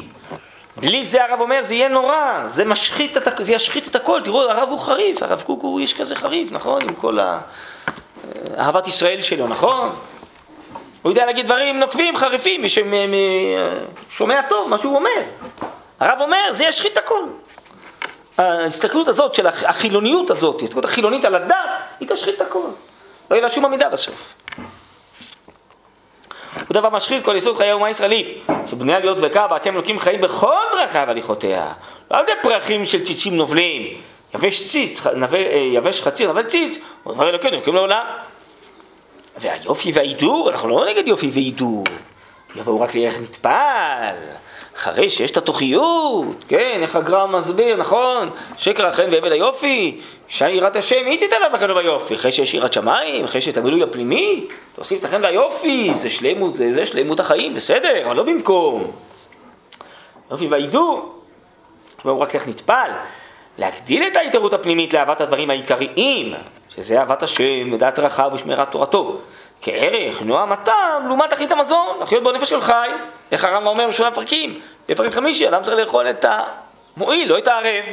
בלי 0.77 1.05
זה 1.05 1.25
הרב 1.25 1.41
אומר, 1.41 1.63
זה 1.63 1.75
יהיה 1.75 1.89
נורא, 1.89 2.43
זה 2.47 2.65
משחית, 2.65 3.17
זה 3.41 3.53
ישחית 3.53 3.89
את 3.89 3.97
הכל, 3.97 4.21
תראו, 4.25 4.43
הרב 4.43 4.69
הוא 4.69 4.79
חריף, 4.79 5.23
הרב 5.23 5.43
קוק 5.47 5.63
הוא 5.63 5.81
איש 5.81 5.95
כזה 5.95 6.17
חריף, 6.17 6.53
נכון? 6.53 6.83
עם 6.83 6.95
כל 6.95 7.19
ה... 7.19 7.41
אהבת 8.59 8.87
ישראל 8.87 9.23
שלו, 9.23 9.47
נכון? 9.47 9.95
הוא 11.03 11.13
יודע 11.13 11.27
להגיד 11.27 11.47
דברים 11.47 11.81
נוקבים, 11.81 12.17
חריפים, 12.17 12.63
מי 12.63 12.69
ששומע 14.09 14.43
טוב 14.43 14.69
מה 14.69 14.79
שהוא 14.79 14.97
אומר. 14.97 15.23
הרב 16.01 16.21
אומר, 16.21 16.39
זה 16.51 16.65
ישחית 16.65 16.99
הכל. 16.99 17.23
ההסתכלות 18.39 19.09
הזאת 19.09 19.35
של 19.35 19.47
החילוניות 19.47 20.31
הזאת, 20.31 20.61
ההסתכלות 20.61 20.85
החילונית 20.85 21.25
על 21.25 21.35
הדת, 21.35 21.57
היא 22.01 22.09
תשחית 22.09 22.35
את 22.37 22.41
הכל. 22.41 22.59
לא 23.31 23.37
יהיה 23.37 23.43
לה 23.47 23.53
שום 23.53 23.65
עמידה 23.65 23.89
בסוף. 23.89 24.35
הוא 26.55 26.75
דבר 26.75 26.91
משחית 26.91 27.25
כל 27.25 27.37
יסוד 27.37 27.57
חיי 27.57 27.71
האומה 27.71 27.87
הישראלית, 27.87 28.45
שבנויה 28.67 28.99
להיות 28.99 29.17
דבקה 29.17 29.49
בהשם 29.49 29.75
אלוקים 29.75 29.99
חיים 29.99 30.21
בכל 30.21 30.63
דרכיו 30.73 31.11
הליכותיה, 31.11 31.73
לא 32.11 32.17
על 32.17 32.23
ידי 32.23 32.33
פרחים 32.43 32.87
של 32.87 33.01
ציצים 33.01 33.37
נובלים, 33.37 34.01
יבש 34.35 34.69
ציץ, 34.69 35.07
אה, 35.07 35.39
יבש 35.73 36.03
חציר, 36.03 36.33
נבל 36.33 36.43
ציץ, 36.43 36.79
הוא 37.03 37.15
דבר 37.15 37.29
אלוקים 37.29 37.55
אלוקים 37.55 37.75
לעולם. 37.75 38.07
והיופי 39.39 39.93
וההידור, 39.93 40.51
אנחנו 40.51 40.69
לא 40.69 40.87
נגד 40.89 41.09
יופי 41.09 41.31
והידור, 41.33 41.85
יבואו 42.57 42.81
רק 42.81 42.95
לערך 42.95 43.21
נטפל. 43.21 44.15
אחרי 44.77 45.11
שיש 45.11 45.31
את 45.31 45.37
התוכיות, 45.37 46.45
כן, 46.49 46.79
איך 46.83 46.97
הגרם 46.97 47.37
מסביר, 47.37 47.77
נכון? 47.77 48.31
שקר 48.59 48.87
החן 48.87 49.09
והבל 49.13 49.33
היופי, 49.33 50.01
שיראת 50.29 50.77
השם, 50.77 51.07
היא 51.07 51.19
תיתן 51.19 51.37
לך 51.47 51.53
בחן 51.53 51.71
וביופי, 51.71 52.15
אחרי 52.15 52.33
שיש 52.33 52.55
יראת 52.55 52.73
שמיים, 52.73 53.25
אחרי 53.25 53.41
שיש 53.41 53.53
את 53.53 53.59
המילוי 53.59 53.83
הפנימי, 53.83 54.47
תוסיף 54.75 55.01
את 55.01 55.05
החן 55.05 55.23
והיופי, 55.23 55.95
זה 55.95 56.11
שלמות, 56.11 56.55
זה, 56.55 56.73
זה 56.73 56.87
שלמות 56.87 57.21
החיים, 57.21 57.55
בסדר, 57.55 58.07
אבל 58.07 58.17
לא 58.17 58.23
במקום. 58.23 58.91
יופי 60.31 60.47
והידור, 60.47 61.15
הוא 62.03 62.19
רק 62.19 62.35
איך 62.35 62.49
נטפל, 62.49 62.91
להגדיל 63.61 64.07
את 64.07 64.17
ההתערות 64.17 64.55
הפנימית 64.55 64.95
לאהבת 64.95 65.21
הדברים 65.21 65.51
העיקריים, 65.51 66.35
שזה 66.69 66.99
אהבת 66.99 67.23
השם, 67.23 67.73
ודעת 67.73 67.99
רחב 67.99 68.31
ושמירת 68.33 68.71
תורתו. 68.71 69.21
כערך, 69.63 70.23
נועם 70.23 70.53
הטעם, 70.53 71.07
לעומת 71.09 71.31
תכלית 71.31 71.53
המזון, 71.53 71.97
לחיות 72.03 72.23
בנפש 72.23 72.51
של 72.51 72.61
חי. 72.61 72.89
איך 73.33 73.45
הרמב"ם 73.45 73.67
אומר 73.67 73.89
בשביל 73.89 74.11
פרקים? 74.11 74.61
בפרק 74.89 75.15
חמישי, 75.15 75.49
אדם 75.49 75.63
צריך 75.63 75.77
לאכול 75.77 76.11
את 76.11 76.25
המועיל, 76.97 77.29
לא 77.29 77.39
את 77.39 77.49
הערב. 77.49 77.85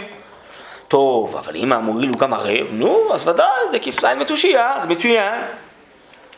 טוב, 0.88 1.36
אבל 1.36 1.56
אם 1.56 1.74
המועיל 1.74 2.10
הוא 2.10 2.18
גם 2.18 2.34
ערב, 2.34 2.68
נו, 2.72 3.14
אז 3.14 3.28
ודאי, 3.28 3.72
זה 3.72 3.80
כפליים 3.80 4.22
ותושייה, 4.22 4.74
אז 4.76 4.86
מצוין. 4.86 5.42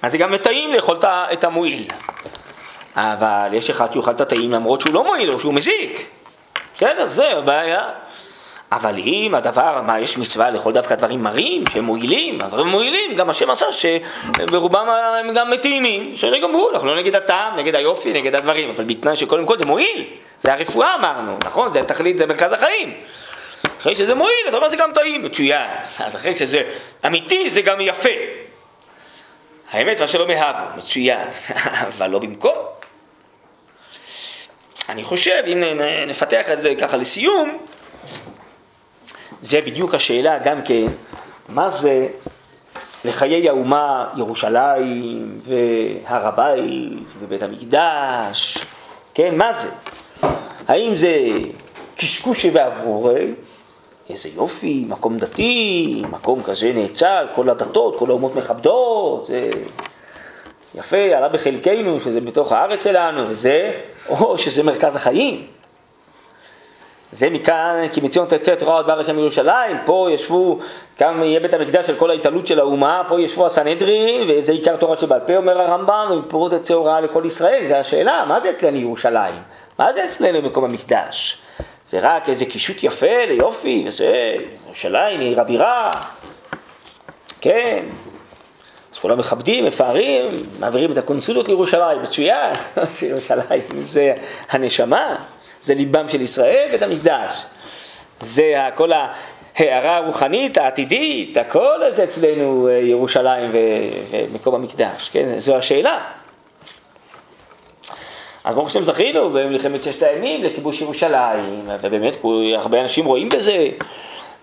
אז 0.02 0.12
זה 0.12 0.18
גם 0.18 0.38
טעים 0.38 0.74
לאכול 0.74 0.98
את 1.06 1.44
המועיל. 1.44 1.88
אבל 2.96 3.50
יש 3.54 3.70
אחד 3.70 3.94
שאוכל 3.94 4.12
את 4.12 4.22
הטעים 4.22 4.52
למרות 4.52 4.82
שהוא 4.82 4.94
לא 4.94 5.04
מועיל 5.04 5.32
או 5.32 5.40
שהוא 5.40 5.54
מזיק. 5.54 6.10
בסדר, 6.76 7.08
זה 7.08 7.38
הבעיה. 7.38 7.90
אבל 8.72 8.98
אם 8.98 9.36
הדבר, 9.36 9.82
מה, 9.82 10.00
יש 10.00 10.18
מצווה 10.18 10.50
לאכול 10.50 10.74
דווקא 10.74 10.96
דברים 10.96 11.24
מרים, 11.24 11.64
שהם 11.74 11.84
מועילים, 11.84 12.42
הדברים 12.42 12.68
מועילים, 12.68 13.16
גם 13.16 13.30
השם 13.30 13.50
עשה 13.50 13.66
שברובם 13.72 14.88
הם 15.20 15.34
גם 15.34 15.52
מטעימים, 15.52 16.12
בסדר 16.12 16.38
גמור, 16.38 16.72
אנחנו 16.74 16.88
לא 16.88 16.96
נגד 16.96 17.16
הטעם, 17.16 17.56
נגד 17.56 17.76
היופי, 17.76 18.14
נגד 18.14 18.36
הדברים, 18.36 18.70
אבל 18.70 18.84
בתנאי 18.84 19.16
שקודם 19.16 19.46
כל 19.46 19.58
זה 19.58 19.66
מועיל, 19.66 20.06
זה 20.42 20.54
הרפואה 20.54 20.96
אמרנו, 20.96 21.38
נכון? 21.46 21.72
זה 21.72 21.84
תכלית, 21.84 22.18
זה 22.18 22.26
מרכז 22.26 22.52
החיים. 22.52 22.94
אחרי 23.80 23.96
שזה 23.96 24.16
מועיל, 24.16 24.46
אתה 24.48 24.58
אומר 24.58 24.70
זה 24.70 24.76
גם 24.76 24.92
טעים, 24.94 25.24
מצוין. 25.24 25.70
אז 26.00 26.16
אחרי 26.16 26.34
שזה 26.34 26.64
אמיתי, 27.06 27.50
זה 27.50 27.62
גם 27.62 27.82
יפה. 27.82 28.10
האמת, 29.72 30.02
מה 30.02 30.08
שלא 30.08 30.28
מאהבו, 30.28 30.78
מצוין, 30.78 31.28
אבל 31.88 32.10
לא 32.10 32.20
במקום. 32.20 32.56
אני 34.90 35.04
חושב, 35.04 35.44
אם 35.48 35.64
נפתח 36.08 36.52
את 36.52 36.58
זה 36.62 36.74
ככה 36.80 36.98
לסיום, 36.98 37.58
זה 39.42 39.62
בדיוק 39.62 39.96
השאלה 39.96 40.40
גם 40.40 40.62
כן, 40.62 40.88
מה 41.50 41.70
זה 41.70 42.08
לחיי 43.06 43.50
האומה 43.50 44.10
ירושלים 44.18 45.40
והר 45.44 46.28
הבית 46.28 47.08
ובית 47.20 47.44
המקדש, 47.44 48.58
כן, 49.14 49.36
מה 49.36 49.52
זה? 49.52 49.70
האם 50.68 50.96
זה 50.96 51.18
קשקושי 51.96 52.50
ואברורי, 52.50 53.34
איזה 54.10 54.30
יופי, 54.30 54.86
מקום 54.88 55.18
דתי, 55.18 56.04
מקום 56.10 56.44
כזה 56.44 56.72
נאצל, 56.74 57.28
כל 57.36 57.50
הדתות, 57.50 58.00
כל 58.00 58.10
האומות 58.10 58.36
מכבדות, 58.36 59.26
זה 59.26 59.52
יפה, 60.76 60.98
עלה 60.98 61.30
בחלקנו, 61.30 62.00
שזה 62.00 62.22
בתוך 62.22 62.52
הארץ 62.52 62.84
שלנו, 62.84 63.30
וזה, 63.30 63.72
או 64.10 64.38
שזה 64.38 64.64
מרכז 64.64 64.96
החיים. 64.96 65.48
זה 67.12 67.30
מכאן, 67.30 67.88
כי 67.94 68.02
מציון 68.02 68.28
תצא 68.28 68.56
תורה 68.56 68.76
עוד 68.76 68.88
בארץ 68.88 69.06
שם 69.06 69.20
ירושלים, 69.20 69.78
פה 69.86 70.08
ישבו, 70.12 70.60
כאן 70.98 71.24
יהיה 71.24 71.40
בית 71.40 71.54
המקדש 71.54 71.88
של 71.88 71.96
כל 71.96 72.10
ההתעלות 72.10 72.48
של 72.48 72.60
האומה, 72.60 73.04
פה 73.08 73.22
ישבו 73.22 73.46
הסנהדרין, 73.46 74.30
וזה 74.30 74.52
עיקר 74.52 74.76
תורה 74.76 74.96
שבעל 74.96 75.20
פה 75.20 75.38
אומר 75.38 75.62
הרמב"ם, 75.62 76.08
ומפה 76.12 76.50
תצא 76.52 76.74
הוראה 76.74 77.02
לכל 77.02 77.24
ישראל, 77.26 77.66
זה 77.66 77.80
השאלה, 77.80 78.26
מה 78.28 78.40
זה 78.40 78.50
אצלנו 78.50 78.78
ירושלים? 78.78 79.36
מה 79.80 79.94
זה 79.94 80.04
אצלנו 80.04 80.42
מקום 80.42 80.64
המקדש? 80.64 81.42
זה 81.86 82.00
רק 82.02 82.30
איזה 82.30 82.46
קישוט 82.46 82.84
יפה 82.84 83.26
ליופי, 83.28 83.84
וזה, 83.88 84.36
ירושלים 84.66 85.20
עיר 85.20 85.42
הבירה, 85.42 85.92
כן, 87.42 87.86
אז 88.94 89.00
כולם 89.00 89.18
מכבדים, 89.18 89.66
מפארים, 89.66 90.44
מעבירים 90.60 90.92
את 90.92 90.98
הקונסוליות 90.98 91.48
לירושלים, 91.48 92.02
מצוין, 92.02 92.54
שירושלים 92.98 93.82
זה 93.82 94.14
הנשמה. 94.50 95.16
זה 95.62 95.74
ליבם 95.74 96.10
של 96.10 96.22
ישראל 96.22 96.68
בית 96.72 96.82
המקדש. 96.82 97.32
זה 98.20 98.54
כל 98.76 98.92
ההערה 99.56 99.98
הרוחנית, 99.98 100.58
העתידית, 100.58 101.38
הכל 101.38 101.84
הזה 101.84 102.04
אצלנו 102.04 102.68
אה, 102.68 102.74
ירושלים 102.74 103.52
ומקום 104.12 104.56
המקדש, 104.56 105.10
כן? 105.10 105.40
זו 105.40 105.56
השאלה. 105.56 106.00
אז 108.44 108.56
ברוך 108.56 108.68
השם 108.68 108.84
זכינו 108.84 109.30
במלחמת 109.30 109.84
ששת 109.84 110.04
הימים 110.04 110.44
לכיבוש 110.44 110.82
ירושלים, 110.82 111.70
ובאמת 111.82 112.16
הרבה 112.56 112.82
אנשים 112.82 113.06
רואים 113.06 113.30
בזה 113.30 113.68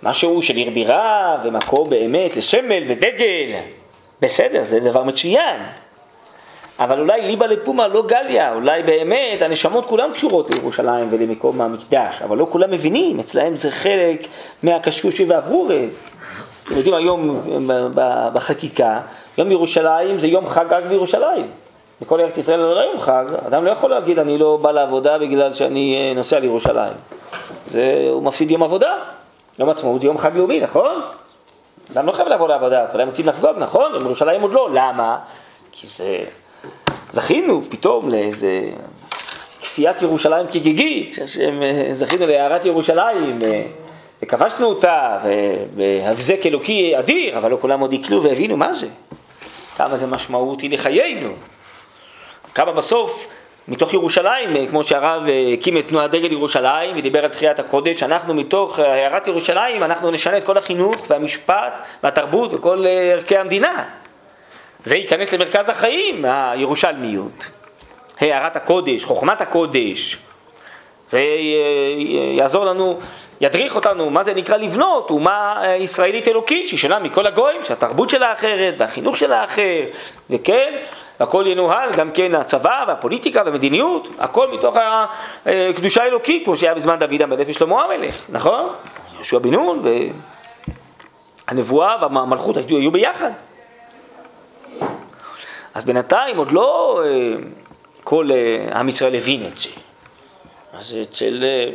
משהו 0.02 0.42
של 0.42 0.56
עיר 0.56 0.70
בירה 0.70 1.36
ומקום 1.44 1.90
באמת 1.90 2.36
לסמל 2.36 2.82
ודגל. 2.88 3.52
בסדר, 4.20 4.62
זה 4.62 4.80
דבר 4.80 5.02
מצוין. 5.02 5.56
אבל 6.78 7.00
אולי 7.00 7.22
ליבה 7.22 7.46
לפומה 7.46 7.88
לא 7.88 8.02
גליה, 8.06 8.54
אולי 8.54 8.82
באמת 8.82 9.42
הנשמות 9.42 9.86
כולן 9.86 10.12
קשורות 10.12 10.54
לירושלים 10.54 11.08
ולמקום 11.10 11.60
המקדש, 11.60 12.22
אבל 12.24 12.36
לא 12.36 12.46
כולם 12.50 12.70
מבינים, 12.70 13.20
אצלהם 13.20 13.56
זה 13.56 13.70
חלק 13.70 14.26
מהקשקושי 14.62 15.24
והברורי. 15.24 15.88
אתם 16.64 16.76
יודעים, 16.76 16.94
היום 16.94 17.40
בחקיקה, 18.34 19.00
יום 19.38 19.50
ירושלים 19.50 20.20
זה 20.20 20.26
יום 20.26 20.46
חג 20.46 20.64
רק 20.68 20.84
בירושלים. 20.84 21.50
בכל 22.00 22.20
ארץ 22.20 22.38
ישראל 22.38 22.60
זה 22.60 22.66
לא 22.66 22.80
יום 22.80 23.00
חג, 23.00 23.24
אדם 23.46 23.64
לא 23.64 23.70
יכול 23.70 23.90
להגיד 23.90 24.18
אני 24.18 24.38
לא 24.38 24.58
בא 24.62 24.70
לעבודה 24.70 25.18
בגלל 25.18 25.54
שאני 25.54 25.96
אה, 25.96 26.14
נוסע 26.14 26.38
לירושלים. 26.38 26.92
זה, 27.66 28.08
הוא 28.10 28.22
מפסיד 28.22 28.50
יום 28.50 28.62
עבודה. 28.62 28.94
יום 29.58 29.70
עצמאות 29.70 30.00
זה 30.00 30.06
יום 30.06 30.18
חג 30.18 30.36
לאומי, 30.36 30.60
נכון? 30.60 31.02
אדם 31.92 32.06
לא 32.06 32.12
חייב 32.12 32.28
לבוא 32.28 32.48
לעבודה, 32.48 32.86
כולם 32.92 33.08
יוצאים 33.08 33.26
לחגוג, 33.26 33.58
נכון? 33.58 33.94
ירושלים 33.94 34.42
עוד 34.42 34.52
לא, 34.52 34.68
למה? 34.72 35.18
כי 35.72 35.86
זה 35.86 36.24
זכינו 37.16 37.62
פתאום 37.68 38.08
לאיזה 38.08 38.60
כפיית 39.60 40.02
ירושלים 40.02 40.46
כגיגית, 40.46 41.18
זכינו 41.92 42.26
להערת 42.26 42.66
ירושלים, 42.66 43.38
וכבשנו 44.22 44.66
אותה, 44.66 45.18
והבזק 45.76 46.46
אלוקי 46.46 46.98
אדיר, 46.98 47.38
אבל 47.38 47.50
לא 47.50 47.58
כולם 47.60 47.80
עוד 47.80 47.92
יקלו 47.92 48.22
והבינו 48.22 48.56
מה 48.56 48.72
זה, 48.72 48.86
כמה 49.76 49.96
זה 49.96 50.06
משמעותי 50.06 50.68
לחיינו, 50.68 51.32
כמה 52.54 52.72
בסוף 52.72 53.26
מתוך 53.68 53.94
ירושלים, 53.94 54.68
כמו 54.70 54.84
שהרב 54.84 55.22
הקים 55.52 55.78
את 55.78 55.88
תנועת 55.88 56.10
דגל 56.10 56.32
ירושלים 56.32 56.96
ודיבר 56.98 57.24
על 57.24 57.28
תחיית 57.28 57.58
הקודש, 57.58 58.02
אנחנו 58.02 58.34
מתוך 58.34 58.78
הערת 58.78 59.26
ירושלים, 59.26 59.82
אנחנו 59.82 60.10
נשנה 60.10 60.38
את 60.38 60.44
כל 60.44 60.58
החינוך 60.58 60.96
והמשפט 61.08 61.80
והתרבות 62.02 62.54
וכל 62.54 62.84
ערכי 63.12 63.36
המדינה. 63.36 63.84
זה 64.86 64.96
ייכנס 64.96 65.32
למרכז 65.32 65.68
החיים, 65.68 66.24
הירושלמיות. 66.24 67.46
הערת 68.20 68.56
הקודש, 68.56 69.04
חוכמת 69.04 69.40
הקודש. 69.40 70.18
זה 71.06 71.22
יעזור 72.36 72.64
לנו, 72.64 72.98
ידריך 73.40 73.74
אותנו 73.74 74.10
מה 74.10 74.22
זה 74.22 74.34
נקרא 74.34 74.56
לבנות 74.56 75.10
אומה 75.10 75.62
ישראלית 75.78 76.28
אלוקית 76.28 76.68
שהיא 76.68 76.78
שונה 76.78 76.98
מכל 76.98 77.26
הגויים, 77.26 77.64
שהתרבות 77.64 78.10
שלה 78.10 78.32
אחרת 78.32 78.74
והחינוך 78.78 79.16
שלה 79.16 79.44
אחר, 79.44 79.82
וכן, 80.30 80.74
הכל 81.20 81.44
ינוהל, 81.46 81.92
גם 81.92 82.10
כן 82.10 82.34
הצבא 82.34 82.84
והפוליטיקה 82.88 83.42
והמדיניות, 83.46 84.08
הכל 84.18 84.50
מתוך 84.52 84.76
הקדושה 85.46 86.02
האלוקית, 86.02 86.44
כמו 86.44 86.56
שהיה 86.56 86.74
בזמן 86.74 86.98
דוד 86.98 87.22
המלך 87.22 87.48
ושלמה 87.48 87.84
המלך, 87.84 88.14
נכון? 88.28 88.72
יהושע 89.14 89.38
בן 89.38 89.50
נון 89.50 89.82
והנבואה 91.48 91.96
והמלכות 92.00 92.56
היו 92.56 92.90
ביחד. 92.90 93.30
אז 95.76 95.84
בינתיים 95.84 96.36
עוד 96.36 96.52
לא 96.52 97.02
אה, 97.04 97.34
כל 98.04 98.28
אה, 98.32 98.78
עם 98.78 98.88
ישראל 98.88 99.14
הבין 99.14 99.46
את 99.46 99.58
זה. 99.58 99.68
אז 100.72 100.96
אצל 101.02 101.44
אה, 101.44 101.70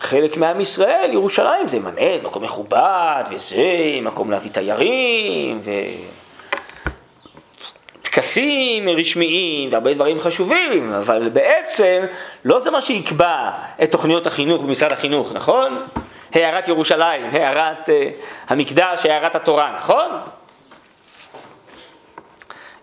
חלק 0.00 0.36
מעם 0.36 0.60
ישראל, 0.60 1.10
ירושלים 1.12 1.68
זה 1.68 1.80
באמת 1.80 2.22
מקום 2.22 2.42
מכובד, 2.42 3.24
וזה, 3.30 3.98
מקום 4.02 4.30
להביא 4.30 4.50
תיירים, 4.50 5.60
וטקסים 8.00 8.88
רשמיים, 8.88 9.72
והרבה 9.72 9.94
דברים 9.94 10.20
חשובים, 10.20 10.92
אבל 10.92 11.28
בעצם 11.28 12.04
לא 12.44 12.60
זה 12.60 12.70
מה 12.70 12.80
שיקבע 12.80 13.50
את 13.82 13.92
תוכניות 13.92 14.26
החינוך 14.26 14.62
במשרד 14.62 14.92
החינוך, 14.92 15.32
נכון? 15.32 15.86
הערת 16.32 16.68
ירושלים, 16.68 17.26
הערת 17.32 17.88
המקדש, 18.48 19.06
הערת 19.06 19.34
התורה, 19.34 19.76
נכון? 19.78 20.10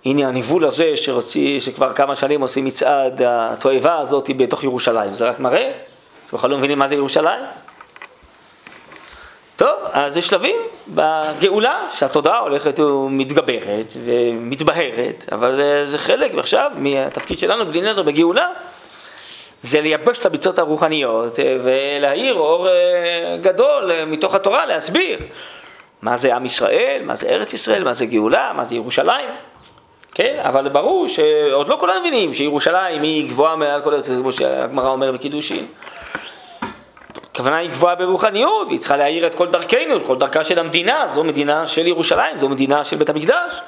הנה 0.07 0.27
הניבול 0.27 0.65
הזה 0.65 0.97
שרוצי, 0.97 1.59
שכבר 1.59 1.93
כמה 1.93 2.15
שנים 2.15 2.41
עושים 2.41 2.65
מצעד 2.65 3.21
התועבה 3.25 3.99
הזאת 3.99 4.29
בתוך 4.37 4.63
ירושלים, 4.63 5.13
זה 5.13 5.29
רק 5.29 5.39
מראה 5.39 5.71
שבכלל 6.29 6.49
לא 6.49 6.57
מבינים 6.57 6.79
מה 6.79 6.87
זה 6.87 6.95
ירושלים. 6.95 7.45
טוב, 9.55 9.79
אז 9.91 10.17
יש 10.17 10.27
שלבים 10.27 10.55
בגאולה 10.87 11.87
שהתודעה 11.91 12.39
הולכת 12.39 12.79
ומתגברת 12.79 13.85
ומתבהרת, 14.05 15.25
אבל 15.31 15.61
אה, 15.61 15.85
זה 15.85 15.97
חלק 15.97 16.35
עכשיו 16.35 16.71
מהתפקיד 16.75 17.39
שלנו 17.39 17.65
בלי 17.65 17.81
נדר 17.81 18.03
בגאולה, 18.03 18.49
זה 19.61 19.81
לייבש 19.81 20.19
את 20.19 20.25
הביצות 20.25 20.59
הרוחניות 20.59 21.39
אה, 21.39 21.57
ולהאיר 21.63 22.35
אור 22.35 22.67
אה, 22.67 22.73
גדול 23.41 23.91
מתוך 24.07 24.35
התורה, 24.35 24.65
להסביר 24.65 25.19
מה 26.01 26.17
זה 26.17 26.35
עם 26.35 26.45
ישראל, 26.45 27.01
מה 27.05 27.15
זה 27.15 27.29
ארץ 27.29 27.53
ישראל, 27.53 27.83
מה 27.83 27.93
זה 27.93 28.05
גאולה, 28.05 28.51
מה 28.55 28.63
זה 28.63 28.75
ירושלים. 28.75 29.29
כן, 30.17 30.39
אבל 30.41 30.69
ברור 30.69 31.07
שעוד 31.07 31.67
לא 31.67 31.77
כולם 31.79 31.95
מבינים 31.99 32.33
שירושלים 32.33 33.01
היא 33.01 33.29
גבוהה 33.29 33.55
מעל 33.55 33.81
כל 33.81 33.93
ארץ, 33.93 34.09
כמו 34.09 34.31
שהגמרא 34.31 34.89
אומר 34.89 35.11
בקידושין. 35.11 35.65
הכוונה 37.31 37.57
היא 37.57 37.69
גבוהה 37.69 37.95
ברוחניות, 37.95 38.67
והיא 38.67 38.79
צריכה 38.79 38.97
להאיר 38.97 39.27
את 39.27 39.35
כל 39.35 39.47
דרכנו, 39.47 39.97
את 39.97 40.01
כל 40.05 40.15
דרכה 40.15 40.43
של 40.43 40.59
המדינה, 40.59 41.07
זו 41.07 41.23
מדינה 41.23 41.67
של 41.67 41.87
ירושלים, 41.87 42.37
זו 42.37 42.49
מדינה 42.49 42.83
של 42.83 42.97
בית 42.97 43.09
המקדש. 43.09 43.61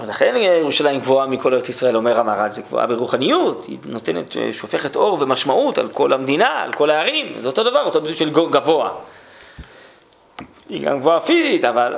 ולכן 0.00 0.34
ירושלים 0.36 1.00
גבוהה 1.00 1.26
מכל 1.26 1.54
ארץ 1.54 1.68
ישראל, 1.68 1.96
אומר 1.96 2.20
המהר"ל, 2.20 2.50
זה 2.50 2.62
גבוהה 2.62 2.86
ברוחניות, 2.86 3.64
היא 3.64 3.78
נותנת, 3.84 4.36
שופכת 4.52 4.96
אור 4.96 5.18
ומשמעות 5.20 5.78
על 5.78 5.88
כל 5.88 6.12
המדינה, 6.12 6.62
על 6.62 6.72
כל 6.72 6.90
הערים, 6.90 7.40
זה 7.40 7.48
אותו 7.48 7.62
דבר, 7.62 7.84
אותו 7.84 8.00
ביטוי 8.00 8.16
של 8.16 8.30
גבוה. 8.30 8.90
היא 10.68 10.86
גם 10.86 11.00
גבוהה 11.00 11.20
פיזית, 11.20 11.64
אבל 11.64 11.96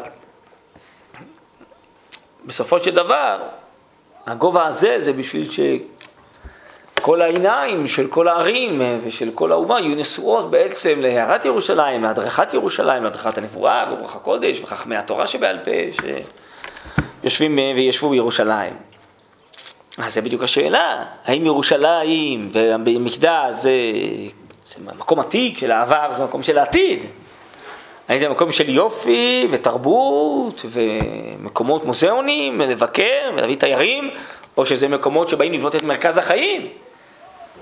בסופו 2.46 2.80
של 2.80 2.94
דבר, 2.94 3.38
הגובה 4.26 4.66
הזה 4.66 4.96
זה 4.98 5.12
בשביל 5.12 5.48
שכל 7.00 7.22
העיניים 7.22 7.88
של 7.88 8.08
כל 8.08 8.28
הערים 8.28 8.82
ושל 9.04 9.30
כל 9.34 9.52
האומה 9.52 9.80
יהיו 9.80 9.96
נשואות 9.96 10.50
בעצם 10.50 11.00
להערת 11.00 11.44
ירושלים, 11.44 12.02
להדרכת 12.02 12.54
ירושלים, 12.54 13.04
להדרכת 13.04 13.38
הנבואה 13.38 13.86
ורוח 13.92 14.16
הקודש 14.16 14.60
וחכמי 14.60 14.96
התורה 14.96 15.26
שבעל 15.26 15.58
פה 15.64 15.70
שיושבים 17.22 17.58
וישבו 17.76 18.08
בירושלים. 18.08 18.76
אז 19.98 20.14
זה 20.14 20.20
בדיוק 20.20 20.42
השאלה, 20.42 21.04
האם 21.24 21.46
ירושלים 21.46 22.50
ומקדש 22.52 23.54
זה, 23.54 23.70
זה 24.64 24.80
מקום 24.98 25.20
עתיק 25.20 25.58
של 25.58 25.72
העבר, 25.72 26.14
זה 26.14 26.24
מקום 26.24 26.42
של 26.42 26.58
העתיד? 26.58 27.04
האם 28.10 28.18
זה 28.18 28.28
מקום 28.28 28.52
של 28.52 28.68
יופי 28.68 29.48
ותרבות 29.50 30.64
ומקומות 30.70 31.84
מוזיאונים 31.84 32.60
לבקר 32.60 33.30
ולהביא 33.36 33.56
תיירים, 33.56 34.10
או 34.56 34.66
שזה 34.66 34.88
מקומות 34.88 35.28
שבאים 35.28 35.52
לבנות 35.52 35.76
את 35.76 35.82
מרכז 35.82 36.18
החיים. 36.18 36.68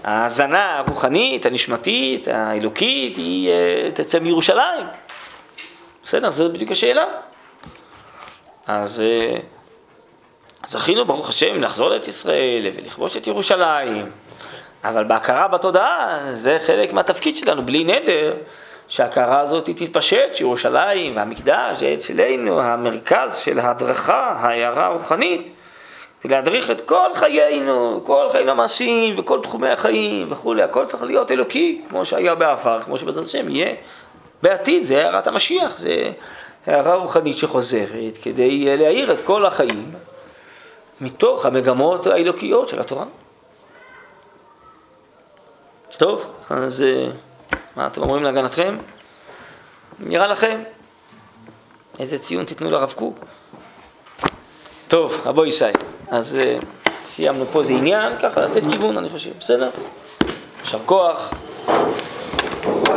ההאזנה 0.05 0.79
הרוחנית, 0.79 1.47
הנשמתית, 1.47 2.29
האלוקית, 2.29 3.17
היא 3.17 3.51
אה, 3.51 3.91
תצא 3.95 4.19
מירושלים. 4.19 4.87
בסדר, 6.03 6.31
זו 6.31 6.53
בדיוק 6.53 6.71
השאלה. 6.71 7.05
אז 8.67 9.03
זכינו, 10.67 11.05
ברוך 11.05 11.29
השם, 11.29 11.61
לחזור 11.61 11.89
לארץ 11.89 12.09
ישראל 12.09 12.67
ולכבוש 12.77 13.17
את 13.17 13.27
ירושלים. 13.27 14.11
אבל 14.85 15.05
בהכרה 15.05 15.49
בתודעה 15.49 16.19
זה 16.33 16.59
חלק 16.67 16.93
מהתפקיד 16.93 17.37
שלנו, 17.37 17.63
בלי 17.63 17.85
נדר, 17.85 18.35
שההכרה 18.89 19.41
הזאת 19.41 19.71
תתפשט, 19.71 20.35
שירושלים 20.35 21.17
והמקדש 21.17 21.77
זה 21.77 21.95
אצלנו 21.95 22.61
המרכז 22.61 23.37
של 23.37 23.59
ההדרכה, 23.59 24.37
ההערה 24.39 24.87
הרוחנית, 24.87 25.51
כדי 26.21 26.33
להדריך 26.33 26.71
את 26.71 26.81
כל 26.81 27.11
חיינו, 27.15 28.01
כל 28.07 28.29
חיינו 28.33 28.51
המעשיים 28.51 29.15
וכל 29.19 29.41
תחומי 29.43 29.69
החיים 29.69 30.27
וכולי, 30.31 30.63
הכל 30.63 30.87
צריך 30.87 31.03
להיות 31.03 31.31
אלוקי, 31.31 31.83
כמו 31.89 32.07
שהיה 32.07 32.35
בעבר, 32.35 32.83
כמו 32.83 32.99
שבעזרת 32.99 33.27
השם 33.27 33.49
יהיה 33.49 33.75
בעתיד, 34.43 34.83
זה 34.83 34.99
הערת 34.99 35.27
המשיח, 35.27 35.79
זה 35.79 36.13
הערה 36.67 36.95
רוחנית 36.95 37.39
שחוזרת 37.39 38.19
כדי 38.23 38.77
להאיר 38.77 39.13
את 39.13 39.21
כל 39.21 39.47
החיים 39.47 39.93
מתוך 41.01 41.47
המגמות 41.47 42.07
האלוקיות 42.07 42.69
של 42.69 42.81
התורה. 42.81 43.05
טוב, 45.99 46.27
אז 46.51 46.83
אה, 46.83 47.11
מה 47.79 47.87
אתם 47.87 48.03
אומרים 48.03 48.23
להגנתכם? 48.23 48.77
נראה 50.01 50.27
לכם? 50.27 50.63
איזה 51.99 52.19
ציון 52.19 52.45
תיתנו 52.45 52.71
לרב 52.71 52.93
קוק? 52.93 53.19
טוב, 54.89 55.27
אבו 55.29 55.47
ישי, 55.47 55.65
אז 56.09 56.39
uh, 56.41 56.65
סיימנו 57.05 57.47
פה 57.47 57.61
איזה 57.61 57.73
עניין, 57.73 58.19
ככה 58.23 58.41
לתת 58.41 58.63
כיוון 58.73 58.99
אני 58.99 59.09
חושב, 59.09 59.31
בסדר? 59.39 59.71
יישר 60.65 60.79
כוח. 60.87 61.35